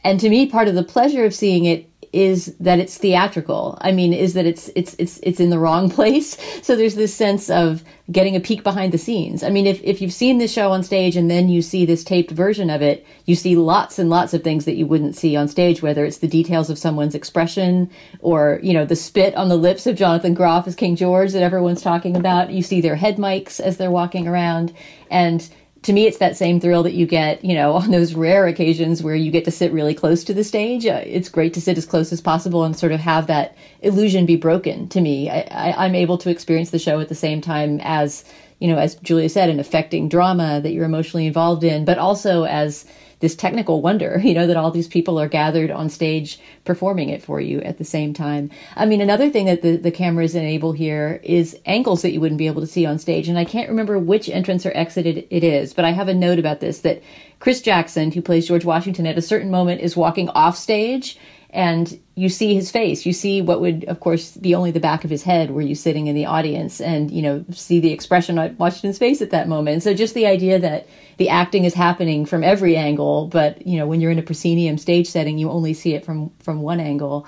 And 0.03 0.19
to 0.21 0.29
me, 0.29 0.45
part 0.45 0.67
of 0.67 0.75
the 0.75 0.83
pleasure 0.83 1.25
of 1.25 1.35
seeing 1.35 1.65
it 1.65 1.89
is 2.15 2.55
that 2.61 2.79
it's 2.79 2.97
theatrical. 2.97 3.77
I 3.81 3.91
mean, 3.91 4.13
is 4.13 4.35
that 4.35 4.45
it's 4.45 4.69
it's 4.73 4.95
it's 4.97 5.19
it's 5.21 5.41
in 5.41 5.49
the 5.49 5.59
wrong 5.59 5.89
place. 5.97 6.37
So 6.63 6.75
there's 6.75 6.95
this 6.95 7.13
sense 7.13 7.49
of 7.49 7.83
getting 8.09 8.37
a 8.37 8.39
peek 8.39 8.63
behind 8.63 8.93
the 8.93 8.97
scenes. 8.97 9.43
I 9.43 9.49
mean, 9.49 9.67
if 9.67 9.83
if 9.83 10.01
you've 10.01 10.13
seen 10.13 10.37
this 10.37 10.53
show 10.53 10.71
on 10.71 10.81
stage 10.81 11.17
and 11.17 11.29
then 11.29 11.49
you 11.49 11.61
see 11.61 11.85
this 11.85 12.05
taped 12.05 12.31
version 12.31 12.69
of 12.69 12.81
it, 12.81 13.05
you 13.25 13.35
see 13.35 13.57
lots 13.57 13.99
and 13.99 14.09
lots 14.09 14.33
of 14.33 14.43
things 14.43 14.63
that 14.63 14.75
you 14.75 14.87
wouldn't 14.87 15.17
see 15.17 15.35
on 15.35 15.49
stage, 15.49 15.81
whether 15.81 16.05
it's 16.05 16.19
the 16.19 16.27
details 16.27 16.69
of 16.69 16.77
someone's 16.77 17.15
expression 17.15 17.89
or, 18.21 18.61
you 18.63 18.73
know, 18.73 18.85
the 18.85 18.95
spit 18.95 19.35
on 19.35 19.49
the 19.49 19.57
lips 19.57 19.85
of 19.85 19.97
Jonathan 19.97 20.33
Groff 20.33 20.67
as 20.67 20.75
King 20.75 20.95
George 20.95 21.33
that 21.33 21.43
everyone's 21.43 21.81
talking 21.81 22.15
about. 22.15 22.49
You 22.49 22.63
see 22.63 22.79
their 22.79 22.95
head 22.95 23.17
mics 23.17 23.59
as 23.59 23.75
they're 23.75 23.91
walking 23.91 24.25
around 24.25 24.73
and 25.11 25.49
to 25.85 25.93
me, 25.93 26.07
it's 26.07 26.17
that 26.17 26.35
same 26.35 26.59
thrill 26.59 26.81
that 26.81 26.93
you 26.93 27.05
get, 27.05 27.45
you 27.45 27.53
know, 27.53 27.73
on 27.75 27.91
those 27.91 28.15
rare 28.15 28.47
occasions 28.47 29.03
where 29.03 29.15
you 29.15 29.31
get 29.31 29.45
to 29.45 29.51
sit 29.51 29.71
really 29.71 29.93
close 29.93 30.23
to 30.23 30.33
the 30.33 30.43
stage. 30.43 30.85
Uh, 30.85 31.01
it's 31.05 31.29
great 31.29 31.53
to 31.53 31.61
sit 31.61 31.77
as 31.77 31.85
close 31.85 32.11
as 32.11 32.21
possible 32.21 32.63
and 32.63 32.77
sort 32.77 32.91
of 32.91 32.99
have 32.99 33.27
that 33.27 33.55
illusion 33.81 34.25
be 34.25 34.35
broken 34.35 34.89
to 34.89 34.99
me. 34.99 35.29
I, 35.29 35.41
I, 35.51 35.85
I'm 35.85 35.95
able 35.95 36.17
to 36.19 36.29
experience 36.29 36.71
the 36.71 36.79
show 36.79 36.99
at 36.99 37.09
the 37.09 37.15
same 37.15 37.39
time 37.39 37.79
as, 37.83 38.25
you 38.59 38.67
know, 38.67 38.77
as 38.77 38.95
Julia 38.95 39.29
said, 39.29 39.49
an 39.49 39.59
affecting 39.59 40.09
drama 40.09 40.59
that 40.61 40.71
you're 40.71 40.85
emotionally 40.85 41.27
involved 41.27 41.63
in, 41.63 41.85
but 41.85 41.99
also 41.99 42.45
as 42.45 42.85
this 43.25 43.35
technical 43.35 43.81
wonder, 43.81 44.19
you 44.23 44.35
know, 44.35 44.45
that 44.45 44.55
all 44.55 44.69
these 44.69 44.87
people 44.87 45.19
are 45.19 45.27
gathered 45.27 45.71
on 45.71 45.89
stage 45.89 46.39
performing 46.63 47.09
it 47.09 47.23
for 47.23 47.41
you 47.41 47.59
at 47.61 47.79
the 47.79 47.83
same 47.83 48.13
time. 48.13 48.51
I 48.75 48.85
mean, 48.85 49.01
another 49.01 49.31
thing 49.31 49.47
that 49.47 49.63
the, 49.63 49.77
the 49.77 49.89
cameras 49.89 50.35
enable 50.35 50.73
here 50.73 51.19
is 51.23 51.57
angles 51.65 52.03
that 52.03 52.11
you 52.11 52.21
wouldn't 52.21 52.37
be 52.37 52.45
able 52.45 52.61
to 52.61 52.67
see 52.67 52.85
on 52.85 52.99
stage. 52.99 53.27
And 53.27 53.39
I 53.39 53.45
can't 53.45 53.69
remember 53.69 53.97
which 53.97 54.29
entrance 54.29 54.63
or 54.63 54.71
exit 54.75 55.07
it, 55.07 55.27
it 55.31 55.43
is, 55.43 55.73
but 55.73 55.85
I 55.85 55.91
have 55.91 56.07
a 56.07 56.13
note 56.13 56.37
about 56.37 56.59
this 56.59 56.81
that 56.81 57.01
Chris 57.39 57.61
Jackson, 57.61 58.11
who 58.11 58.21
plays 58.21 58.47
George 58.47 58.65
Washington, 58.65 59.07
at 59.07 59.17
a 59.17 59.23
certain 59.23 59.49
moment 59.49 59.81
is 59.81 59.97
walking 59.97 60.29
off 60.29 60.55
stage 60.55 61.17
and 61.55 61.97
you 62.15 62.27
see 62.27 62.53
his 62.53 62.69
face. 62.69 63.05
You 63.05 63.13
see 63.13 63.41
what 63.41 63.61
would, 63.61 63.85
of 63.85 64.01
course, 64.01 64.35
be 64.35 64.53
only 64.53 64.71
the 64.71 64.79
back 64.81 65.05
of 65.05 65.09
his 65.09 65.23
head 65.23 65.51
were 65.51 65.61
you 65.61 65.73
sitting 65.73 66.07
in 66.07 66.13
the 66.13 66.25
audience 66.25 66.81
and, 66.81 67.09
you 67.09 67.21
know, 67.21 67.45
see 67.51 67.79
the 67.79 67.93
expression 67.93 68.37
on 68.37 68.57
Washington's 68.57 68.97
face 68.97 69.21
at 69.21 69.29
that 69.31 69.47
moment. 69.47 69.81
So 69.81 69.93
just 69.93 70.13
the 70.15 70.27
idea 70.27 70.59
that 70.59 70.87
the 71.15 71.29
acting 71.29 71.63
is 71.63 71.73
happening 71.73 72.25
from 72.25 72.43
every 72.43 72.75
angle, 72.75 73.27
but, 73.27 73.65
you 73.65 73.77
know, 73.77 73.87
when 73.87 74.01
you're 74.01 74.11
in 74.11 74.19
a 74.19 74.23
proscenium 74.23 74.77
stage 74.77 75.07
setting, 75.07 75.37
you 75.37 75.49
only 75.49 75.73
see 75.73 75.93
it 75.93 76.03
from, 76.03 76.29
from 76.39 76.61
one 76.61 76.81
angle. 76.81 77.25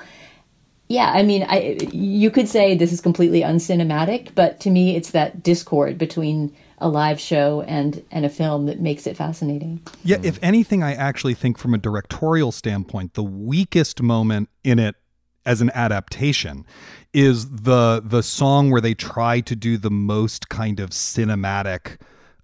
Yeah, 0.90 1.10
I 1.10 1.24
mean, 1.24 1.46
I, 1.48 1.78
you 1.94 2.30
could 2.30 2.50
say 2.50 2.76
this 2.76 2.92
is 2.92 3.00
completely 3.00 3.42
uncinematic, 3.42 4.36
but 4.36 4.60
to 4.62 4.70
me, 4.70 4.98
it's 4.98 5.12
that 5.12 5.42
discord 5.42 5.98
between 5.98 6.54
a 6.80 6.88
live 6.88 7.20
show 7.20 7.62
and 7.62 8.04
and 8.12 8.26
a 8.26 8.30
film 8.30 8.66
that 8.68 8.80
makes 8.80 9.08
it 9.08 9.18
fascinating. 9.18 9.82
Yeah, 10.04 10.18
if 10.24 10.40
anything, 10.42 10.84
I 10.84 10.94
actually 10.94 11.34
think 11.34 11.58
from 11.58 11.74
a 11.74 11.78
directorial 11.78 12.52
standpoint, 12.52 13.14
the 13.14 13.24
weakest 13.24 14.02
moment 14.02 14.50
in 14.64 14.80
it 14.80 14.96
as 15.46 15.62
an 15.62 15.72
adaptation 15.74 16.66
is 17.14 17.50
the 17.50 18.02
the 18.04 18.22
song 18.22 18.70
where 18.70 18.82
they 18.82 18.94
try 18.94 19.40
to 19.42 19.56
do 19.56 19.78
the 19.78 19.90
most 19.90 20.50
kind 20.50 20.80
of 20.80 20.92
cinematic 20.92 21.98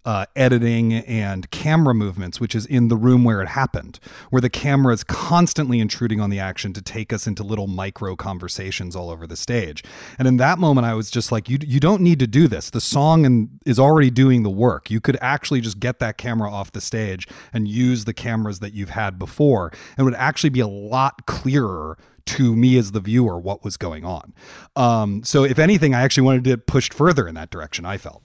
uh, 0.06 0.26
editing 0.36 0.94
and 0.94 1.50
camera 1.52 1.94
movements, 1.94 2.40
which 2.40 2.56
is 2.56 2.66
in 2.66 2.88
the 2.88 2.98
room 2.98 3.24
where 3.24 3.42
it 3.42 3.50
happened, 3.50 4.00
where 4.30 4.42
the 4.42 4.50
camera 4.50 4.94
is 4.94 5.04
constantly 5.04 5.80
intruding 5.80 6.20
on 6.20 6.30
the 6.30 6.40
action 6.40 6.74
to 6.74 6.82
take 6.82 7.14
us 7.14 7.28
into 7.28 7.44
little 7.44 7.68
micro 7.68 8.16
conversations 8.16 8.96
all 8.96 9.10
over 9.10 9.26
the 9.26 9.38
stage. 9.38 9.84
And 10.20 10.28
in 10.28 10.38
that 10.38 10.60
moment, 10.60 10.86
I 10.86 10.94
was 10.94 11.10
just 11.10 11.32
like, 11.32 11.50
you, 11.50 11.58
you 11.62 11.80
don't 11.80 12.02
need 12.02 12.20
to 12.20 12.28
do 12.28 12.48
this. 12.48 12.70
The 12.70 12.82
song 12.82 13.26
and, 13.26 13.60
is 13.66 13.80
already 13.80 14.10
doing 14.10 14.44
the 14.44 14.50
work. 14.50 14.92
You 14.92 15.00
could 15.00 15.18
actually 15.22 15.62
just 15.62 15.80
get 15.80 16.00
that 16.00 16.18
camera 16.18 16.52
off 16.52 16.72
the 16.72 16.82
stage 16.82 17.28
and 17.54 17.68
use 17.68 18.06
the 18.06 18.14
cameras 18.14 18.60
that 18.60 18.74
you've 18.74 18.90
had 18.90 19.18
before. 19.18 19.72
And 19.98 20.00
it 20.00 20.04
would 20.04 20.16
actually 20.16 20.50
be 20.50 20.60
a 20.60 20.68
lot 20.68 21.26
clearer 21.26 21.98
to 22.26 22.56
me 22.56 22.78
as 22.78 22.92
the 22.92 23.00
viewer 23.00 23.38
what 23.38 23.64
was 23.64 23.78
going 23.78 24.06
on. 24.06 24.34
Um, 24.76 25.24
so 25.24 25.44
if 25.44 25.60
anything, 25.60 25.94
I 25.94 26.02
actually 26.02 26.24
wanted 26.24 26.44
to 26.46 26.58
push 26.58 26.90
further 26.90 27.28
in 27.28 27.36
that 27.36 27.50
direction. 27.50 27.86
I 27.86 27.98
felt. 27.98 28.22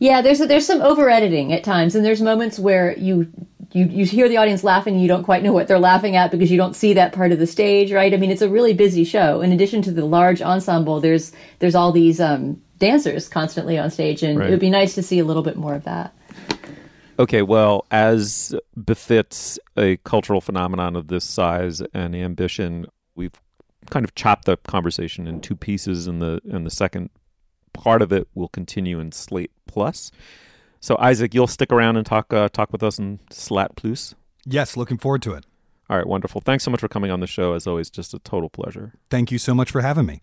Yeah, 0.00 0.22
there's 0.22 0.38
there's 0.38 0.66
some 0.66 0.80
over 0.80 1.10
editing 1.10 1.52
at 1.52 1.62
times, 1.62 1.94
and 1.94 2.04
there's 2.04 2.22
moments 2.22 2.58
where 2.58 2.98
you 2.98 3.30
you 3.72 3.84
you 3.84 4.04
hear 4.06 4.28
the 4.30 4.38
audience 4.38 4.64
laughing 4.64 4.94
and 4.94 5.02
you 5.02 5.08
don't 5.08 5.24
quite 5.24 5.42
know 5.42 5.52
what 5.52 5.68
they're 5.68 5.78
laughing 5.78 6.16
at 6.16 6.30
because 6.30 6.50
you 6.50 6.56
don't 6.56 6.74
see 6.74 6.94
that 6.94 7.12
part 7.12 7.32
of 7.32 7.38
the 7.38 7.46
stage, 7.46 7.92
right? 7.92 8.12
I 8.12 8.16
mean, 8.16 8.30
it's 8.30 8.42
a 8.42 8.48
really 8.48 8.72
busy 8.72 9.04
show. 9.04 9.42
In 9.42 9.52
addition 9.52 9.82
to 9.82 9.90
the 9.92 10.04
large 10.06 10.40
ensemble, 10.40 11.00
there's 11.00 11.32
there's 11.58 11.74
all 11.74 11.92
these 11.92 12.18
um, 12.18 12.60
dancers 12.78 13.28
constantly 13.28 13.78
on 13.78 13.90
stage, 13.90 14.22
and 14.22 14.38
Right. 14.38 14.48
it 14.48 14.50
would 14.50 14.58
be 14.60 14.70
nice 14.70 14.94
to 14.94 15.02
see 15.02 15.18
a 15.18 15.24
little 15.24 15.42
bit 15.42 15.56
more 15.56 15.74
of 15.74 15.84
that. 15.84 16.14
Okay, 17.18 17.42
well, 17.42 17.84
as 17.90 18.54
befits 18.82 19.58
a 19.76 19.98
cultural 19.98 20.40
phenomenon 20.40 20.96
of 20.96 21.08
this 21.08 21.24
size 21.24 21.82
and 21.92 22.16
ambition, 22.16 22.86
we've 23.14 23.38
kind 23.90 24.04
of 24.04 24.14
chopped 24.14 24.46
the 24.46 24.56
conversation 24.56 25.26
in 25.26 25.42
two 25.42 25.54
pieces, 25.54 26.06
in 26.06 26.20
the 26.20 26.40
in 26.48 26.64
the 26.64 26.70
second 26.70 27.10
part 27.72 28.02
of 28.02 28.12
it 28.12 28.28
will 28.34 28.48
continue 28.48 29.00
in 29.00 29.12
Slate 29.12 29.52
Plus. 29.66 30.10
So, 30.80 30.96
Isaac, 30.98 31.34
you'll 31.34 31.46
stick 31.46 31.72
around 31.72 31.96
and 31.96 32.06
talk 32.06 32.32
uh, 32.32 32.48
talk 32.48 32.72
with 32.72 32.82
us 32.82 32.98
in 32.98 33.20
Slate 33.30 33.76
Plus. 33.76 34.14
Yes, 34.46 34.76
looking 34.76 34.98
forward 34.98 35.22
to 35.22 35.34
it. 35.34 35.44
All 35.88 35.96
right, 35.96 36.06
wonderful. 36.06 36.40
Thanks 36.40 36.64
so 36.64 36.70
much 36.70 36.80
for 36.80 36.88
coming 36.88 37.10
on 37.10 37.20
the 37.20 37.26
show. 37.26 37.52
As 37.54 37.66
always, 37.66 37.90
just 37.90 38.14
a 38.14 38.18
total 38.20 38.48
pleasure. 38.48 38.94
Thank 39.10 39.32
you 39.32 39.38
so 39.38 39.54
much 39.54 39.70
for 39.70 39.80
having 39.80 40.06
me. 40.06 40.22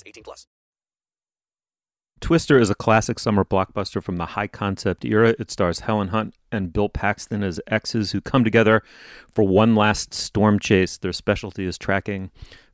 18 0.05 0.23
plus. 0.23 0.47
Twister 2.21 2.59
is 2.59 2.69
a 2.69 2.75
classic 2.75 3.17
summer 3.17 3.43
blockbuster 3.43 4.01
from 4.01 4.17
the 4.17 4.27
high 4.27 4.47
concept 4.47 5.03
era. 5.03 5.35
It 5.39 5.49
stars 5.49 5.81
Helen 5.81 6.09
Hunt 6.09 6.35
and 6.51 6.71
Bill 6.71 6.87
Paxton 6.87 7.43
as 7.43 7.59
exes 7.65 8.11
who 8.11 8.21
come 8.21 8.43
together 8.43 8.83
for 9.31 9.43
one 9.43 9.75
last 9.75 10.13
storm 10.13 10.59
chase. 10.59 10.97
Their 10.97 11.13
specialty 11.13 11.65
is 11.65 11.79
tracking, 11.79 12.29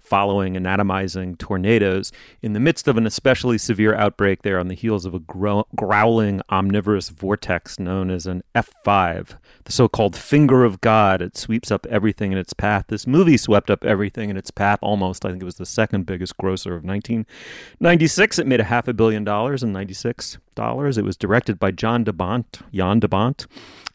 following, 0.08 0.56
anatomizing 0.56 1.36
tornadoes. 1.36 2.12
In 2.42 2.54
the 2.54 2.60
midst 2.60 2.88
of 2.88 2.98
an 2.98 3.06
especially 3.06 3.58
severe 3.58 3.94
outbreak, 3.94 4.42
there 4.42 4.60
on 4.60 4.68
the 4.68 4.74
heels 4.74 5.06
of 5.06 5.14
a 5.14 5.20
grow- 5.20 5.68
growling 5.76 6.42
omnivorous 6.50 7.10
vortex 7.10 7.78
known 7.78 8.10
as 8.10 8.26
an 8.26 8.44
F5, 8.56 9.38
the 9.66 9.72
so 9.72 9.88
called 9.88 10.16
finger 10.16 10.64
of 10.64 10.82
God. 10.82 11.22
It 11.22 11.36
sweeps 11.36 11.72
up 11.72 11.86
everything 11.88 12.32
in 12.32 12.38
its 12.38 12.54
path. 12.54 12.86
This 12.88 13.06
movie 13.06 13.38
swept 13.38 13.70
up 13.70 13.84
everything 13.84 14.30
in 14.30 14.38
its 14.38 14.52
path 14.52 14.80
almost. 14.82 15.26
I 15.26 15.30
think 15.30 15.42
it 15.42 15.46
was 15.46 15.56
the 15.56 15.66
second 15.66 16.06
biggest 16.06 16.38
grosser 16.38 16.76
of 16.76 16.84
1996. 16.84 18.40
It 18.40 18.48
made 18.48 18.60
a 18.60 18.66
half 18.66 18.88
a 18.88 18.94
billion 18.94 19.24
dollars 19.24 19.64
in 19.64 19.72
96 19.74 20.38
dollars. 20.56 20.98
It 20.98 21.06
was 21.06 21.18
directed 21.18 21.60
by 21.60 21.72
John 21.72 22.04
DeBont, 22.04 22.62
Jan 22.74 23.00
DeBont. 23.00 23.46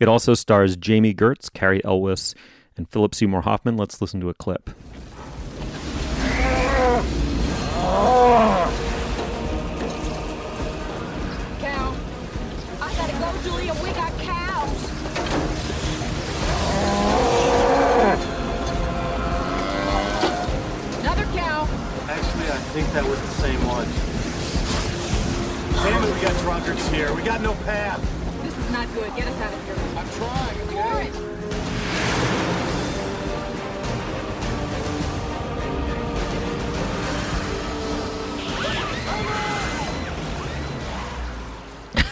It 0.01 0.09
also 0.09 0.35
stars 0.35 0.77
Jami 0.77 1.15
Gertz, 1.15 1.53
Cary 1.53 1.85
Elwes, 1.85 2.35
and 2.77 2.89
Philip 2.89 3.15
Seymour 3.15 3.43
Hoffman. 3.43 3.77
Let's 3.77 4.01
listen 4.01 4.21
to 4.21 4.29
a 4.29 4.35
clip. 4.35 4.71
Cow. 11.61 11.95
I 12.81 12.95
gotta 12.95 13.13
go, 13.19 13.29
Julia. 13.43 13.75
We 13.83 13.91
got 13.93 14.13
cows. 14.19 14.79
Another 21.01 21.27
cow. 21.37 21.69
Actually, 22.09 22.49
I 22.49 22.59
think 22.73 22.91
that 22.93 23.05
was 23.05 23.21
the 23.21 23.29
same 23.43 23.61
one. 23.67 23.89
Damn 25.85 26.03
it, 26.03 26.15
we 26.15 26.21
got 26.23 26.35
drunkards 26.41 26.89
here. 26.89 27.13
We 27.15 27.23
got 27.23 27.43
no 27.43 27.55
path. 27.67 28.01
This 28.43 28.57
is 28.57 28.71
not 28.71 28.89
good. 28.95 29.15
Get 29.17 29.27
us 29.27 29.41
out 29.41 29.53
of 29.53 29.59
here. 29.59 29.62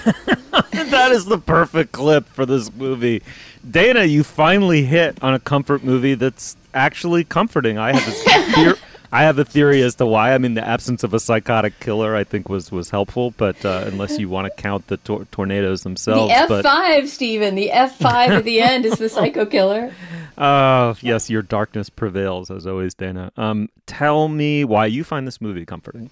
that 0.90 1.12
is 1.12 1.24
the 1.24 1.38
perfect 1.38 1.92
clip 1.92 2.26
for 2.28 2.46
this 2.46 2.72
movie. 2.72 3.22
Dana, 3.68 4.04
you 4.04 4.24
finally 4.24 4.84
hit 4.84 5.22
on 5.22 5.34
a 5.34 5.38
comfort 5.38 5.84
movie 5.84 6.14
that's 6.14 6.56
actually 6.74 7.24
comforting. 7.24 7.78
I 7.78 7.92
have 7.92 8.06
this 8.06 8.24
theor- 8.54 8.78
I 9.12 9.22
have 9.22 9.38
a 9.38 9.44
theory 9.44 9.82
as 9.82 9.96
to 9.96 10.06
why. 10.06 10.34
I 10.34 10.38
mean, 10.38 10.54
the 10.54 10.66
absence 10.66 11.02
of 11.02 11.12
a 11.14 11.20
psychotic 11.20 11.80
killer, 11.80 12.14
I 12.14 12.22
think, 12.22 12.48
was 12.48 12.70
was 12.70 12.90
helpful, 12.90 13.32
but 13.36 13.64
uh, 13.64 13.84
unless 13.86 14.18
you 14.18 14.28
want 14.28 14.46
to 14.46 14.62
count 14.62 14.86
the 14.86 14.98
tor- 14.98 15.26
tornadoes 15.32 15.82
themselves, 15.82 16.32
the 16.32 16.46
but 16.48 16.64
F5, 16.64 17.08
Stephen. 17.08 17.54
The 17.56 17.70
F5 17.70 18.28
at 18.28 18.44
the 18.44 18.60
end 18.62 18.86
is 18.86 18.98
the 18.98 19.08
psycho 19.08 19.46
killer. 19.46 19.92
Oh, 20.38 20.94
yes, 21.00 21.28
your 21.28 21.42
darkness 21.42 21.90
prevails 21.90 22.50
as 22.50 22.66
always, 22.66 22.94
Dana. 22.94 23.32
Um, 23.36 23.68
tell 23.86 24.28
me 24.28 24.64
why 24.64 24.86
you 24.86 25.02
find 25.02 25.26
this 25.26 25.40
movie 25.40 25.66
comforting. 25.66 26.10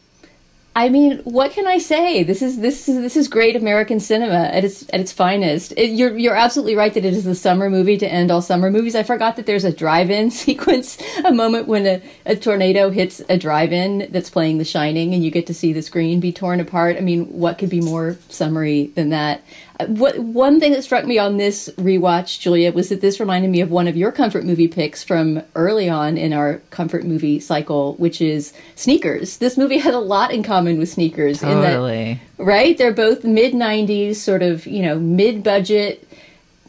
I 0.79 0.91
mean, 0.91 1.19
what 1.25 1.51
can 1.51 1.67
I 1.67 1.79
say? 1.79 2.23
This 2.23 2.41
is 2.41 2.61
this 2.61 2.89
is 2.89 3.01
this 3.01 3.17
is 3.17 3.27
great 3.27 3.57
American 3.57 3.99
cinema 3.99 4.45
at 4.45 4.65
its 4.65 4.85
at 4.93 5.01
its 5.01 5.11
finest. 5.11 5.73
It, 5.77 5.91
you're 5.91 6.17
you're 6.17 6.37
absolutely 6.37 6.77
right 6.77 6.95
that 6.95 7.05
it 7.05 7.15
is 7.15 7.25
the 7.25 7.35
summer 7.35 7.69
movie 7.69 7.99
to 7.99 8.07
end 8.07 8.31
all 8.31 8.41
summer 8.41 8.71
movies. 8.71 8.95
I 8.95 9.03
forgot 9.03 9.35
that 9.35 9.47
there's 9.47 9.65
a 9.65 9.73
drive-in 9.73 10.31
sequence, 10.47 10.97
a 11.25 11.33
moment 11.33 11.67
when 11.67 11.85
a, 11.85 12.03
a 12.27 12.37
tornado 12.37 12.91
hits 12.91 13.21
a 13.29 13.37
drive-in 13.37 14.07
that's 14.13 14.31
playing 14.31 14.59
The 14.59 14.65
Shining, 14.65 15.15
and 15.15 15.25
you 15.25 15.33
get 15.33 15.49
to 15.49 15.55
see 15.55 15.73
the 15.73 15.83
screen 15.83 16.21
be 16.21 16.31
torn 16.31 16.61
apart. 16.61 16.97
I 16.97 17.01
mean, 17.01 17.25
what 17.27 17.59
could 17.59 17.71
be 17.71 17.81
more 17.81 18.17
summery 18.29 18.87
than 18.95 19.09
that? 19.09 19.43
What 19.87 20.19
one 20.19 20.59
thing 20.59 20.73
that 20.73 20.83
struck 20.83 21.05
me 21.05 21.19
on 21.19 21.37
this 21.37 21.69
rewatch, 21.77 22.41
Julia, 22.41 22.73
was 22.73 22.89
that 22.89 23.01
this 23.01 23.21
reminded 23.21 23.51
me 23.51 23.61
of 23.61 23.71
one 23.71 23.87
of 23.87 23.97
your 23.97 24.11
comfort 24.11 24.45
movie 24.45 24.67
picks 24.67 25.05
from 25.05 25.43
early 25.55 25.89
on 25.89 26.17
in 26.19 26.33
our 26.33 26.61
comfort 26.71 27.05
movie 27.05 27.39
cycle, 27.39 27.95
which 27.95 28.21
is 28.21 28.53
Sneakers. 28.75 29.37
This 29.37 29.57
movie 29.57 29.79
had 29.79 29.95
a 29.95 30.01
lot 30.01 30.33
in 30.33 30.43
common 30.43 30.79
with 30.79 30.89
Sneakers 30.89 31.43
in 31.43 31.61
that 31.61 31.75
Totally. 31.75 32.21
right? 32.39 32.77
They're 32.77 32.93
both 32.93 33.23
mid 33.23 33.53
90s, 33.55 34.17
sort 34.17 34.43
of, 34.43 34.67
you 34.67 34.83
know, 34.83 34.99
mid 34.99 35.45
budget. 35.45 36.08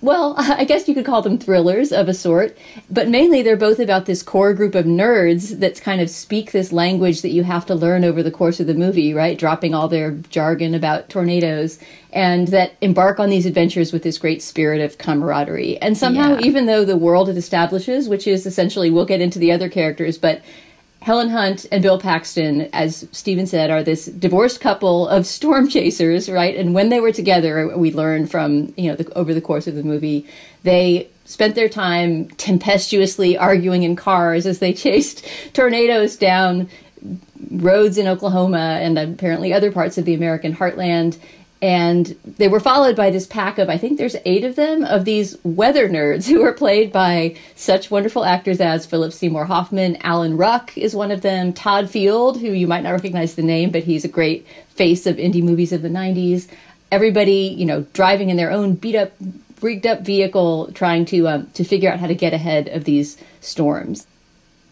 Well, 0.02 0.36
I 0.38 0.64
guess 0.64 0.88
you 0.88 0.94
could 0.94 1.06
call 1.06 1.22
them 1.22 1.38
thrillers 1.38 1.92
of 1.92 2.08
a 2.08 2.14
sort, 2.14 2.58
but 2.90 3.10
mainly 3.10 3.42
they're 3.42 3.58
both 3.58 3.80
about 3.80 4.06
this 4.06 4.24
core 4.24 4.54
group 4.54 4.76
of 4.76 4.86
nerds 4.86 5.60
that 5.60 5.82
kind 5.82 6.00
of 6.02 6.10
speak 6.10 6.52
this 6.52 6.72
language 6.72 7.22
that 7.22 7.30
you 7.32 7.44
have 7.44 7.66
to 7.68 7.76
learn 7.76 8.04
over 8.06 8.24
the 8.24 8.32
course 8.32 8.60
of 8.60 8.68
the 8.68 8.74
movie, 8.74 9.14
right? 9.14 9.38
Dropping 9.38 9.74
all 9.74 9.88
their 9.88 10.12
jargon 10.30 10.74
about 10.74 11.10
tornadoes 11.10 11.80
and 12.12 12.48
that 12.50 12.74
embark 12.82 13.20
on 13.20 13.30
these 13.30 13.46
adventures 13.46 13.92
with 13.94 14.04
this 14.04 14.18
great 14.18 14.42
spirit 14.42 14.82
of 14.82 14.98
camaraderie. 14.98 15.78
And 15.82 15.98
somehow, 15.98 16.36
Yeah. 16.40 16.46
even 16.48 16.66
though 16.66 16.86
the 16.86 16.98
world 16.98 17.30
it 17.30 17.38
establishes, 17.38 18.08
which 18.10 18.26
is 18.26 18.46
essentially, 18.46 18.90
we'll 18.90 19.06
get 19.06 19.22
into 19.22 19.38
the 19.40 19.52
other 19.52 19.70
characters, 19.70 20.18
but 20.18 20.42
Helen 21.02 21.30
Hunt 21.30 21.66
and 21.72 21.82
Bill 21.82 22.00
Paxton, 22.00 22.70
as 22.74 23.08
Stephen 23.12 23.48
said, 23.48 23.70
are 23.70 23.84
this 23.84 24.06
divorced 24.06 24.60
couple 24.60 25.08
of 25.08 25.26
storm 25.26 25.70
chasers, 25.70 26.30
right? 26.30 26.56
And 26.56 26.74
when 26.74 26.90
they 26.90 27.00
were 27.00 27.12
together, 27.12 27.78
we 27.78 27.92
learned 27.94 28.30
from 28.30 28.74
you 28.78 28.90
know 28.90 28.96
the, 28.96 29.12
over 29.14 29.34
the 29.34 29.42
course 29.42 29.68
of 29.68 29.76
the 29.76 29.84
movie, 29.84 30.28
they 30.64 31.10
spent 31.26 31.56
their 31.56 31.70
time 31.70 32.28
tempestuously 32.32 33.38
arguing 33.38 33.84
in 33.84 33.96
cars 33.96 34.46
as 34.46 34.60
they 34.60 34.74
chased 34.86 35.26
tornadoes 35.54 36.18
down 36.18 36.70
roads 37.52 37.98
in 37.98 38.08
Oklahoma 38.08 38.80
and 38.82 39.00
apparently 39.00 39.54
other 39.54 39.72
parts 39.72 39.98
of 39.98 40.06
the 40.06 40.14
American 40.14 40.54
heartland. 40.54 41.18
And 41.62 42.16
they 42.24 42.48
were 42.48 42.62
followed 42.62 42.96
by 42.96 43.10
this 43.10 43.28
pack 43.28 43.58
of, 43.58 43.70
I 43.70 43.78
think 43.78 43.98
there's 43.98 44.16
eight 44.26 44.46
of 44.46 44.56
them, 44.56 44.84
of 44.84 45.04
these 45.04 45.38
weather 45.44 45.90
nerds 45.90 46.28
who 46.30 46.42
are 46.44 46.54
played 46.54 46.92
by 46.92 47.36
such 47.56 47.92
wonderful 47.92 48.24
actors 48.24 48.62
as 48.62 48.86
Philip 48.86 49.12
Seymour 49.12 49.46
Hoffman. 49.46 49.98
Alan 50.02 50.38
Ruck 50.38 50.78
is 50.78 50.96
one 50.96 51.12
of 51.12 51.22
them. 51.22 51.52
Todd 51.52 51.90
Field, 51.90 52.40
who 52.40 52.52
you 52.52 52.68
might 52.68 52.84
not 52.84 52.92
recognize 52.92 53.36
the 53.36 53.42
name, 53.42 53.72
but 53.72 53.84
he's 53.84 54.06
a 54.06 54.10
great 54.10 54.48
face 54.70 55.06
of 55.06 55.18
indie 55.18 55.44
movies 55.44 55.74
of 55.74 55.82
the 55.82 55.90
90s. 55.90 56.48
Everybody, 56.92 57.54
you 57.58 57.66
know, 57.66 57.82
driving 57.94 58.30
in 58.30 58.38
their 58.38 58.52
own 58.52 58.76
beat 58.76 58.96
up, 58.96 59.12
rigged 59.62 59.86
up 59.86 60.02
vehicle, 60.02 60.72
trying 60.74 61.06
to 61.06 61.28
um, 61.28 61.48
to 61.52 61.64
figure 61.64 61.92
out 61.92 62.00
how 62.00 62.08
to 62.08 62.16
get 62.16 62.34
ahead 62.34 62.70
of 62.70 62.86
these 62.86 63.18
storms. 63.42 64.08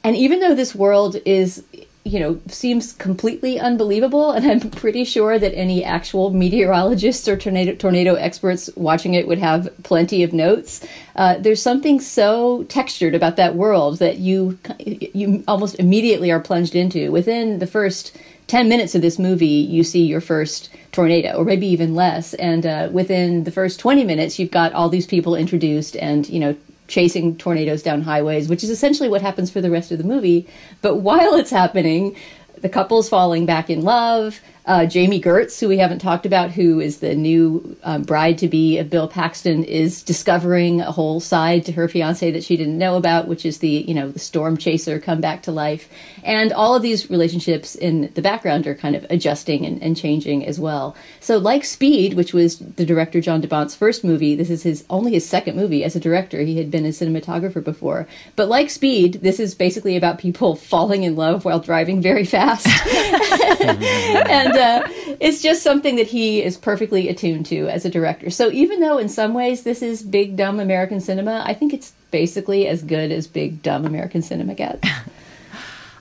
And 0.03 0.15
even 0.15 0.39
though 0.39 0.55
this 0.55 0.73
world 0.73 1.17
is, 1.25 1.63
you 2.07 2.19
know, 2.19 2.39
seems 2.47 2.93
completely 2.93 3.59
unbelievable. 3.59 4.31
And 4.31 4.45
I'm 4.49 4.71
pretty 4.71 5.03
sure 5.03 5.37
that 5.39 5.55
any 5.55 5.83
actual 5.83 6.29
meteorologists 6.31 7.27
or 7.27 7.37
tornado, 7.37 7.75
tornado 7.75 8.15
experts 8.15 8.69
watching 8.75 9.13
it 9.13 9.27
would 9.27 9.39
have 9.39 9.69
plenty 9.83 10.23
of 10.23 10.33
notes. 10.33 10.85
Uh, 11.15 11.37
there's 11.37 11.61
something 11.61 11.99
so 11.99 12.63
textured 12.63 13.15
about 13.15 13.35
that 13.35 13.55
world 13.55 13.99
that 13.99 14.17
you 14.19 14.57
you 14.85 15.43
almost 15.47 15.75
immediately 15.75 16.31
are 16.31 16.39
plunged 16.39 16.75
into. 16.75 17.11
Within 17.11 17.59
the 17.59 17.67
first 17.67 18.15
10 18.47 18.69
minutes 18.69 18.95
of 18.95 19.01
this 19.01 19.19
movie, 19.19 19.45
you 19.45 19.83
see 19.83 20.05
your 20.05 20.21
first 20.21 20.69
tornado, 20.91 21.33
or 21.33 21.43
maybe 21.43 21.67
even 21.67 21.93
less. 21.93 22.33
And 22.35 22.65
uh, 22.65 22.89
within 22.91 23.43
the 23.43 23.51
first 23.51 23.79
20 23.79 24.03
minutes, 24.03 24.39
you've 24.39 24.51
got 24.51 24.73
all 24.73 24.89
these 24.89 25.05
people 25.05 25.35
introduced 25.35 25.95
and, 25.97 26.27
you 26.29 26.39
know, 26.39 26.55
chasing 26.87 27.37
tornadoes 27.37 27.83
down 27.83 28.01
highways, 28.01 28.49
which 28.49 28.63
is 28.63 28.69
essentially 28.69 29.09
what 29.09 29.21
happens 29.21 29.49
for 29.51 29.61
the 29.61 29.69
rest 29.69 29.91
of 29.91 29.97
the 29.97 30.03
movie. 30.03 30.47
But 30.81 30.97
while 30.97 31.35
it's 31.35 31.51
happening, 31.51 32.15
the 32.61 32.69
couple's 32.69 33.09
falling 33.09 33.45
back 33.45 33.69
in 33.69 33.81
love. 33.81 34.39
Uh, 34.67 34.85
Jami 34.85 35.21
Gertz, 35.21 35.61
who 35.61 35.69
we 35.69 35.77
haven't 35.77 35.99
talked 35.99 36.25
about, 36.25 36.51
who 36.51 36.81
is 36.81 36.99
the 36.99 37.15
new 37.15 37.77
um, 37.83 38.03
bride 38.03 38.37
to 38.39 38.49
be 38.49 38.77
of 38.79 38.89
Bill 38.89 39.07
Paxton, 39.07 39.63
is 39.63 40.03
discovering 40.03 40.81
a 40.81 40.91
whole 40.91 41.21
side 41.21 41.63
to 41.65 41.71
her 41.71 41.87
fiance 41.87 42.29
that 42.31 42.43
she 42.43 42.57
didn't 42.57 42.77
know 42.77 42.97
about, 42.97 43.29
which 43.29 43.45
is 43.45 43.59
the 43.59 43.85
you 43.87 43.93
know 43.93 44.11
the 44.11 44.19
storm 44.19 44.57
chaser 44.57 44.99
come 44.99 45.21
back 45.21 45.41
to 45.43 45.53
life, 45.53 45.87
and 46.21 46.51
all 46.51 46.75
of 46.75 46.81
these 46.81 47.09
relationships 47.09 47.75
in 47.75 48.11
the 48.15 48.21
background 48.21 48.67
are 48.67 48.75
kind 48.75 48.93
of 48.93 49.05
adjusting 49.09 49.65
and, 49.65 49.81
and 49.81 49.95
changing 49.95 50.45
as 50.45 50.59
well. 50.59 50.97
So, 51.21 51.37
like 51.37 51.63
Speed, 51.63 52.15
which 52.15 52.33
was 52.33 52.59
the 52.59 52.85
director 52.85 53.21
John 53.21 53.39
de 53.39 53.47
Bont's 53.47 53.73
first 53.73 54.03
movie, 54.03 54.35
this 54.35 54.49
is 54.49 54.63
his 54.63 54.83
only 54.89 55.13
his 55.13 55.25
second 55.25 55.55
movie 55.55 55.85
as 55.85 55.95
a 55.95 55.99
director. 56.01 56.41
He 56.41 56.57
had 56.57 56.69
been 56.69 56.85
a 56.85 56.89
cinematographer 56.89 57.63
before, 57.63 58.05
but 58.35 58.49
like 58.49 58.69
Speed, 58.69 59.21
this 59.21 59.39
is 59.39 59.55
basically 59.55 59.95
about 59.95 60.19
people 60.19 60.55
falling 60.57 61.03
in 61.03 61.15
love 61.15 61.45
while 61.45 61.61
driving 61.61 62.01
very 62.01 62.25
fast, 62.25 62.67
and 63.61 64.56
uh, 64.87 64.87
it's 65.19 65.41
just 65.41 65.63
something 65.63 65.95
that 65.95 66.07
he 66.07 66.43
is 66.43 66.57
perfectly 66.57 67.09
attuned 67.09 67.45
to 67.47 67.67
as 67.67 67.85
a 67.85 67.89
director. 67.89 68.29
So 68.29 68.51
even 68.51 68.79
though 68.79 68.97
in 68.97 69.09
some 69.09 69.33
ways 69.33 69.63
this 69.63 69.81
is 69.81 70.03
big 70.03 70.35
dumb 70.35 70.59
American 70.59 70.99
cinema, 70.99 71.43
I 71.45 71.53
think 71.53 71.73
it's 71.73 71.93
basically 72.11 72.67
as 72.67 72.83
good 72.83 73.11
as 73.11 73.27
big 73.27 73.61
dumb 73.61 73.85
American 73.85 74.21
cinema 74.21 74.55
gets. 74.55 74.87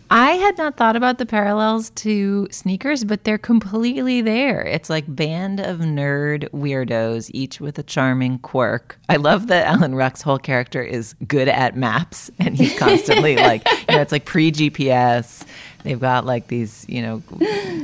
I 0.08 0.32
had 0.32 0.56
not 0.56 0.76
thought 0.76 0.94
about 0.94 1.18
the 1.18 1.26
parallels 1.26 1.90
to 1.90 2.46
sneakers, 2.52 3.02
but 3.02 3.24
they're 3.24 3.38
completely 3.38 4.20
there. 4.20 4.62
It's 4.62 4.88
like 4.88 5.04
band 5.08 5.58
of 5.58 5.78
nerd 5.78 6.48
weirdos, 6.50 7.28
each 7.34 7.60
with 7.60 7.76
a 7.80 7.82
charming 7.82 8.38
quirk. 8.38 9.00
I 9.08 9.16
love 9.16 9.48
that 9.48 9.66
Alan 9.66 9.96
Ruck's 9.96 10.22
whole 10.22 10.38
character 10.38 10.80
is 10.80 11.14
good 11.26 11.48
at 11.48 11.76
maps, 11.76 12.30
and 12.38 12.56
he's 12.56 12.78
constantly 12.78 13.34
like, 13.36 13.68
you 13.68 13.96
know, 13.96 14.00
it's 14.00 14.12
like 14.12 14.26
pre 14.26 14.52
GPS. 14.52 15.44
They've 15.86 16.00
got 16.00 16.26
like 16.26 16.48
these, 16.48 16.84
you 16.88 17.00
know, 17.00 17.22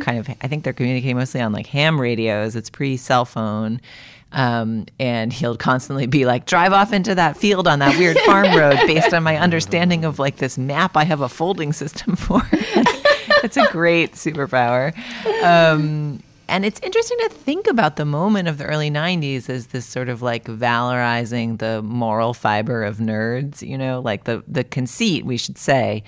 kind 0.01 0.19
of. 0.19 0.29
I 0.29 0.49
think 0.49 0.65
they're 0.65 0.73
communicating 0.73 1.17
mostly 1.17 1.41
on 1.41 1.53
like 1.53 1.69
ham 1.69 2.01
radios. 2.01 2.57
It's 2.57 2.69
pre 2.69 2.97
cell 2.97 3.25
phone. 3.25 3.81
Um, 4.33 4.87
and 4.99 5.33
he'll 5.33 5.57
constantly 5.57 6.07
be 6.07 6.25
like, 6.25 6.47
drive 6.47 6.73
off 6.73 6.93
into 6.93 7.15
that 7.15 7.37
field 7.37 7.69
on 7.69 7.79
that 7.79 7.97
weird 7.99 8.19
farm 8.21 8.47
road 8.59 8.79
based 8.87 9.13
on 9.15 9.23
my 9.23 9.37
understanding 9.37 10.05
of 10.05 10.19
like 10.19 10.39
this 10.39 10.57
map 10.59 10.97
I 10.97 11.05
have 11.05 11.21
a 11.21 11.29
folding 11.29 11.73
system 11.73 12.17
for. 12.17 12.43
it's 12.51 13.57
a 13.57 13.69
great 13.71 14.15
superpower. 14.15 14.97
Um, 15.45 16.23
and 16.49 16.65
it's 16.65 16.81
interesting 16.81 17.19
to 17.21 17.29
think 17.29 17.69
about 17.69 17.97
the 17.97 18.05
moment 18.05 18.49
of 18.49 18.59
the 18.59 18.65
early 18.65 18.91
90s 18.91 19.49
as 19.49 19.69
this 19.69 19.87
sort 19.87 20.09
of 20.09 20.23
like 20.23 20.45
valorizing 20.45 21.59
the 21.59 21.83
moral 21.83 22.35
fiber 22.35 22.83
of 22.83 22.97
nerds, 22.97 23.67
you 23.67 23.79
know, 23.79 24.01
like 24.01 24.25
the, 24.25 24.43
the 24.49 24.65
conceit, 24.65 25.25
we 25.25 25.37
should 25.37 25.57
say, 25.57 26.03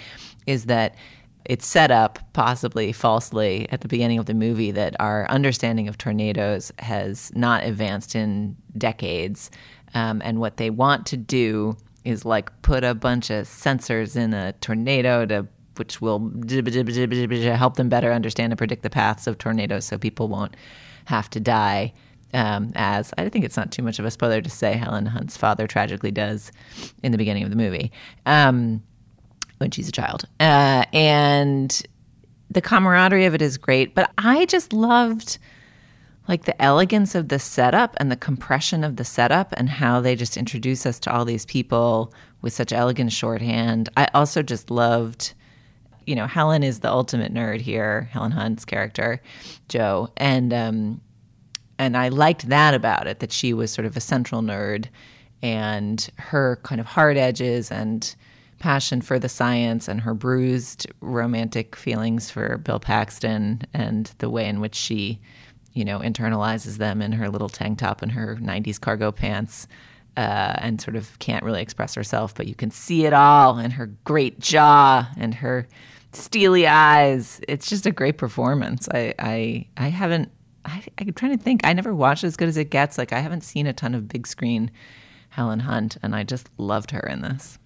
is 0.47 0.65
that 0.67 0.97
it's 1.45 1.67
set 1.67 1.91
up 1.91 2.19
possibly 2.33 2.93
falsely 2.93 3.69
at 3.71 3.81
the 3.81 3.89
beginning 3.89 4.19
of 4.19 4.27
the 4.27 4.35
movie 4.35 4.71
that 4.71 4.97
our 5.01 5.29
understanding 5.31 5.89
of 5.89 5.99
tornadoes 5.99 6.73
has 6.79 7.33
not 7.35 7.65
advanced 7.65 8.15
in 8.15 8.57
decades 8.77 9.51
um, 9.95 10.21
and 10.25 10.41
what 10.41 10.57
they 10.57 10.71
want 10.71 11.07
to 11.07 11.17
do 11.17 11.77
is 12.05 12.25
like 12.25 12.51
put 12.63 12.85
a 12.85 12.95
bunch 12.95 13.31
of 13.31 13.47
sensors 13.47 14.17
in 14.17 14.35
a 14.35 14.53
tornado 14.55 15.25
to 15.27 15.47
which 15.77 16.01
will 16.01 16.33
help 17.57 17.77
them 17.77 17.89
better 17.89 18.13
understand 18.13 18.53
and 18.53 18.59
predict 18.59 18.83
the 18.83 18.91
paths 18.91 19.27
of 19.27 19.39
tornadoes 19.39 19.85
so 19.85 19.99
people 19.99 20.29
won't 20.29 20.55
have 21.07 21.29
to 21.29 21.41
die 21.41 21.93
um, 22.35 22.73
as 22.75 23.15
I 23.17 23.29
think 23.29 23.45
it's 23.45 23.57
not 23.57 23.71
too 23.71 23.83
much 23.83 23.99
of 23.99 24.05
a 24.05 24.11
spoiler 24.11 24.43
to 24.43 24.51
say 24.51 24.73
Helen 24.75 25.07
Hunt's 25.07 25.37
father 25.37 25.67
tragically 25.67 26.11
does 26.11 26.51
in 27.03 27.13
the 27.13 27.19
beginning 27.19 27.45
of 27.45 27.51
the 27.51 27.57
movie. 27.57 27.93
Um, 28.27 28.83
when 29.59 29.71
she's 29.71 29.89
a 29.89 29.93
child. 29.93 30.25
Uh, 30.41 30.85
and 30.93 31.83
the 32.51 32.61
camaraderie 32.61 33.27
of 33.27 33.35
it 33.35 33.43
is 33.43 33.59
great, 33.59 33.95
but 33.95 34.11
I 34.19 34.47
just 34.47 34.73
loved 34.73 35.39
like 36.27 36.45
the 36.45 36.61
elegance 36.63 37.15
of 37.15 37.29
the 37.29 37.39
setup 37.39 37.97
and 37.99 38.11
the 38.11 38.17
compression 38.17 38.83
of 38.83 38.97
the 38.97 39.05
setup 39.05 39.53
and 39.57 39.69
how 39.69 40.01
they 40.01 40.17
just 40.17 40.37
introduce 40.37 40.87
us 40.87 40.99
to 41.01 41.13
all 41.13 41.25
these 41.25 41.45
people 41.45 42.15
with 42.41 42.53
such 42.53 42.73
elegant 42.73 43.13
shorthand. 43.13 43.89
I 43.97 44.09
also 44.15 44.43
just 44.43 44.71
loved 44.71 45.35
you 46.07 46.15
know, 46.15 46.27
Helen 46.27 46.63
is 46.63 46.81
the 46.81 46.91
ultimate 46.91 47.33
nerd 47.33 47.63
here, 47.63 48.11
Helen 48.13 48.33
Hunt's 48.33 48.67
character, 48.67 49.21
Joe. 49.69 50.11
And 50.17 50.53
um 50.53 51.01
and 51.79 51.97
I 51.97 52.09
liked 52.09 52.49
that 52.49 52.75
about 52.75 53.07
it 53.07 53.19
that 53.19 53.33
she 53.33 53.53
was 53.53 53.71
sort 53.71 53.87
of 53.87 53.97
a 53.97 54.01
central 54.01 54.43
nerd 54.43 54.87
and 55.43 56.09
her 56.19 56.61
kind 56.63 56.81
of 56.81 56.87
hard 56.87 57.17
edges 57.17 57.71
and 57.71 58.15
passion 58.65 59.03
for 59.03 59.19
the 59.19 59.29
science 59.29 59.89
and 59.89 60.01
her 60.01 60.15
bruised 60.15 60.87
romantic 61.03 61.77
feelings 61.77 62.31
for 62.31 62.57
Bill 62.57 62.81
Paxton 62.81 63.61
and 63.75 64.11
the 64.21 64.31
way 64.31 64.49
in 64.49 64.59
which 64.59 64.75
she, 64.75 65.21
you 65.75 65.85
know, 65.85 65.99
internalizes 65.99 66.79
them 66.79 67.03
in 67.03 67.13
her 67.13 67.29
little 67.29 67.51
tank 67.51 67.79
top 67.79 68.01
and 68.01 68.13
her 68.13 68.37
90s 68.41 68.81
cargo 68.81 69.13
pants. 69.13 69.69
Uh, 70.17 70.55
and 70.59 70.81
sort 70.81 70.95
of 70.95 71.19
can't 71.19 71.43
really 71.43 71.61
express 71.61 71.93
herself, 71.97 72.37
but 72.37 72.47
you 72.47 72.55
can 72.55 72.71
see 72.71 73.05
it 73.05 73.13
all 73.13 73.59
in 73.59 73.73
her 73.73 73.87
great 74.05 74.39
jaw 74.39 75.11
and 75.19 75.35
her 75.35 75.67
steely 76.13 76.69
eyes. 76.69 77.41
It's 77.49 77.69
just 77.69 77.85
a 77.85 77.91
great 77.91 78.17
performance. 78.17 78.89
I 78.95 79.13
I, 79.19 79.67
I 79.77 79.89
haven't. 79.89 80.31
I, 80.65 80.85
I'm 80.99 81.13
trying 81.15 81.37
to 81.37 81.43
think. 81.43 81.63
I 81.65 81.73
never 81.73 81.93
watched 81.93 82.23
As 82.23 82.37
Good 82.37 82.47
as 82.47 82.57
It 82.57 82.71
Gets. 82.71 82.97
Like 82.97 83.13
I 83.13 83.19
haven't 83.19 83.41
seen 83.41 83.67
a 83.67 83.73
ton 83.73 83.93
of 83.93 84.07
big 84.07 84.29
screen 84.29 84.71
Helen 85.31 85.59
Hunt, 85.59 85.97
and 86.01 86.15
I 86.15 86.23
just 86.23 86.49
loved 86.59 86.93
her 86.93 87.01
in 87.01 87.23
this. 87.23 87.59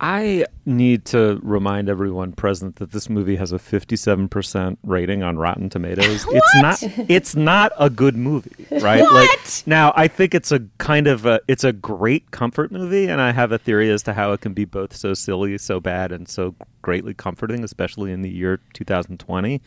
I 0.00 0.44
need 0.66 1.06
to 1.06 1.40
remind 1.42 1.88
everyone 1.88 2.32
present 2.32 2.76
that 2.76 2.90
this 2.90 3.08
movie 3.08 3.36
has 3.36 3.52
a 3.52 3.56
57% 3.56 4.76
rating 4.82 5.22
on 5.22 5.38
Rotten 5.38 5.70
Tomatoes. 5.70 6.26
it's 6.30 6.56
not 6.56 6.82
it's 7.10 7.36
not 7.36 7.72
a 7.78 7.88
good 7.88 8.16
movie, 8.16 8.66
right? 8.70 9.02
What? 9.02 9.14
Like 9.14 9.66
now 9.66 9.92
I 9.96 10.08
think 10.08 10.34
it's 10.34 10.52
a 10.52 10.60
kind 10.78 11.06
of 11.06 11.24
a 11.24 11.40
it's 11.48 11.64
a 11.64 11.72
great 11.72 12.30
comfort 12.30 12.70
movie 12.70 13.08
and 13.08 13.20
I 13.20 13.32
have 13.32 13.52
a 13.52 13.58
theory 13.58 13.90
as 13.90 14.02
to 14.04 14.12
how 14.12 14.32
it 14.32 14.40
can 14.40 14.52
be 14.52 14.64
both 14.64 14.94
so 14.94 15.14
silly, 15.14 15.56
so 15.58 15.80
bad 15.80 16.12
and 16.12 16.28
so 16.28 16.54
greatly 16.82 17.14
comforting, 17.14 17.64
especially 17.64 18.12
in 18.12 18.22
the 18.22 18.30
year 18.30 18.60
2020 18.74 19.62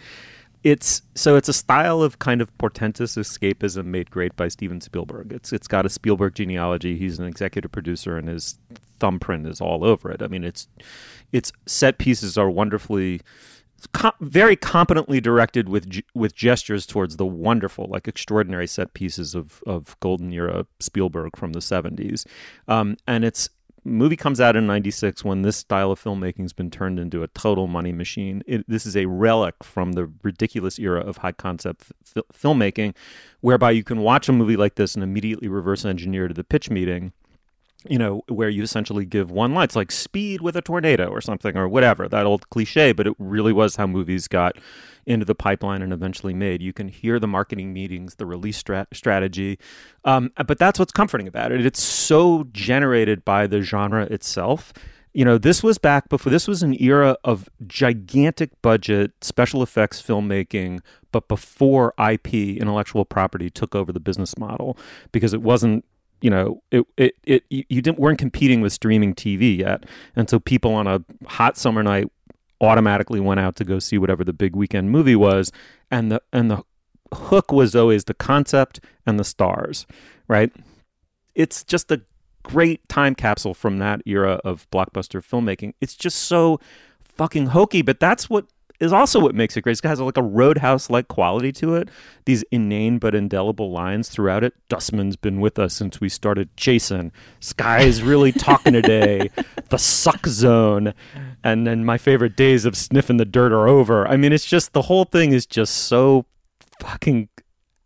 it's 0.63 1.01
so 1.15 1.35
it's 1.35 1.47
a 1.47 1.53
style 1.53 2.01
of 2.01 2.19
kind 2.19 2.41
of 2.41 2.55
portentous 2.57 3.15
escapism 3.15 3.85
made 3.85 4.11
great 4.11 4.35
by 4.35 4.47
Steven 4.47 4.81
Spielberg. 4.81 5.31
It's 5.31 5.53
it's 5.53 5.67
got 5.67 5.85
a 5.85 5.89
Spielberg 5.89 6.35
genealogy. 6.35 6.97
He's 6.97 7.19
an 7.19 7.25
executive 7.25 7.71
producer, 7.71 8.17
and 8.17 8.27
his 8.27 8.59
thumbprint 8.99 9.47
is 9.47 9.61
all 9.61 9.85
over 9.85 10.11
it. 10.11 10.21
I 10.21 10.27
mean, 10.27 10.43
it's 10.43 10.67
its 11.31 11.51
set 11.65 11.97
pieces 11.97 12.37
are 12.37 12.49
wonderfully. 12.49 13.21
Com- 13.93 14.11
very 14.19 14.57
competently 14.57 15.21
directed 15.21 15.69
with 15.69 16.01
with 16.13 16.35
gestures 16.35 16.85
towards 16.85 17.15
the 17.15 17.25
wonderful, 17.25 17.87
like 17.89 18.09
extraordinary 18.09 18.67
set 18.67 18.93
pieces 18.93 19.35
of 19.35 19.63
of 19.65 19.97
golden 20.01 20.33
era 20.33 20.65
Spielberg 20.81 21.37
from 21.37 21.53
the 21.53 21.61
seventies, 21.61 22.25
um, 22.67 22.97
and 23.07 23.23
it's 23.23 23.49
movie 23.83 24.15
comes 24.15 24.39
out 24.39 24.55
in 24.55 24.67
96 24.67 25.23
when 25.23 25.41
this 25.41 25.57
style 25.57 25.91
of 25.91 26.01
filmmaking 26.01 26.41
has 26.41 26.53
been 26.53 26.71
turned 26.71 26.99
into 26.99 27.23
a 27.23 27.27
total 27.27 27.67
money 27.67 27.91
machine. 27.91 28.43
It, 28.47 28.65
this 28.67 28.85
is 28.85 28.95
a 28.95 29.05
relic 29.05 29.63
from 29.63 29.93
the 29.93 30.11
ridiculous 30.23 30.79
era 30.79 31.01
of 31.01 31.17
high 31.17 31.31
concept 31.31 31.91
f- 32.15 32.23
filmmaking 32.33 32.95
whereby 33.41 33.71
you 33.71 33.83
can 33.83 33.99
watch 33.99 34.29
a 34.29 34.33
movie 34.33 34.57
like 34.57 34.75
this 34.75 34.95
and 34.95 35.03
immediately 35.03 35.47
reverse 35.47 35.85
engineer 35.85 36.27
to 36.27 36.33
the 36.33 36.43
pitch 36.43 36.69
meeting 36.69 37.13
you 37.87 37.97
know, 37.97 38.23
where 38.27 38.49
you 38.49 38.61
essentially 38.61 39.05
give 39.05 39.31
one 39.31 39.53
line. 39.53 39.63
It's 39.63 39.75
like 39.75 39.91
speed 39.91 40.41
with 40.41 40.55
a 40.57 40.61
tornado 40.61 41.07
or 41.07 41.21
something 41.21 41.55
or 41.55 41.67
whatever, 41.67 42.09
that 42.09 42.25
old 42.25 42.49
cliche, 42.49 42.91
but 42.91 43.07
it 43.07 43.13
really 43.19 43.53
was 43.53 43.77
how 43.77 43.87
movies 43.87 44.27
got 44.27 44.57
into 45.05 45.25
the 45.25 45.35
pipeline 45.35 45.81
and 45.81 45.93
eventually 45.93 46.33
made. 46.33 46.61
You 46.61 46.73
can 46.73 46.89
hear 46.89 47.19
the 47.19 47.27
marketing 47.27 47.71
meetings, 47.71 48.15
the 48.15 48.25
release 48.25 48.61
strat- 48.61 48.87
strategy. 48.93 49.59
Um, 50.03 50.31
but 50.45 50.59
that's 50.59 50.77
what's 50.77 50.91
comforting 50.91 51.27
about 51.27 51.51
it. 51.53 51.65
It's 51.65 51.81
so 51.81 52.47
generated 52.51 53.23
by 53.23 53.47
the 53.47 53.61
genre 53.61 54.03
itself. 54.05 54.73
You 55.13 55.25
know, 55.25 55.37
this 55.37 55.63
was 55.63 55.77
back 55.77 56.09
before, 56.09 56.31
this 56.31 56.47
was 56.47 56.61
an 56.61 56.75
era 56.81 57.17
of 57.23 57.49
gigantic 57.65 58.61
budget 58.61 59.13
special 59.21 59.63
effects 59.63 60.01
filmmaking, 60.01 60.81
but 61.11 61.27
before 61.27 61.93
IP, 61.97 62.33
intellectual 62.33 63.05
property, 63.05 63.49
took 63.49 63.73
over 63.73 63.91
the 63.91 63.99
business 63.99 64.37
model 64.37 64.77
because 65.11 65.33
it 65.33 65.41
wasn't 65.41 65.83
you 66.21 66.29
know 66.29 66.61
it, 66.71 66.85
it 66.97 67.15
it 67.25 67.43
you 67.49 67.81
didn't 67.81 67.99
weren't 67.99 68.19
competing 68.19 68.61
with 68.61 68.73
streaming 68.73 69.13
TV 69.13 69.57
yet, 69.57 69.85
and 70.15 70.29
so 70.29 70.39
people 70.39 70.73
on 70.73 70.87
a 70.87 71.03
hot 71.27 71.57
summer 71.57 71.83
night 71.83 72.11
automatically 72.61 73.19
went 73.19 73.39
out 73.39 73.55
to 73.55 73.63
go 73.63 73.79
see 73.79 73.97
whatever 73.97 74.23
the 74.23 74.33
big 74.33 74.55
weekend 74.55 74.91
movie 74.91 75.15
was, 75.15 75.51
and 75.89 76.11
the 76.11 76.21
and 76.33 76.51
the 76.51 76.63
hook 77.13 77.51
was 77.51 77.75
always 77.75 78.05
the 78.05 78.13
concept 78.13 78.79
and 79.05 79.19
the 79.19 79.23
stars, 79.23 79.85
right? 80.27 80.51
It's 81.35 81.63
just 81.63 81.91
a 81.91 82.01
great 82.43 82.87
time 82.89 83.15
capsule 83.15 83.53
from 83.53 83.79
that 83.79 84.01
era 84.05 84.39
of 84.43 84.69
blockbuster 84.71 85.23
filmmaking. 85.23 85.73
It's 85.81 85.95
just 85.95 86.19
so 86.19 86.59
fucking 87.03 87.47
hokey, 87.47 87.81
but 87.81 87.99
that's 87.99 88.29
what 88.29 88.45
is 88.79 88.93
also 88.93 89.19
what 89.19 89.35
makes 89.35 89.57
it 89.57 89.61
great. 89.61 89.71
It 89.71 89.83
has 89.83 89.99
got 89.99 90.05
like 90.05 90.17
a 90.17 90.23
roadhouse 90.23 90.89
like 90.89 91.07
quality 91.07 91.51
to 91.53 91.75
it. 91.75 91.89
These 92.25 92.43
inane 92.51 92.97
but 92.97 93.13
indelible 93.13 93.71
lines 93.71 94.09
throughout 94.09 94.43
it. 94.43 94.53
Dustman's 94.69 95.15
been 95.15 95.39
with 95.39 95.59
us 95.59 95.73
since 95.73 95.99
we 95.99 96.09
started 96.09 96.55
chasing. 96.55 97.11
Sky's 97.39 98.01
really 98.01 98.31
talking 98.31 98.73
today. 98.73 99.29
The 99.69 99.77
suck 99.77 100.25
zone. 100.25 100.95
And 101.43 101.67
then 101.67 101.85
my 101.85 101.99
favorite 101.99 102.35
days 102.35 102.65
of 102.65 102.75
sniffing 102.75 103.17
the 103.17 103.25
dirt 103.25 103.51
are 103.51 103.67
over. 103.67 104.07
I 104.07 104.17
mean, 104.17 104.33
it's 104.33 104.45
just 104.45 104.73
the 104.73 104.81
whole 104.81 105.05
thing 105.05 105.31
is 105.31 105.45
just 105.45 105.75
so 105.75 106.25
fucking 106.79 107.29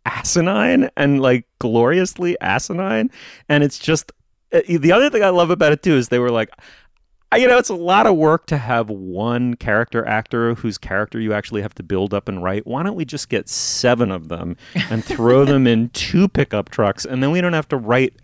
asinine 0.06 0.88
and 0.96 1.20
like 1.20 1.46
gloriously 1.58 2.40
asinine. 2.40 3.10
And 3.50 3.62
it's 3.62 3.78
just 3.78 4.12
uh, 4.54 4.60
the 4.66 4.92
other 4.92 5.10
thing 5.10 5.22
I 5.22 5.28
love 5.28 5.50
about 5.50 5.72
it 5.72 5.82
too 5.82 5.94
is 5.94 6.08
they 6.08 6.18
were 6.18 6.30
like, 6.30 6.50
you 7.36 7.48
know, 7.48 7.58
it's 7.58 7.68
a 7.68 7.74
lot 7.74 8.06
of 8.06 8.16
work 8.16 8.46
to 8.46 8.58
have 8.58 8.90
one 8.90 9.54
character 9.54 10.06
actor 10.06 10.54
whose 10.54 10.78
character 10.78 11.20
you 11.20 11.32
actually 11.32 11.62
have 11.62 11.74
to 11.74 11.82
build 11.82 12.14
up 12.14 12.28
and 12.28 12.42
write. 12.42 12.66
Why 12.66 12.82
don't 12.82 12.94
we 12.94 13.04
just 13.04 13.28
get 13.28 13.48
seven 13.48 14.10
of 14.10 14.28
them 14.28 14.56
and 14.90 15.04
throw 15.04 15.44
them 15.44 15.66
in 15.66 15.88
two 15.92 16.28
pickup 16.28 16.68
trucks, 16.70 17.04
and 17.04 17.22
then 17.22 17.30
we 17.30 17.40
don't 17.40 17.52
have 17.52 17.68
to 17.68 17.76
write 17.76 18.14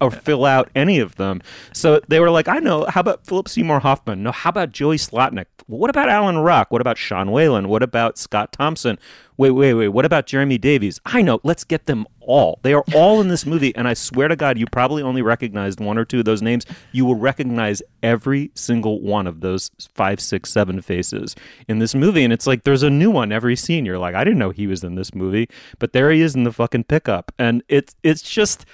or 0.00 0.10
fill 0.10 0.44
out 0.44 0.70
any 0.74 0.98
of 0.98 1.16
them. 1.16 1.42
So 1.72 2.00
they 2.08 2.20
were 2.20 2.30
like, 2.30 2.48
I 2.48 2.58
know. 2.58 2.86
How 2.88 3.00
about 3.00 3.26
Philip 3.26 3.48
Seymour 3.48 3.80
Hoffman? 3.80 4.22
No. 4.22 4.32
How 4.32 4.50
about 4.50 4.72
Joey 4.72 4.96
Slotnick? 4.96 5.46
What 5.66 5.90
about 5.90 6.08
Alan 6.08 6.38
Ruck? 6.38 6.70
What 6.70 6.80
about 6.80 6.98
Sean 6.98 7.30
Whalen? 7.30 7.68
What 7.68 7.82
about 7.82 8.18
Scott 8.18 8.52
Thompson? 8.52 8.98
Wait, 9.36 9.52
wait, 9.52 9.74
wait. 9.74 9.88
What 9.88 10.04
about 10.04 10.26
Jeremy 10.26 10.58
Davies? 10.58 11.00
I 11.06 11.22
know. 11.22 11.40
Let's 11.44 11.64
get 11.64 11.86
them 11.86 12.06
all. 12.20 12.58
They 12.62 12.74
are 12.74 12.84
all 12.94 13.20
in 13.20 13.28
this 13.28 13.46
movie, 13.46 13.74
and 13.74 13.88
I 13.88 13.94
swear 13.94 14.28
to 14.28 14.36
God, 14.36 14.58
you 14.58 14.66
probably 14.66 15.02
only 15.02 15.22
recognized 15.22 15.80
one 15.80 15.96
or 15.96 16.04
two 16.04 16.18
of 16.18 16.24
those 16.24 16.42
names. 16.42 16.66
You 16.92 17.06
will 17.06 17.14
recognize 17.14 17.82
every 18.02 18.50
single 18.54 19.00
one 19.00 19.26
of 19.26 19.40
those 19.40 19.70
five, 19.94 20.20
six, 20.20 20.50
seven 20.50 20.82
faces 20.82 21.34
in 21.68 21.78
this 21.78 21.94
movie, 21.94 22.22
and 22.24 22.32
it's 22.32 22.46
like 22.46 22.64
there's 22.64 22.82
a 22.82 22.90
new 22.90 23.10
one 23.10 23.32
every 23.32 23.56
scene. 23.56 23.86
You're 23.86 23.98
like, 23.98 24.14
I 24.14 24.24
didn't 24.24 24.38
know 24.38 24.50
he 24.50 24.66
was 24.66 24.84
in 24.84 24.96
this 24.96 25.14
movie, 25.14 25.48
but 25.78 25.92
there 25.92 26.10
he 26.10 26.20
is 26.20 26.34
in 26.34 26.44
the 26.44 26.52
fucking 26.52 26.84
pickup, 26.84 27.32
and 27.38 27.62
it's 27.68 27.94
it's 28.02 28.22
just. 28.22 28.66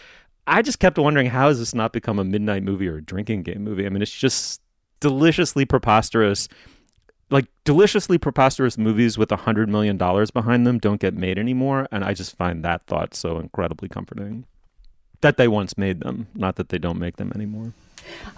I 0.47 0.63
just 0.63 0.79
kept 0.79 0.99
wondering 0.99 1.27
how 1.29 1.49
has 1.49 1.59
this 1.59 1.75
not 1.75 1.93
become 1.93 2.19
a 2.19 2.25
midnight 2.25 2.63
movie 2.63 2.89
or 2.89 2.97
a 2.97 3.03
drinking 3.03 3.43
game 3.43 3.65
movie? 3.65 3.85
I 3.87 3.89
mean, 3.89 4.03
it's 4.03 4.11
just 4.11 4.61
deliciously 5.01 5.65
preposterous. 5.65 6.49
Like 7.29 7.47
deliciously 7.65 8.19
preposterous 8.19 8.79
movies 8.79 9.19
with 9.19 9.33
a 9.33 9.37
hundred 9.37 9.69
million 9.69 9.97
dollars 9.97 10.31
behind 10.31 10.65
them 10.67 10.79
don't 10.79 11.01
get 11.01 11.15
made 11.15 11.39
anymore, 11.39 11.89
and 11.91 12.05
I 12.05 12.15
just 12.15 12.37
find 12.37 12.65
that 12.65 12.85
thought 12.85 13.15
so 13.15 13.39
incredibly 13.39 13.89
comforting. 13.89 14.45
That 15.23 15.37
they 15.37 15.49
once 15.49 15.77
made 15.77 16.01
them, 16.01 16.29
not 16.35 16.55
that 16.57 16.69
they 16.69 16.79
don't 16.79 17.01
make 17.01 17.17
them 17.17 17.33
anymore. 17.35 17.73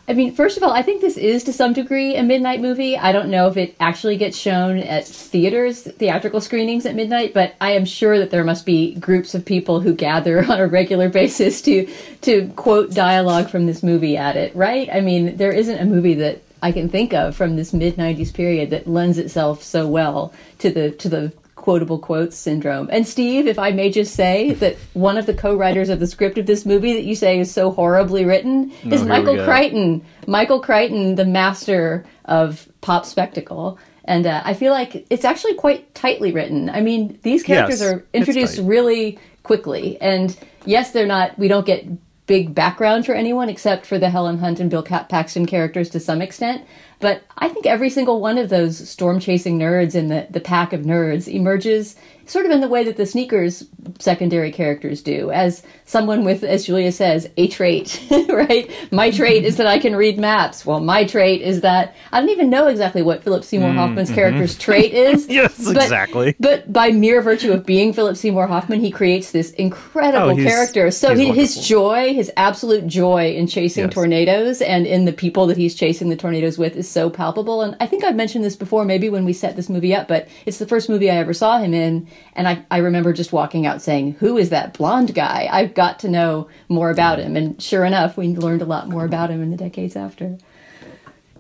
I 0.09 0.14
mean, 0.14 0.35
first 0.35 0.57
of 0.57 0.62
all, 0.62 0.73
I 0.73 0.81
think 0.81 1.03
this 1.03 1.19
is 1.19 1.45
to 1.45 1.53
some 1.53 1.75
degree 1.75 2.16
a 2.16 2.23
midnight 2.23 2.62
movie. 2.62 2.97
I 2.97 3.12
don't 3.12 3.29
know 3.29 3.47
if 3.49 3.59
it 3.59 3.77
actually 3.79 4.16
gets 4.16 4.39
shown 4.39 4.79
at 4.79 5.07
theaters, 5.07 5.83
theatrical 5.83 6.41
screenings 6.41 6.87
at 6.87 6.95
midnight, 6.95 7.35
but 7.35 7.55
I 7.61 7.73
am 7.73 7.85
sure 7.85 8.19
that 8.19 8.31
there 8.31 8.45
must 8.45 8.64
be 8.64 8.95
groups 8.95 9.35
of 9.35 9.45
people 9.45 9.81
who 9.81 9.93
gather 9.93 10.43
on 10.51 10.61
a 10.61 10.66
regular 10.66 11.11
basis 11.11 11.61
to 11.62 11.87
to 12.23 12.49
quote 12.57 12.95
dialogue 12.95 13.51
from 13.51 13.66
this 13.66 13.83
movie 13.83 14.16
at 14.16 14.37
it, 14.37 14.57
right? 14.57 14.89
I 14.91 15.01
mean, 15.01 15.37
there 15.37 15.53
isn't 15.53 15.79
a 15.79 15.85
movie 15.85 16.14
that 16.14 16.43
I 16.62 16.73
can 16.73 16.89
think 16.89 17.12
of 17.12 17.37
from 17.37 17.57
this 17.57 17.73
mid 17.73 17.97
90s 17.97 18.33
period 18.33 18.71
that 18.71 18.89
lends 18.89 19.19
itself 19.19 19.62
so 19.62 19.87
well 19.87 20.33
to 20.59 20.71
the 20.71 20.91
to 20.93 21.09
the 21.09 21.33
quotable 21.59 21.98
quotes 21.98 22.36
syndrome. 22.36 22.88
And 22.90 23.06
Steve, 23.06 23.46
if 23.46 23.59
I 23.59 23.72
may 23.72 23.90
just 23.90 24.14
say 24.14 24.52
that 24.54 24.76
one 24.94 25.18
of 25.18 25.26
the 25.26 25.34
co-writers 25.34 25.88
of 25.88 26.00
the 26.00 26.06
script 26.06 26.38
of 26.38 26.46
this 26.46 26.64
movie 26.64 26.94
that 26.94 27.04
you 27.04 27.14
say 27.14 27.38
is 27.40 27.52
so 27.52 27.70
horribly 27.70 28.24
written 28.24 28.72
Oh, 28.86 28.92
is 28.92 29.02
Michael. 29.04 29.44
Crichton. 29.44 30.04
Michael 30.26 30.61
Crichton, 30.61 31.16
the 31.16 31.26
master 31.26 32.06
of 32.24 32.68
pop 32.80 33.04
spectacle. 33.04 33.78
And 34.04 34.26
uh, 34.26 34.40
I 34.44 34.54
feel 34.54 34.72
like 34.72 35.06
it's 35.11 35.24
actually 35.24 35.54
quite 35.54 35.94
tightly 35.94 36.32
written. 36.32 36.70
I 36.70 36.80
mean, 36.80 37.18
these 37.22 37.42
characters 37.42 37.80
Yes, 37.80 37.92
are 37.92 38.06
introduced 38.14 38.59
really 38.61 39.18
quickly. 39.42 40.00
And 40.00 40.34
yes, 40.64 40.92
they're 40.92 41.06
not, 41.06 41.38
we 41.38 41.48
don't 41.48 41.66
get 41.66 41.86
big 42.26 42.54
background 42.54 43.04
for 43.04 43.14
anyone 43.14 43.48
except 43.48 43.84
for 43.84 43.98
the 43.98 44.11
Helen 44.11 44.38
Hunt 44.38 44.61
and 44.61 44.70
Bill 44.70 44.82
Paxton 44.82 45.46
characters 45.46 45.90
to 45.90 46.00
some 46.00 46.22
extent. 46.22 46.64
But 47.01 47.22
I 47.36 47.49
think 47.49 47.66
every 47.66 47.90
single 47.90 48.20
one 48.20 48.38
of 48.38 48.49
those 48.49 48.88
storm 48.88 49.20
chasing 49.20 49.59
nerds 49.59 49.94
in 49.94 50.09
the, 50.09 50.26
the 50.30 50.40
pack 50.40 50.72
of 50.72 50.82
nerds 50.82 51.32
emerges 51.32 51.94
sort 52.29 52.47
of 52.47 52.53
in 52.53 52.61
the 52.61 52.68
way 52.68 52.85
that 52.85 52.97
the 52.97 53.07
sneakers 53.07 53.64
secondary 53.99 54.53
characters 54.53 55.03
do, 55.03 55.31
as 55.31 55.62
someone 55.87 56.24
with, 56.24 56.45
as 56.45 56.66
Julia 56.66 56.93
says, 56.93 57.29
a 57.39 57.49
trait, 57.49 58.01
right? 58.29 58.70
My 58.93 59.11
trait 59.11 59.45
is 59.45 59.57
that 59.57 59.66
I 59.66 59.79
can 59.79 59.97
read 59.97 60.18
maps. 60.18 60.64
Well, 60.66 60.81
my 60.81 61.05
trait 61.05 61.41
is 61.43 61.62
that 61.62 61.95
I 62.12 62.20
don't 62.20 62.29
even 62.29 62.51
know 62.51 62.66
exactly 62.66 63.01
what 63.03 63.24
Philip 63.24 63.45
Seymour 63.45 63.70
Mm, 63.70 63.76
Hoffman's 63.76 64.11
mhm. 64.11 64.14
character's 64.14 64.57
trait 64.59 64.93
is. 64.93 65.26
Yes, 65.39 65.64
but- 65.64 65.76
exactly. 65.76 66.37
But 66.39 66.72
by 66.72 66.91
mere 66.91 67.22
virtue 67.22 67.53
of 67.53 67.64
being 67.64 67.93
Philip 67.93 68.16
Seymour 68.16 68.47
Hoffman, 68.47 68.81
he 68.81 68.91
creates 68.91 69.31
this 69.33 69.51
incredible 69.53 70.31
Oh, 70.33 70.37
character. 70.37 70.91
So 70.91 71.14
he, 71.14 71.33
his 71.33 71.66
joy, 71.66 72.12
his 72.14 72.31
absolute 72.37 72.87
joy 72.87 73.33
in 73.33 73.47
chasing 73.47 73.85
Yes. 73.85 73.95
tornadoes 73.95 74.61
and 74.61 74.87
in 74.87 75.05
the 75.07 75.12
people 75.12 75.47
that 75.47 75.57
he's 75.57 75.74
chasing 75.74 76.09
the 76.09 76.16
tornadoes 76.16 76.59
with 76.59 76.76
is 76.76 76.89
so 76.89 77.09
palpable. 77.11 77.62
And 77.62 77.76
I 77.81 77.87
think 77.87 78.05
I've 78.05 78.16
mentioned 78.16 78.45
this 78.45 78.57
before, 78.57 78.85
maybe 78.85 79.09
when 79.09 79.24
we 79.24 79.33
set 79.33 79.57
this 79.57 79.68
movie 79.68 79.95
up, 79.95 80.09
but 80.09 80.29
it's 80.47 80.59
the 80.59 80.66
first 80.66 80.89
movie 80.89 81.11
I 81.11 81.16
ever 81.16 81.33
saw 81.33 81.59
him 81.59 81.72
in. 81.72 82.07
And 82.35 82.49
I, 82.49 82.64
I 82.71 82.79
remember 82.79 83.12
just 83.12 83.33
walking 83.33 83.66
out 83.66 83.83
saying, 83.83 84.12
Who 84.21 84.39
is 84.39 84.51
that 84.51 84.75
blonde 84.75 85.14
guy? 85.14 85.49
I've 85.51 85.75
got 85.75 85.99
to 86.01 86.09
know 86.09 86.49
more 86.69 86.91
about 86.91 87.19
him. 87.19 87.37
And 87.37 87.61
sure 87.61 87.85
enough, 87.85 88.16
we 88.16 88.29
learned 88.29 88.62
a 88.62 88.66
lot 88.66 88.89
more 88.89 89.05
about 89.05 89.31
him 89.31 89.43
in 89.43 89.51
the 89.51 89.57
decades 89.57 89.97
after. 89.97 90.39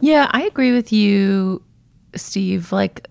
Yeah, 0.00 0.28
I 0.30 0.42
agree 0.42 0.72
with 0.72 0.92
you, 0.92 1.62
Steve. 2.14 2.72
Like 2.72 3.08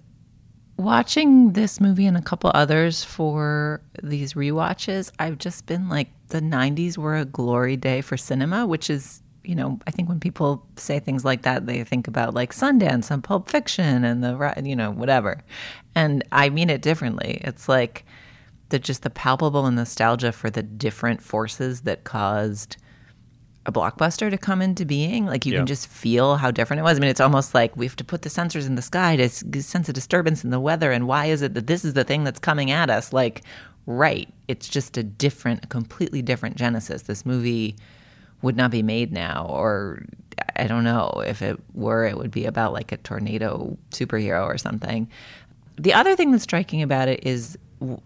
watching 0.77 1.53
this 1.53 1.81
movie 1.81 2.05
and 2.05 2.15
a 2.15 2.21
couple 2.21 2.51
others 2.53 3.03
for 3.03 3.81
these 4.01 4.33
rewatches, 4.33 5.11
I've 5.19 5.37
just 5.37 5.65
been 5.65 5.89
like, 5.89 6.09
the 6.29 6.41
90s 6.41 6.97
were 6.97 7.15
a 7.15 7.25
glory 7.25 7.77
day 7.77 8.01
for 8.01 8.17
cinema, 8.17 8.65
which 8.65 8.89
is, 8.89 9.21
you 9.43 9.55
know, 9.55 9.79
I 9.87 9.91
think 9.91 10.09
when 10.09 10.19
people 10.19 10.65
say 10.75 10.99
things 10.99 11.23
like 11.23 11.43
that, 11.43 11.65
they 11.65 11.83
think 11.83 12.07
about 12.07 12.33
like 12.33 12.53
Sundance 12.53 13.09
and 13.09 13.23
Pulp 13.23 13.49
Fiction 13.49 14.03
and 14.03 14.23
the, 14.23 14.53
you 14.63 14.75
know, 14.75 14.91
whatever. 14.91 15.41
And 15.97 16.23
I 16.31 16.49
mean 16.49 16.69
it 16.69 16.81
differently. 16.81 17.41
It's 17.43 17.67
like 17.67 18.05
the 18.69 18.79
just 18.79 19.03
the 19.03 19.09
palpable 19.09 19.69
nostalgia 19.71 20.31
for 20.31 20.49
the 20.49 20.63
different 20.63 21.21
forces 21.21 21.81
that 21.81 22.03
caused 22.03 22.77
a 23.65 23.71
blockbuster 23.71 24.29
to 24.29 24.37
come 24.37 24.61
into 24.61 24.85
being. 24.85 25.25
Like 25.25 25.45
you 25.45 25.53
Yeah. 25.53 25.59
can 25.59 25.65
just 25.67 25.87
feel 25.87 26.37
how 26.37 26.51
different 26.51 26.79
it 26.79 26.83
was. 26.83 26.97
I 26.97 27.01
mean, 27.01 27.09
it's 27.09 27.19
almost 27.19 27.53
like 27.53 27.75
we 27.75 27.85
have 27.85 27.95
to 27.97 28.03
put 28.03 28.21
the 28.21 28.29
sensors 28.29 28.65
in 28.65 28.75
the 28.75 28.81
sky 28.81 29.15
to 29.17 29.27
sense 29.61 29.89
a 29.89 29.93
disturbance 29.93 30.43
in 30.43 30.51
the 30.51 30.59
weather. 30.59 30.91
And 30.91 31.07
why 31.07 31.25
is 31.25 31.41
it 31.41 31.53
that 31.55 31.67
this 31.67 31.83
is 31.83 31.93
the 31.93 32.03
thing 32.05 32.23
that's 32.23 32.39
coming 32.39 32.71
at 32.71 32.89
us? 32.89 33.11
Like, 33.11 33.41
right. 33.85 34.29
It's 34.47 34.69
just 34.69 34.95
a 34.97 35.03
different, 35.03 35.65
a 35.65 35.67
completely 35.67 36.21
different 36.21 36.55
genesis. 36.55 37.03
This 37.03 37.25
movie 37.25 37.75
would 38.41 38.55
not 38.55 38.71
be 38.71 38.83
made 38.83 39.11
now, 39.11 39.47
or 39.49 40.03
I 40.55 40.67
don't 40.67 40.83
know 40.83 41.23
if 41.25 41.41
it 41.41 41.59
were, 41.73 42.05
it 42.05 42.17
would 42.17 42.31
be 42.31 42.45
about 42.45 42.71
like 42.71 42.91
a 42.91 42.97
tornado 42.97 43.77
superhero 43.91 44.45
or 44.45 44.57
something. 44.57 45.09
The 45.77 45.93
other 45.93 46.15
thing 46.15 46.31
that's 46.31 46.43
striking 46.43 46.81
about 46.81 47.07
it 47.07 47.25
is, 47.25 47.57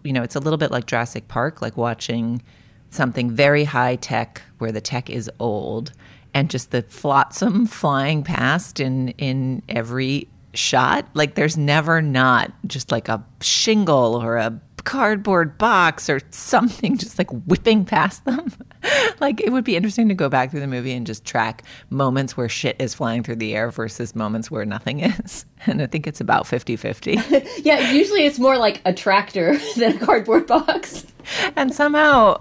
you 0.02 0.12
know, 0.12 0.22
it's 0.22 0.36
a 0.36 0.40
little 0.40 0.58
bit 0.58 0.70
like 0.70 0.86
Jurassic 0.86 1.28
Park, 1.28 1.62
like 1.62 1.76
watching 1.76 2.42
something 2.90 3.30
very 3.30 3.64
high 3.64 3.96
tech 3.96 4.42
where 4.58 4.70
the 4.72 4.80
tech 4.80 5.08
is 5.08 5.30
old 5.38 5.92
and 6.34 6.50
just 6.50 6.70
the 6.70 6.82
flotsam 6.82 7.66
flying 7.80 8.22
past 8.22 8.80
in 8.80 9.08
in 9.10 9.62
every 9.68 10.28
shot. 10.54 11.08
Like 11.14 11.34
there's 11.34 11.56
never 11.56 12.02
not 12.02 12.52
just 12.66 12.92
like 12.92 13.08
a 13.08 13.24
shingle 13.40 14.22
or 14.22 14.36
a 14.36 14.60
cardboard 14.84 15.58
box 15.58 16.08
or 16.10 16.20
something 16.30 16.96
just 16.96 17.18
like 17.18 17.30
whipping 17.46 17.84
past 17.84 18.24
them. 18.24 18.52
like 19.20 19.40
it 19.40 19.50
would 19.52 19.64
be 19.64 19.76
interesting 19.76 20.08
to 20.08 20.14
go 20.14 20.28
back 20.28 20.50
through 20.50 20.60
the 20.60 20.66
movie 20.66 20.92
and 20.92 21.06
just 21.06 21.24
track 21.24 21.62
moments 21.90 22.36
where 22.36 22.48
shit 22.48 22.76
is 22.78 22.94
flying 22.94 23.22
through 23.22 23.36
the 23.36 23.54
air 23.54 23.70
versus 23.70 24.14
moments 24.14 24.50
where 24.50 24.64
nothing 24.64 25.00
is. 25.00 25.44
And 25.64 25.80
I 25.80 25.86
think 25.86 26.08
it's 26.08 26.20
about 26.20 26.44
50-50. 26.44 27.48
Yeah, 27.64 27.92
usually 27.92 28.26
it's 28.26 28.40
more 28.40 28.58
like 28.58 28.82
a 28.84 28.92
tractor 28.92 29.56
than 29.76 29.96
a 29.96 30.04
cardboard 30.04 30.48
box. 30.48 31.06
and 31.54 31.72
somehow 31.72 32.40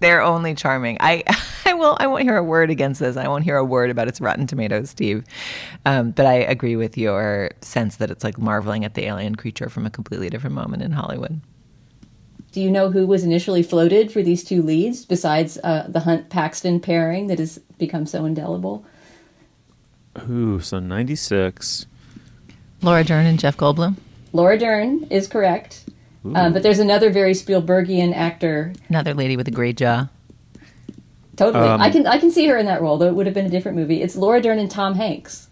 they're 0.00 0.22
only 0.22 0.54
charming. 0.54 0.96
I 1.00 1.22
I 1.64 1.74
will 1.74 1.96
I 2.00 2.06
won't 2.06 2.22
hear 2.22 2.36
a 2.36 2.42
word 2.42 2.70
against 2.70 3.00
this. 3.00 3.16
I 3.16 3.28
won't 3.28 3.44
hear 3.44 3.56
a 3.56 3.64
word 3.64 3.90
about 3.90 4.08
its 4.08 4.20
Rotten 4.20 4.46
Tomatoes, 4.46 4.90
Steve. 4.90 5.24
Um, 5.86 6.10
but 6.10 6.26
I 6.26 6.34
agree 6.34 6.76
with 6.76 6.96
your 6.98 7.50
sense 7.60 7.96
that 7.96 8.10
it's 8.10 8.24
like 8.24 8.38
marveling 8.38 8.84
at 8.84 8.94
the 8.94 9.04
alien 9.04 9.34
creature 9.36 9.68
from 9.68 9.86
a 9.86 9.90
completely 9.90 10.30
different 10.30 10.54
moment 10.54 10.82
in 10.82 10.92
Hollywood. 10.92 11.40
Do 12.52 12.60
you 12.60 12.70
know 12.70 12.90
who 12.90 13.06
was 13.06 13.24
initially 13.24 13.62
floated 13.62 14.10
for 14.10 14.22
these 14.22 14.42
two 14.42 14.62
leads 14.62 15.04
besides 15.04 15.58
uh, 15.62 15.86
the 15.88 16.00
Hunt 16.00 16.30
Paxton 16.30 16.80
pairing 16.80 17.26
that 17.26 17.38
has 17.38 17.58
become 17.78 18.06
so 18.06 18.24
indelible? 18.24 18.84
Ooh, 20.28 20.58
so 20.60 20.78
96. 20.78 21.86
Laura 22.82 23.04
Dern 23.04 23.26
and 23.26 23.38
Jeff 23.38 23.56
Goldblum. 23.56 23.96
Laura 24.32 24.58
Dern 24.58 25.04
is 25.10 25.28
correct. 25.28 25.84
Uh, 26.34 26.50
but 26.50 26.62
there's 26.62 26.78
another 26.80 27.10
very 27.10 27.32
Spielbergian 27.32 28.14
actor. 28.14 28.72
Another 28.88 29.14
lady 29.14 29.36
with 29.36 29.48
a 29.48 29.52
great 29.52 29.76
jaw. 29.76 30.08
Totally, 31.36 31.68
Um, 31.68 31.80
I 31.80 31.90
can 31.90 32.06
I 32.06 32.18
can 32.18 32.30
see 32.30 32.46
her 32.48 32.56
in 32.58 32.66
that 32.66 32.82
role, 32.82 32.98
though 32.98 33.06
it 33.06 33.14
would 33.14 33.24
have 33.26 33.34
been 33.34 33.46
a 33.46 33.50
different 33.50 33.78
movie. 33.78 34.02
It's 34.02 34.16
Laura 34.16 34.40
Dern 34.42 34.58
and 34.58 34.70
Tom 34.70 34.94
Hanks. 34.96 35.48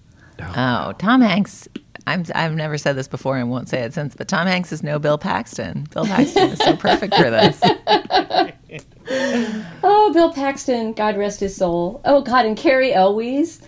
Oh, 0.57 0.93
Tom 0.99 1.21
Hanks. 1.23 1.69
I'm, 2.07 2.25
I've 2.35 2.55
never 2.55 2.79
said 2.79 2.95
this 2.95 3.09
before 3.09 3.37
and 3.37 3.51
won't 3.51 3.69
say 3.69 3.83
it 3.83 3.93
since, 3.95 4.15
but 4.15 4.29
Tom 4.29 4.47
Hanks 4.47 4.73
is 4.73 4.83
no 4.83 4.99
Bill 4.99 5.19
Paxton. 5.19 5.89
Bill 5.93 6.07
Paxton 6.07 6.51
is 6.51 6.59
so 6.59 6.77
perfect 6.77 7.15
for 7.15 7.31
this. 7.31 7.61
Oh, 9.89 10.11
Bill 10.13 10.33
Paxton, 10.33 10.93
God 10.93 11.17
rest 11.17 11.39
his 11.41 11.57
soul. 11.57 12.01
Oh 12.05 12.23
God, 12.23 12.45
and 12.45 12.57
Cary 12.57 12.93
Elwes. 12.93 13.61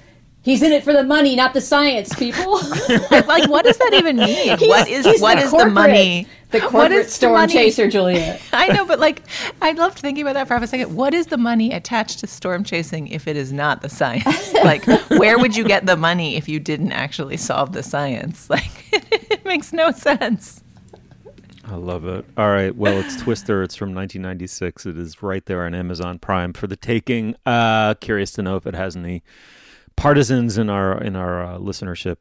He's 0.48 0.62
in 0.62 0.72
it 0.72 0.82
for 0.82 0.92
the 0.94 1.04
money, 1.04 1.36
not 1.36 1.52
the 1.52 1.60
science, 1.60 2.14
people. 2.14 2.54
like, 3.10 3.48
what 3.50 3.64
does 3.66 3.76
that 3.78 3.90
even 3.94 4.16
mean? 4.16 4.58
He's- 4.58 4.66
what 4.68 4.88
is 4.88 5.20
what 5.20 5.36
the 5.36 5.42
is 5.42 5.50
the 5.52 5.66
money? 5.66 6.26
the 6.50 6.60
What 6.60 6.70
corporate 6.70 6.92
is 6.92 7.06
the 7.08 7.12
storm 7.12 7.32
money? 7.34 7.52
chaser, 7.52 7.88
Julia. 7.88 8.38
I 8.54 8.68
know, 8.68 8.86
but 8.86 8.98
like, 8.98 9.22
I 9.60 9.72
loved 9.72 9.98
thinking 9.98 10.22
about 10.22 10.32
that 10.34 10.48
for 10.48 10.54
half 10.54 10.62
a 10.62 10.66
second. 10.66 10.96
What 10.96 11.12
is 11.12 11.26
the 11.26 11.36
money 11.36 11.72
attached 11.74 12.20
to 12.20 12.26
storm 12.26 12.64
chasing 12.64 13.08
if 13.08 13.28
it 13.28 13.36
is 13.36 13.52
not 13.52 13.82
the 13.82 13.90
science? 13.90 14.54
Like, 14.54 14.86
where 15.10 15.38
would 15.38 15.54
you 15.54 15.64
get 15.64 15.84
the 15.84 15.96
money 15.98 16.36
if 16.36 16.48
you 16.48 16.58
didn't 16.60 16.92
actually 16.92 17.36
solve 17.36 17.72
the 17.74 17.82
science? 17.82 18.48
Like, 18.48 18.70
it 19.30 19.44
makes 19.44 19.74
no 19.74 19.90
sense. 19.90 20.62
I 21.66 21.74
love 21.74 22.06
it. 22.06 22.24
All 22.38 22.48
right. 22.48 22.74
Well, 22.74 22.98
it's 23.00 23.16
Twister. 23.20 23.62
It's 23.62 23.74
from 23.74 23.88
1996. 23.94 24.86
It 24.86 24.96
is 24.96 25.22
right 25.22 25.44
there 25.44 25.66
on 25.66 25.74
Amazon 25.74 26.18
Prime 26.18 26.54
for 26.54 26.66
the 26.66 26.76
taking. 26.76 27.34
Uh, 27.44 27.92
curious 28.00 28.30
to 28.32 28.42
know 28.42 28.56
if 28.56 28.66
it 28.66 28.74
has 28.74 28.96
any 28.96 29.22
partisans 29.98 30.56
in 30.56 30.70
our 30.70 31.00
in 31.02 31.16
our 31.16 31.44
uh, 31.44 31.58
listenership. 31.58 32.16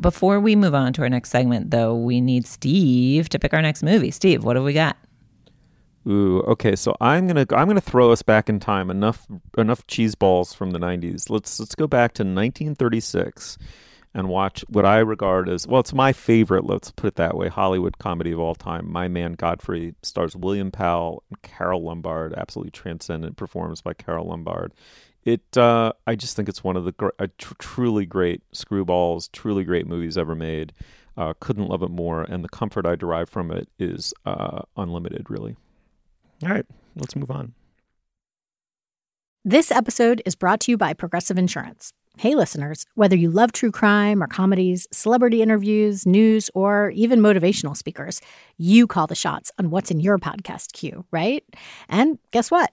Before 0.00 0.40
we 0.40 0.56
move 0.56 0.74
on 0.74 0.92
to 0.94 1.02
our 1.02 1.08
next 1.08 1.30
segment, 1.30 1.70
though, 1.70 1.94
we 1.94 2.20
need 2.20 2.46
Steve 2.46 3.28
to 3.28 3.38
pick 3.38 3.54
our 3.54 3.62
next 3.62 3.82
movie. 3.82 4.10
Steve, 4.10 4.42
what 4.42 4.56
have 4.56 4.64
we 4.64 4.72
got? 4.72 4.96
Ooh. 6.08 6.40
Okay. 6.42 6.74
So 6.76 6.96
I'm 7.00 7.26
gonna 7.26 7.46
I'm 7.50 7.68
gonna 7.68 7.80
throw 7.80 8.10
us 8.10 8.22
back 8.22 8.48
in 8.48 8.58
time. 8.58 8.90
Enough 8.90 9.26
enough 9.56 9.86
cheese 9.86 10.14
balls 10.14 10.52
from 10.52 10.72
the 10.72 10.78
90s. 10.78 11.30
Let's 11.30 11.60
let's 11.60 11.74
go 11.74 11.86
back 11.86 12.14
to 12.14 12.22
1936 12.22 13.58
and 14.12 14.28
watch 14.28 14.64
what 14.68 14.84
I 14.84 14.98
regard 14.98 15.48
as 15.48 15.66
well. 15.66 15.80
It's 15.80 15.94
my 15.94 16.12
favorite. 16.12 16.64
Let's 16.64 16.90
put 16.90 17.08
it 17.08 17.14
that 17.16 17.36
way. 17.36 17.48
Hollywood 17.48 17.98
comedy 17.98 18.32
of 18.32 18.38
all 18.38 18.54
time. 18.54 18.90
My 18.90 19.08
Man 19.08 19.32
Godfrey 19.32 19.94
stars 20.02 20.36
William 20.36 20.70
Powell 20.70 21.24
and 21.30 21.40
Carole 21.42 21.84
Lombard. 21.84 22.34
Absolutely 22.36 22.70
transcendent 22.70 23.36
performance 23.36 23.80
by 23.80 23.94
Carole 23.94 24.28
Lombard. 24.28 24.72
It. 25.24 25.56
Uh, 25.56 25.92
I 26.06 26.14
just 26.16 26.36
think 26.36 26.48
it's 26.48 26.62
one 26.62 26.76
of 26.76 26.84
the 26.84 26.92
gr- 26.92 27.08
uh, 27.18 27.28
tr- 27.38 27.54
truly 27.58 28.04
great 28.06 28.42
screwballs, 28.52 29.30
truly 29.32 29.64
great 29.64 29.86
movies 29.86 30.18
ever 30.18 30.34
made. 30.34 30.72
Uh, 31.16 31.32
couldn't 31.40 31.68
love 31.68 31.82
it 31.82 31.90
more, 31.90 32.22
and 32.22 32.44
the 32.44 32.48
comfort 32.48 32.86
I 32.86 32.96
derive 32.96 33.28
from 33.28 33.50
it 33.50 33.68
is 33.78 34.12
uh, 34.26 34.62
unlimited. 34.76 35.30
Really. 35.30 35.56
All 36.42 36.50
right, 36.50 36.66
let's 36.96 37.16
move 37.16 37.30
on. 37.30 37.54
This 39.46 39.70
episode 39.70 40.22
is 40.24 40.34
brought 40.34 40.60
to 40.60 40.72
you 40.72 40.78
by 40.78 40.94
Progressive 40.94 41.36
Insurance. 41.36 41.92
Hey, 42.16 42.34
listeners, 42.34 42.86
whether 42.94 43.16
you 43.16 43.30
love 43.30 43.52
true 43.52 43.70
crime 43.70 44.22
or 44.22 44.26
comedies, 44.26 44.86
celebrity 44.92 45.42
interviews, 45.42 46.06
news, 46.06 46.48
or 46.54 46.90
even 46.90 47.20
motivational 47.20 47.76
speakers, 47.76 48.20
you 48.56 48.86
call 48.86 49.06
the 49.06 49.14
shots 49.14 49.50
on 49.58 49.70
what's 49.70 49.90
in 49.90 50.00
your 50.00 50.18
podcast 50.18 50.72
queue, 50.72 51.04
right? 51.10 51.44
And 51.88 52.18
guess 52.30 52.50
what? 52.50 52.72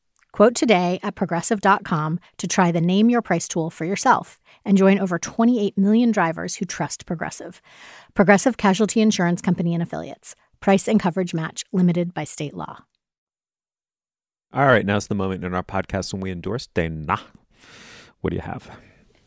Quote 0.31 0.55
today 0.55 0.99
at 1.03 1.15
progressive.com 1.15 2.19
to 2.37 2.47
try 2.47 2.71
the 2.71 2.81
Name 2.81 3.09
Your 3.09 3.21
Price 3.21 3.47
tool 3.47 3.69
for 3.69 3.85
yourself 3.85 4.39
and 4.63 4.77
join 4.77 4.97
over 4.97 5.19
28 5.19 5.77
million 5.77 6.11
drivers 6.11 6.55
who 6.55 6.65
trust 6.65 7.05
Progressive. 7.05 7.61
Progressive 8.13 8.57
Casualty 8.57 9.01
Insurance 9.01 9.41
Company 9.41 9.73
and 9.73 9.83
Affiliates. 9.83 10.35
Price 10.59 10.87
and 10.87 10.99
coverage 10.99 11.33
match 11.33 11.65
limited 11.73 12.13
by 12.13 12.23
state 12.23 12.53
law. 12.53 12.83
All 14.53 14.65
right, 14.65 14.85
now's 14.85 15.07
the 15.07 15.15
moment 15.15 15.43
in 15.43 15.53
our 15.53 15.63
podcast 15.63 16.13
when 16.13 16.21
we 16.21 16.31
endorse 16.31 16.67
Dana. 16.67 17.19
What 18.21 18.29
do 18.29 18.35
you 18.35 18.41
have? 18.41 18.69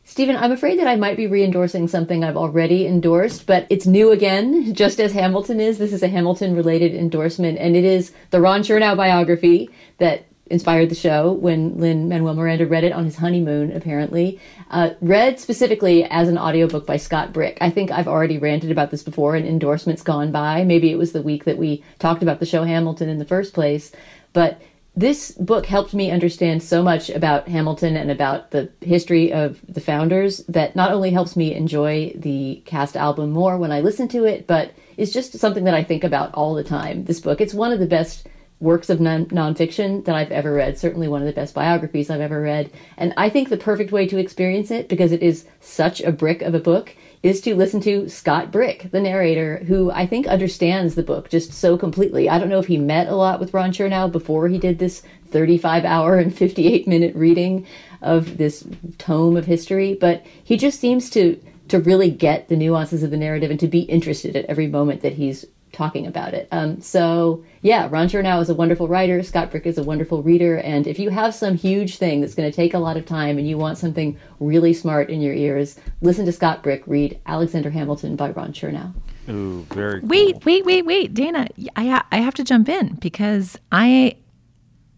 Stephen, 0.03 0.37
I'm 0.37 0.51
afraid 0.51 0.77
that 0.79 0.87
I 0.87 0.95
might 0.95 1.17
be 1.17 1.25
re-endorsing 1.25 1.87
something 1.87 2.23
I've 2.23 2.37
already 2.37 2.85
endorsed, 2.85 3.47
but 3.47 3.65
it's 3.71 3.87
new 3.87 4.11
again, 4.11 4.73
just 4.75 4.99
as 4.99 5.11
Hamilton 5.11 5.59
is. 5.59 5.79
This 5.79 5.93
is 5.93 6.03
a 6.03 6.07
Hamilton-related 6.07 6.93
endorsement, 6.93 7.57
and 7.57 7.75
it 7.75 7.83
is 7.83 8.11
the 8.29 8.39
Ron 8.39 8.61
Chernow 8.61 8.95
biography 8.95 9.67
that 9.97 10.27
inspired 10.47 10.89
the 10.89 10.95
show 10.95 11.31
when 11.31 11.79
Lin-Manuel 11.79 12.35
Miranda 12.35 12.67
read 12.67 12.83
it 12.83 12.93
on 12.93 13.05
his 13.05 13.15
honeymoon, 13.15 13.71
apparently. 13.71 14.39
Uh, 14.69 14.91
read 15.01 15.39
specifically 15.39 16.03
as 16.03 16.27
an 16.27 16.37
audiobook 16.37 16.85
by 16.85 16.97
Scott 16.97 17.33
Brick. 17.33 17.57
I 17.61 17.69
think 17.69 17.91
I've 17.91 18.07
already 18.07 18.37
ranted 18.37 18.71
about 18.71 18.91
this 18.91 19.03
before 19.03 19.35
and 19.35 19.47
endorsements 19.47 20.03
gone 20.03 20.31
by. 20.31 20.63
Maybe 20.63 20.91
it 20.91 20.97
was 20.97 21.13
the 21.13 21.21
week 21.21 21.45
that 21.45 21.57
we 21.57 21.83
talked 21.99 22.21
about 22.21 22.39
the 22.39 22.45
show 22.45 22.63
Hamilton 22.63 23.09
in 23.09 23.17
the 23.17 23.25
first 23.25 23.53
place, 23.53 23.91
but 24.33 24.61
this 24.97 25.31
book 25.31 25.65
helped 25.65 25.93
me 25.93 26.09
understand 26.09 26.63
so 26.63 26.81
much 26.81 27.09
about 27.09 27.49
Hamilton 27.49 27.97
and 27.97 28.09
about 28.09 28.51
the 28.51 28.71
history 28.79 29.33
of 29.33 29.59
the 29.67 29.81
founders 29.81 30.37
that 30.47 30.75
not 30.75 30.91
only 30.91 31.11
helps 31.11 31.35
me 31.35 31.53
enjoy 31.53 32.13
the 32.15 32.61
cast 32.65 32.95
album 32.95 33.31
more 33.31 33.57
when 33.57 33.73
I 33.73 33.81
listen 33.81 34.07
to 34.09 34.23
it, 34.23 34.47
but 34.47 34.73
is 34.95 35.11
just 35.11 35.37
something 35.37 35.65
that 35.65 35.73
I 35.73 35.83
think 35.83 36.05
about 36.05 36.33
all 36.33 36.53
the 36.53 36.63
time. 36.63 37.03
This 37.03 37.19
book, 37.19 37.41
it's 37.41 37.53
one 37.53 37.73
of 37.73 37.79
the 37.79 37.85
best 37.85 38.25
works 38.59 38.89
of 38.89 39.01
non- 39.01 39.25
nonfiction 39.27 40.05
that 40.05 40.15
I've 40.15 40.31
ever 40.31 40.53
read, 40.53 40.77
certainly 40.77 41.07
one 41.07 41.21
of 41.21 41.27
the 41.27 41.33
best 41.33 41.53
biographies 41.53 42.09
I've 42.09 42.21
ever 42.21 42.41
read. 42.41 42.71
And 42.97 43.13
I 43.17 43.29
think 43.29 43.49
the 43.49 43.57
perfect 43.57 43.91
way 43.91 44.07
to 44.07 44.17
experience 44.17 44.71
it, 44.71 44.87
because 44.87 45.11
it 45.11 45.21
is 45.21 45.45
such 45.59 46.01
a 46.01 46.11
brick 46.11 46.41
of 46.41 46.55
a 46.55 46.59
book, 46.59 46.95
is 47.21 47.41
to 47.41 47.55
listen 47.55 47.81
to 47.81 48.07
Scott 48.07 48.51
Brick, 48.51 48.91
the 48.91 49.01
narrator, 49.01 49.57
who 49.67 49.91
I 49.91 50.05
think 50.05 50.27
understands 50.27 50.95
the 50.95 51.03
book 51.03 51.29
just 51.29 51.51
so 51.51 51.77
completely. 51.77 52.29
I 52.29 52.37
don't 52.37 52.49
know 52.49 52.59
if 52.59 52.67
he 52.67 52.77
met 52.77 53.07
a 53.07 53.15
lot 53.15 53.39
with 53.39 53.53
Ron 53.53 53.71
Chernow 53.71 54.11
before 54.11 54.47
he 54.47 54.59
did 54.59 54.79
this 54.79 55.01
35 55.31 55.85
hour 55.85 56.17
and 56.17 56.35
58 56.35 56.87
minute 56.87 57.15
reading 57.15 57.65
of 58.01 58.37
this 58.37 58.65
tome 58.97 59.35
of 59.35 59.45
history, 59.45 59.95
but 59.95 60.23
he 60.43 60.55
just 60.55 60.79
seems 60.79 61.09
to 61.11 61.41
to 61.67 61.79
really 61.79 62.11
get 62.11 62.47
the 62.47 62.55
nuances 62.55 63.01
of 63.01 63.09
the 63.09 63.17
narrative 63.17 63.49
and 63.49 63.59
to 63.59 63.67
be 63.67 63.81
interested 63.81 64.35
at 64.35 64.45
every 64.45 64.67
moment 64.67 65.01
that 65.01 65.13
he's 65.13 65.45
talking 65.75 66.07
about 66.07 66.33
it. 66.33 66.47
Um, 66.51 66.81
so 66.81 67.43
yeah, 67.61 67.87
Ron 67.91 68.07
Chernow 68.07 68.41
is 68.41 68.49
a 68.49 68.55
wonderful 68.55 68.87
writer. 68.87 69.21
Scott 69.21 69.51
Brick 69.51 69.65
is 69.65 69.77
a 69.77 69.83
wonderful 69.83 70.23
reader. 70.23 70.57
And 70.57 70.87
if 70.87 70.97
you 70.97 71.09
have 71.09 71.35
some 71.35 71.55
huge 71.55 71.97
thing 71.97 72.21
that's 72.21 72.33
going 72.33 72.49
to 72.49 72.55
take 72.55 72.73
a 72.73 72.79
lot 72.79 72.97
of 72.97 73.05
time 73.05 73.37
and 73.37 73.47
you 73.47 73.57
want 73.57 73.77
something 73.77 74.17
really 74.39 74.73
smart 74.73 75.09
in 75.09 75.21
your 75.21 75.33
ears, 75.33 75.79
listen 76.01 76.25
to 76.25 76.31
Scott 76.31 76.63
Brick 76.63 76.83
read 76.87 77.19
Alexander 77.25 77.69
Hamilton 77.69 78.15
by 78.15 78.31
Ron 78.31 78.53
Chernow. 78.53 78.93
Ooh, 79.29 79.65
very. 79.69 79.99
Wait, 80.01 80.45
wait, 80.45 80.65
wait, 80.65 80.85
wait, 80.85 81.13
Dana. 81.13 81.47
I 81.75 81.85
ha- 81.85 82.07
I 82.11 82.17
have 82.17 82.35
to 82.35 82.43
jump 82.43 82.69
in 82.69 82.95
because 82.95 83.57
I 83.71 84.17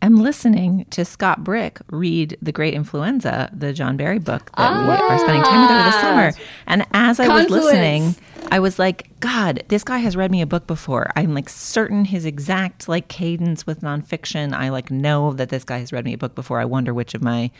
am 0.02 0.18
listening 0.18 0.86
to 0.92 1.06
Scott 1.06 1.44
Brick 1.44 1.80
read 1.90 2.38
The 2.42 2.52
Great 2.52 2.74
Influenza, 2.74 3.50
the 3.54 3.74
John 3.74 3.98
Barry 3.98 4.20
book 4.20 4.52
that 4.56 4.86
we 4.86 4.94
are 4.94 5.20
spending 5.20 5.44
time 5.44 5.62
with 5.62 5.72
over 5.72 5.84
the 5.84 6.02
summer. 6.02 6.32
And 6.68 6.86
as 6.92 7.20
I 7.20 7.28
was 7.28 7.50
listening, 7.50 8.16
I 8.52 8.60
was 8.60 8.80
like, 8.80 9.10
God, 9.20 9.64
this 9.68 9.84
guy 9.84 9.98
has 10.00 10.16
read 10.16 10.32
me 10.32 10.42
a 10.42 10.46
book 10.46 10.68
before. 10.68 11.12
I'm 11.16 11.34
like 11.34 11.50
certain 11.50 12.06
his 12.06 12.26
exact 12.26 12.88
like 12.88 13.08
cadence 13.08 13.68
with 13.68 13.82
nonfiction. 13.82 14.54
I 14.54 14.70
like 14.70 14.90
know 14.90 15.34
that 15.34 15.50
this 15.50 15.64
guy 15.64 15.80
has 15.80 15.92
read 15.92 16.06
me 16.06 16.14
a 16.14 16.18
book 16.18 16.36
before. 16.36 16.60
I 16.60 16.66
wonder 16.66 16.94
which 16.94 17.14
of 17.14 17.22
my 17.22 17.52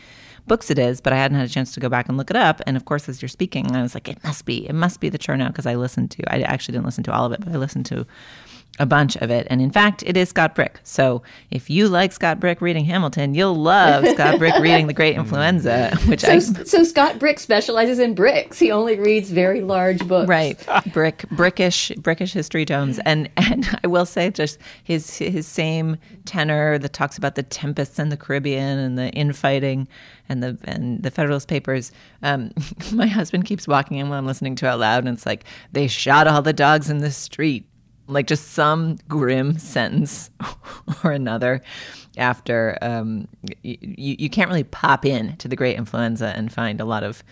books 0.46 0.70
it 0.70 0.78
is, 0.78 1.00
but 1.00 1.12
I 1.12 1.16
hadn't 1.16 1.36
had 1.36 1.46
a 1.46 1.52
chance 1.52 1.72
to 1.74 1.80
go 1.80 1.88
back 1.88 2.08
and 2.08 2.16
look 2.16 2.30
it 2.30 2.36
up. 2.36 2.60
And 2.66 2.76
of 2.76 2.84
course, 2.84 3.08
as 3.08 3.20
you're 3.20 3.28
speaking, 3.28 3.74
I 3.76 3.82
was 3.82 3.94
like, 3.94 4.08
it 4.08 4.22
must 4.24 4.44
be, 4.44 4.68
it 4.68 4.74
must 4.74 5.00
be 5.00 5.08
the 5.08 5.18
Chernow 5.18 5.48
because 5.48 5.66
I 5.66 5.74
listened 5.74 6.10
to. 6.12 6.32
I 6.32 6.40
actually 6.40 6.72
didn't 6.72 6.86
listen 6.86 7.04
to 7.04 7.12
all 7.12 7.26
of 7.26 7.32
it, 7.32 7.40
but 7.40 7.52
I 7.52 7.56
listened 7.56 7.86
to 7.86 8.06
a 8.78 8.86
bunch 8.86 9.16
of 9.16 9.30
it. 9.30 9.46
And 9.50 9.60
in 9.60 9.70
fact, 9.70 10.02
it 10.06 10.16
is 10.16 10.28
Scott 10.28 10.54
Brick. 10.54 10.80
So 10.82 11.22
if 11.50 11.68
you 11.68 11.88
like 11.88 12.12
Scott 12.12 12.40
Brick 12.40 12.60
reading 12.60 12.84
Hamilton, 12.84 13.34
you'll 13.34 13.56
love 13.56 14.06
Scott 14.06 14.38
Brick 14.38 14.54
reading 14.60 14.86
The 14.86 14.92
Great 14.92 15.16
Influenza, 15.16 15.96
which 16.06 16.20
so, 16.20 16.32
I. 16.32 16.38
so 16.38 16.84
Scott 16.84 17.18
Brick 17.18 17.38
specializes 17.38 17.98
in 17.98 18.14
bricks. 18.14 18.58
He 18.58 18.70
only 18.70 18.98
reads 18.98 19.30
very 19.30 19.60
large 19.60 20.06
books. 20.06 20.28
Right, 20.28 20.58
brick, 20.92 21.24
brickish, 21.30 21.94
brickish 22.00 22.32
history 22.32 22.64
tomes, 22.64 22.98
and 23.00 23.28
and 23.36 23.78
I 23.82 23.86
will 23.86 24.06
say 24.06 24.30
just 24.30 24.58
his 24.84 25.18
his 25.18 25.46
same 25.46 25.96
tenor 26.24 26.78
that 26.78 26.92
talks 26.92 27.18
about 27.18 27.34
the 27.34 27.42
tempests 27.42 27.98
in 27.98 28.08
the 28.08 28.16
Caribbean 28.16 28.78
and 28.78 28.98
the 28.98 29.10
infighting 29.10 29.88
and 30.28 30.42
the 30.42 30.58
and 30.64 31.02
the 31.02 31.10
Federalist 31.10 31.48
Papers. 31.48 31.92
Um, 32.22 32.52
my 32.92 33.06
husband 33.06 33.44
keeps 33.44 33.66
walking 33.66 33.98
in 33.98 34.08
while 34.08 34.18
I'm 34.18 34.26
listening 34.26 34.54
to 34.56 34.66
it 34.66 34.68
out 34.68 34.78
loud, 34.78 35.04
and 35.04 35.16
it's 35.16 35.26
like 35.26 35.44
they 35.72 35.88
shot 35.88 36.26
all 36.26 36.42
the 36.42 36.52
dogs 36.52 36.90
in 36.90 36.98
the 36.98 37.10
street 37.10 37.67
like 38.08 38.26
just 38.26 38.52
some 38.52 38.98
grim 39.08 39.58
sentence 39.58 40.30
or 41.04 41.12
another 41.12 41.62
after 42.16 42.76
um, 42.82 43.28
you, 43.62 43.76
you 44.18 44.30
can't 44.30 44.48
really 44.48 44.64
pop 44.64 45.04
in 45.04 45.36
to 45.36 45.46
the 45.46 45.54
great 45.54 45.76
influenza 45.76 46.32
and 46.34 46.52
find 46.52 46.80
a 46.80 46.84
lot 46.84 47.04
of 47.04 47.22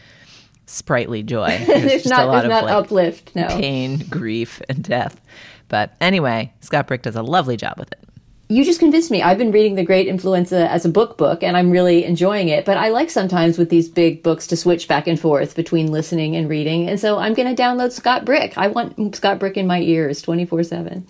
sprightly 0.66 1.22
joy. 1.22 1.48
There's, 1.66 1.82
there's 1.82 2.02
just 2.02 2.08
not, 2.10 2.24
a 2.24 2.26
lot 2.26 2.44
of 2.44 2.50
not 2.50 2.64
like, 2.64 2.74
uplift 2.74 3.34
no. 3.34 3.48
pain 3.48 3.98
grief 4.08 4.60
and 4.68 4.82
death. 4.82 5.20
But 5.68 5.96
anyway 6.00 6.52
scott 6.60 6.86
brick 6.86 7.02
does 7.02 7.16
a 7.16 7.22
lovely 7.22 7.56
job 7.56 7.74
with 7.78 7.90
it 7.92 8.05
you 8.48 8.64
just 8.64 8.78
convinced 8.78 9.10
me. 9.10 9.22
I've 9.22 9.38
been 9.38 9.50
reading 9.50 9.74
The 9.74 9.84
Great 9.84 10.06
Influenza 10.06 10.70
as 10.70 10.84
a 10.84 10.88
book 10.88 11.18
book, 11.18 11.42
and 11.42 11.56
I'm 11.56 11.70
really 11.70 12.04
enjoying 12.04 12.48
it. 12.48 12.64
But 12.64 12.76
I 12.76 12.90
like 12.90 13.10
sometimes 13.10 13.58
with 13.58 13.70
these 13.70 13.88
big 13.88 14.22
books 14.22 14.46
to 14.48 14.56
switch 14.56 14.86
back 14.86 15.08
and 15.08 15.18
forth 15.18 15.56
between 15.56 15.90
listening 15.90 16.36
and 16.36 16.48
reading. 16.48 16.88
And 16.88 17.00
so 17.00 17.18
I'm 17.18 17.34
going 17.34 17.54
to 17.54 17.60
download 17.60 17.90
Scott 17.90 18.24
Brick. 18.24 18.56
I 18.56 18.68
want 18.68 19.16
Scott 19.16 19.40
Brick 19.40 19.56
in 19.56 19.66
my 19.66 19.80
ears 19.80 20.22
24 20.22 20.62
7. 20.62 21.06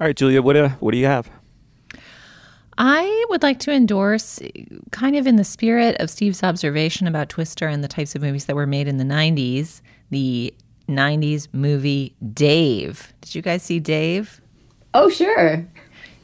All 0.00 0.06
right, 0.06 0.16
Julia, 0.16 0.40
what 0.40 0.54
do, 0.54 0.68
what 0.80 0.92
do 0.92 0.98
you 0.98 1.06
have? 1.06 1.30
I 2.76 3.26
would 3.28 3.42
like 3.42 3.60
to 3.60 3.70
endorse, 3.70 4.40
kind 4.90 5.16
of 5.16 5.26
in 5.26 5.36
the 5.36 5.44
spirit 5.44 5.96
of 6.00 6.10
Steve's 6.10 6.42
observation 6.42 7.06
about 7.06 7.28
Twister 7.28 7.68
and 7.68 7.84
the 7.84 7.88
types 7.88 8.14
of 8.16 8.22
movies 8.22 8.46
that 8.46 8.56
were 8.56 8.66
made 8.66 8.88
in 8.88 8.96
the 8.96 9.04
90s, 9.04 9.80
the 10.10 10.52
90s 10.88 11.46
movie 11.52 12.16
Dave. 12.32 13.12
Did 13.20 13.34
you 13.34 13.42
guys 13.42 13.62
see 13.62 13.78
Dave? 13.78 14.40
Oh, 14.94 15.08
sure. 15.08 15.66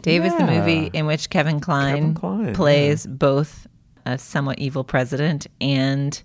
Dave 0.03 0.23
Yeah. 0.23 0.29
is 0.29 0.37
the 0.39 0.47
movie 0.47 0.91
in 0.93 1.07
which 1.07 1.31
Kevin 1.31 1.61
Klein, 1.61 1.95
Kevin 1.97 2.15
Kline, 2.15 2.55
plays 2.55 3.07
both 3.07 3.67
a 4.07 4.19
somewhat 4.19 4.59
evil 4.59 4.85
president 4.85 5.47
and 5.61 6.23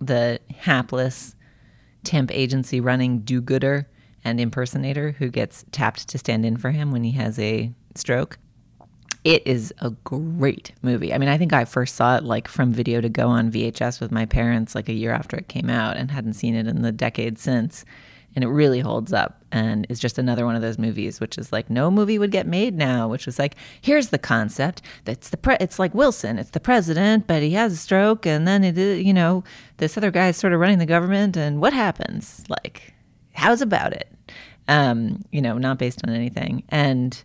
the 0.00 0.40
hapless 0.58 1.34
temp 2.04 2.30
agency 2.32 2.80
running 2.80 3.20
do 3.20 3.40
gooder 3.40 3.88
and 4.24 4.40
impersonator 4.40 5.12
who 5.12 5.28
gets 5.28 5.64
tapped 5.72 6.08
to 6.08 6.18
stand 6.18 6.44
in 6.46 6.56
for 6.56 6.70
him 6.70 6.90
when 6.90 7.04
he 7.04 7.12
has 7.12 7.38
a 7.38 7.72
stroke. 7.94 8.38
It 9.24 9.46
is 9.46 9.72
a 9.78 9.90
great 9.90 10.72
movie. 10.82 11.14
I 11.14 11.18
mean, 11.18 11.28
I 11.28 11.38
think 11.38 11.52
I 11.52 11.64
first 11.64 11.94
saw 11.94 12.16
it 12.16 12.24
like 12.24 12.48
from 12.48 12.72
video 12.72 13.00
to 13.00 13.08
go 13.08 13.28
on 13.28 13.52
VHS 13.52 14.00
with 14.00 14.10
my 14.10 14.26
parents 14.26 14.74
like 14.74 14.88
a 14.88 14.92
year 14.92 15.12
after 15.12 15.36
it 15.36 15.46
came 15.48 15.70
out 15.70 15.96
and 15.96 16.10
hadn't 16.10 16.32
seen 16.34 16.56
it 16.56 16.66
in 16.66 16.82
the 16.82 16.90
decade 16.90 17.38
since. 17.38 17.84
And 18.34 18.42
it 18.42 18.48
really 18.48 18.80
holds 18.80 19.12
up 19.12 19.44
and 19.52 19.86
is 19.90 20.00
just 20.00 20.18
another 20.18 20.46
one 20.46 20.56
of 20.56 20.62
those 20.62 20.78
movies 20.78 21.20
which 21.20 21.36
is 21.36 21.52
like 21.52 21.68
no 21.68 21.90
movie 21.90 22.18
would 22.18 22.30
get 22.30 22.46
made 22.46 22.74
now, 22.74 23.06
which 23.08 23.26
was 23.26 23.38
like 23.38 23.56
here's 23.80 24.08
the 24.08 24.18
concept. 24.18 24.80
That's 25.04 25.28
the 25.28 25.36
pre- 25.36 25.58
it's 25.60 25.78
like 25.78 25.94
Wilson, 25.94 26.38
it's 26.38 26.50
the 26.50 26.60
president, 26.60 27.26
but 27.26 27.42
he 27.42 27.52
has 27.52 27.72
a 27.74 27.76
stroke 27.76 28.26
and 28.26 28.48
then 28.48 28.64
it 28.64 28.78
you 28.78 29.12
know, 29.12 29.44
this 29.76 29.96
other 29.96 30.10
guy's 30.10 30.36
sort 30.36 30.52
of 30.52 30.60
running 30.60 30.78
the 30.78 30.86
government 30.86 31.36
and 31.36 31.60
what 31.60 31.72
happens? 31.72 32.44
Like 32.48 32.94
how's 33.34 33.60
about 33.60 33.92
it? 33.92 34.08
Um, 34.68 35.24
you 35.30 35.42
know, 35.42 35.58
not 35.58 35.78
based 35.78 36.00
on 36.06 36.14
anything. 36.14 36.62
And 36.68 37.22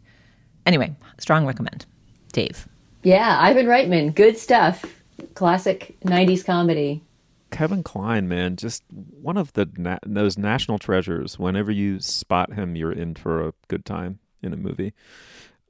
Anyway, 0.67 0.93
strong 1.17 1.47
recommend. 1.47 1.85
Dave. 2.33 2.67
Yeah, 3.01 3.37
Ivan 3.39 3.67
Reitman. 3.67 4.13
Good 4.13 4.37
stuff. 4.37 4.83
Classic 5.33 5.95
90s 6.03 6.45
comedy. 6.45 7.01
Kevin 7.51 7.83
Kline, 7.83 8.27
man, 8.27 8.55
just 8.55 8.83
one 8.89 9.37
of 9.37 9.53
the 9.53 9.69
na- 9.77 9.99
those 10.05 10.37
national 10.37 10.79
treasures. 10.79 11.39
Whenever 11.39 11.71
you 11.71 11.99
spot 11.99 12.53
him, 12.53 12.75
you're 12.75 12.91
in 12.91 13.15
for 13.15 13.47
a 13.47 13.53
good 13.67 13.85
time 13.85 14.19
in 14.41 14.53
a 14.53 14.57
movie. 14.57 14.93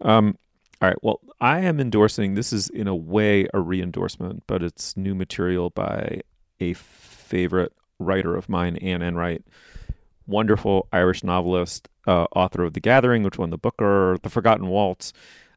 Um, 0.02 0.38
all 0.82 0.90
right. 0.90 1.04
Well, 1.04 1.20
I 1.42 1.60
am 1.60 1.80
endorsing. 1.80 2.36
This 2.36 2.54
is 2.54 2.70
in 2.70 2.88
a 2.88 2.96
way 2.96 3.48
a 3.54 3.60
re-endorsement, 3.60 4.44
but 4.48 4.62
it's 4.62 4.96
new 4.96 5.16
material 5.16 5.72
by 5.72 6.22
a 6.60 6.74
favorite 6.74 7.74
writer 8.00 8.36
of 8.36 8.48
mine, 8.48 8.78
Anne 8.78 9.02
Enright, 9.02 9.44
wonderful 10.28 10.88
Irish 10.94 11.24
novelist, 11.24 11.90
uh, 12.06 12.26
author 12.36 12.64
of 12.64 12.74
The 12.74 12.80
Gathering, 12.80 13.24
which 13.24 13.38
won 13.38 13.50
the 13.50 13.58
Booker, 13.58 14.18
The 14.22 14.30
Forgotten 14.30 14.68
Waltz, 14.68 15.14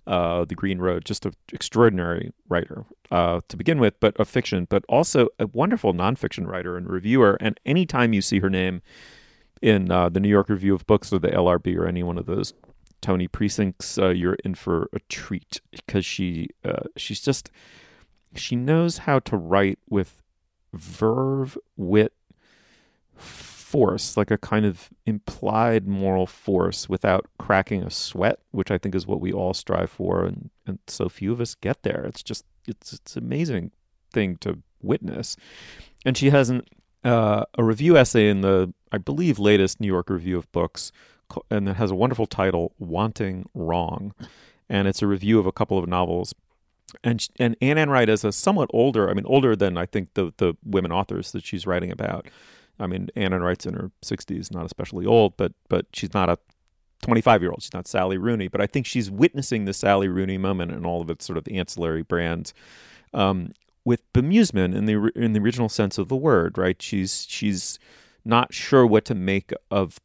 uh, 0.07 0.45
The 0.45 0.55
Green 0.55 0.79
Road. 0.79 1.05
Just 1.05 1.27
an 1.27 1.33
extraordinary 1.53 2.33
writer 2.49 2.85
uh, 3.11 3.41
to 3.49 3.57
begin 3.57 3.79
with, 3.81 3.99
but 4.01 4.17
of 4.19 4.29
fiction, 4.29 4.67
but 4.69 4.85
also 4.89 5.29
a 5.39 5.47
wonderful 5.47 5.93
nonfiction 5.93 6.47
writer 6.47 6.77
and 6.77 6.89
reviewer. 6.89 7.37
And 7.41 7.59
anytime 7.65 8.13
you 8.13 8.23
see 8.23 8.41
her 8.41 8.51
name 8.51 8.83
in 9.63 9.91
uh, 9.91 10.09
the 10.09 10.21
New 10.21 10.29
York 10.29 10.49
Review 10.49 10.75
of 10.75 10.87
Books 10.87 11.13
or 11.13 11.19
the 11.19 11.29
LRB 11.29 11.77
or 11.77 11.87
any 11.87 12.03
one 12.03 12.19
of 12.19 12.27
those 12.27 12.55
Tony 13.01 13.29
precincts, 13.29 13.99
uh, 13.99 14.11
you're 14.11 14.37
in 14.45 14.55
for 14.55 14.89
a 14.93 15.01
treat 15.09 15.61
because 15.71 16.05
she 16.05 16.51
uh, 16.65 16.83
she's 16.97 17.21
just 17.21 17.51
she 18.37 18.57
knows 18.57 18.99
how 18.99 19.19
to 19.21 19.37
write 19.37 19.79
with 19.89 20.23
verve, 20.73 21.59
wit, 21.77 22.13
force, 23.71 24.17
like 24.17 24.33
a 24.33 24.39
kind 24.39 24.67
of 24.67 24.91
implied 25.07 25.87
moral 25.87 26.27
force 26.27 26.89
without 26.89 27.27
cracking 27.39 27.85
a 27.85 27.91
sweat, 27.91 28.41
which 28.51 28.71
I 28.71 28.79
think 28.79 28.97
is 28.97 29.07
what 29.07 29.21
we 29.21 29.33
all 29.33 29.55
strive 29.55 29.91
for, 29.91 30.25
and, 30.25 30.51
and 30.67 30.81
so 30.89 31.09
few 31.09 31.33
of 31.33 31.41
us 31.41 31.55
get 31.55 31.85
there. 31.85 32.05
It's 32.05 32.23
just 32.23 32.45
it's 32.67 32.93
it's 32.93 33.17
amazing 33.17 33.71
thing 34.13 34.39
to 34.39 34.59
witness. 34.83 35.37
And 36.05 36.17
she 36.17 36.31
has 36.31 36.51
an 36.51 36.63
uh, 37.05 37.45
a 37.57 37.63
review 37.63 37.97
essay 37.97 38.29
in 38.29 38.41
the 38.41 38.75
I 38.91 38.99
believe 38.99 39.39
latest 39.39 39.81
New 39.81 39.87
York 39.87 40.11
Review 40.11 40.37
of 40.37 40.51
Books, 40.51 40.91
and 41.49 41.69
it 41.69 41.77
has 41.77 41.93
a 41.93 41.95
wonderful 41.95 42.27
title, 42.27 42.75
"Wanting 42.81 43.49
Wrong," 43.55 44.15
and 44.69 44.89
it's 44.89 45.01
a 45.01 45.07
review 45.07 45.39
of 45.39 45.47
a 45.47 45.53
couple 45.53 45.79
of 45.79 45.89
novels. 45.89 46.35
And 47.05 47.25
and 47.39 47.57
Anne 47.61 47.79
Enright 47.79 48.09
is 48.09 48.25
a 48.25 48.33
somewhat 48.33 48.69
older, 48.73 49.09
I 49.09 49.15
mean 49.15 49.27
older 49.27 49.55
than 49.55 49.79
I 49.79 49.87
think 49.87 50.15
the 50.15 50.33
the 50.39 50.55
women 50.65 50.91
authors 50.91 51.31
that 51.31 51.45
she's 51.45 51.69
writing 51.69 51.93
about. 51.93 52.27
I 52.81 52.87
mean, 52.87 53.11
Anne 53.15 53.33
Enright's 53.33 53.67
in 53.67 53.75
her 53.75 53.91
60s, 54.03 54.53
not 54.53 54.65
especially 54.65 55.07
old, 55.07 55.37
but 55.37 55.53
but 55.69 55.87
she's 55.93 56.15
not 56.15 56.29
a 56.29 56.39
25 57.03 57.43
year 57.43 57.51
old. 57.51 57.63
She's 57.63 57.75
not 57.75 57.87
Sally 57.87 58.19
Rooney, 58.19 58.49
but 58.49 58.61
I 58.61 58.67
think 58.67 58.87
she's 58.87 59.11
witnessing 59.11 59.65
the 59.65 59.73
Sally 59.73 60.09
Rooney 60.09 60.39
moment 60.39 60.73
and 60.73 60.85
all 60.85 61.01
of 61.01 61.11
its 61.11 61.25
sort 61.25 61.37
of 61.39 61.47
ancillary 61.51 62.03
brands 62.03 62.53
um, 63.15 63.53
with 63.85 64.11
bemusement 64.13 64.75
in 64.75 64.87
the 64.87 65.13
in 65.15 65.33
the 65.33 65.41
original 65.41 65.69
sense 65.69 65.99
of 65.99 66.09
the 66.09 66.17
word. 66.17 66.59
Right? 66.59 66.81
She's 66.81 67.27
she's 67.29 67.79
not 68.25 68.53
sure 68.53 68.87
what 68.87 69.05
to 69.07 69.15
make 69.15 69.53
of 69.71 70.01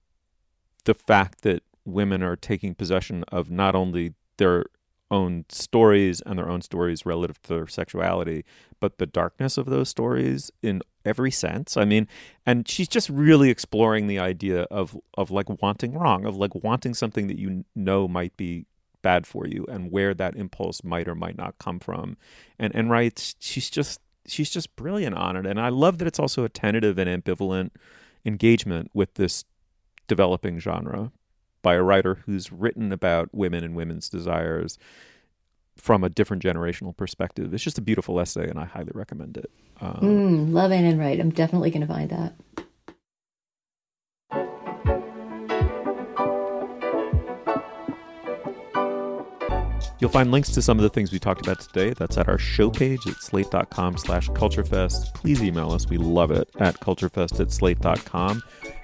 the 0.85 0.93
fact 0.93 1.41
that 1.41 1.63
women 1.85 2.23
are 2.23 2.35
taking 2.35 2.75
possession 2.75 3.23
of 3.29 3.51
not 3.51 3.75
only 3.75 4.13
their 4.37 4.65
own 5.15 5.45
stories 5.49 6.21
and 6.25 6.37
their 6.37 6.49
own 6.49 6.61
stories 6.61 7.05
relative 7.05 7.41
to 7.43 7.53
their 7.55 7.67
sexuality, 7.67 8.43
but 8.79 8.97
the 8.97 9.05
darkness 9.05 9.57
of 9.57 9.65
those 9.67 9.89
stories 9.89 10.51
in 10.61 10.81
every 11.05 11.31
sense. 11.31 11.77
I 11.77 11.85
mean, 11.85 12.07
and 12.45 12.67
she's 12.67 12.87
just 12.87 13.09
really 13.09 13.49
exploring 13.49 14.07
the 14.07 14.19
idea 14.19 14.63
of 14.63 14.97
of 15.15 15.31
like 15.31 15.49
wanting 15.61 15.93
wrong, 15.93 16.25
of 16.25 16.35
like 16.35 16.53
wanting 16.55 16.93
something 16.93 17.27
that 17.27 17.39
you 17.39 17.65
know 17.75 18.07
might 18.07 18.35
be 18.37 18.65
bad 19.01 19.27
for 19.27 19.45
you 19.47 19.65
and 19.69 19.91
where 19.91 20.15
that 20.15 20.35
impulse 20.35 20.83
might 20.83 21.07
or 21.07 21.15
might 21.15 21.37
not 21.37 21.57
come 21.59 21.79
from. 21.79 22.17
And 22.59 22.75
and 22.75 22.89
right, 22.89 23.35
she's 23.39 23.69
just 23.69 24.01
she's 24.27 24.49
just 24.49 24.75
brilliant 24.75 25.15
on 25.15 25.35
it. 25.37 25.45
And 25.45 25.59
I 25.59 25.69
love 25.69 25.99
that 25.99 26.07
it's 26.07 26.19
also 26.19 26.43
a 26.43 26.49
tentative 26.49 26.97
and 26.97 27.09
ambivalent 27.09 27.71
engagement 28.25 28.91
with 28.93 29.13
this 29.13 29.45
developing 30.07 30.59
genre 30.59 31.11
by 31.65 31.73
a 31.73 31.81
writer 31.81 32.19
who's 32.27 32.51
written 32.51 32.91
about 32.91 33.33
women 33.33 33.63
and 33.63 33.75
women's 33.75 34.07
desires 34.07 34.77
from 35.75 36.03
a 36.03 36.09
different 36.09 36.43
generational 36.43 36.95
perspective. 36.95 37.51
It's 37.55 37.63
just 37.63 37.79
a 37.79 37.81
beautiful 37.81 38.19
essay, 38.19 38.47
and 38.47 38.59
I 38.59 38.65
highly 38.65 38.91
recommend 38.93 39.35
it. 39.35 39.49
Um, 39.81 39.97
Mm, 40.01 40.53
love 40.53 40.71
Anne 40.71 40.85
Enright. 40.85 41.19
I'm 41.19 41.31
definitely 41.31 41.71
going 41.71 41.81
to 41.81 41.91
find 41.91 42.11
that. 42.11 42.35
You'll 49.99 50.09
find 50.09 50.31
links 50.31 50.49
to 50.51 50.61
some 50.61 50.77
of 50.77 50.83
the 50.83 50.89
things 50.89 51.11
we 51.11 51.19
talked 51.19 51.45
about 51.45 51.59
today. 51.59 51.93
That's 51.93 52.17
at 52.17 52.27
our 52.27 52.37
show 52.37 52.69
page 52.69 53.07
at 53.07 53.15
slate.com 53.21 53.97
slash 53.97 54.29
culturefest. 54.29 55.13
Please 55.13 55.41
email 55.41 55.71
us. 55.71 55.87
We 55.87 55.97
love 55.97 56.31
it 56.31 56.49
at 56.59 56.79
culturefest 56.79 57.39
at 57.39 57.51
slate.com. 57.51 58.43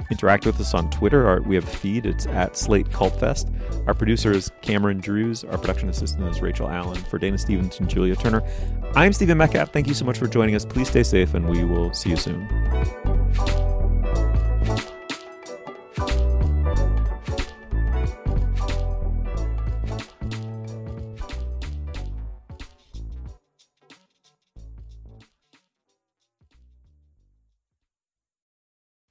Interact 0.10 0.46
with 0.46 0.60
us 0.60 0.74
on 0.74 0.90
Twitter. 0.90 1.28
Our, 1.28 1.42
we 1.42 1.56
have 1.56 1.64
a 1.64 1.68
feed. 1.68 2.06
It's 2.06 2.28
at 2.28 2.58
Slate 2.58 2.90
Cultfest. 2.90 3.50
Our 3.88 3.94
producer 3.94 4.32
is 4.32 4.52
Cameron 4.62 5.00
Drews. 5.00 5.44
Our 5.46 5.58
production 5.58 5.90
assistant 5.90 6.28
is 6.28 6.42
Rachel 6.42 6.70
Allen. 6.70 6.98
For 6.98 7.18
Dana 7.18 7.38
Stevens 7.38 7.80
and 7.80 7.90
Julia 7.90 8.16
Turner, 8.16 8.44
I'm 8.96 9.14
Stephen 9.14 9.38
Metcalf. 9.38 9.72
Thank 9.72 9.88
you 9.88 9.94
so 9.94 10.04
much 10.04 10.18
for 10.18 10.28
joining 10.28 10.56
us. 10.56 10.66
Please 10.66 10.90
stay 10.90 11.04
safe, 11.04 11.34
and 11.34 11.48
we 11.48 11.64
will 11.64 11.94
see 11.94 12.10
you 12.10 12.18
soon. 12.18 12.48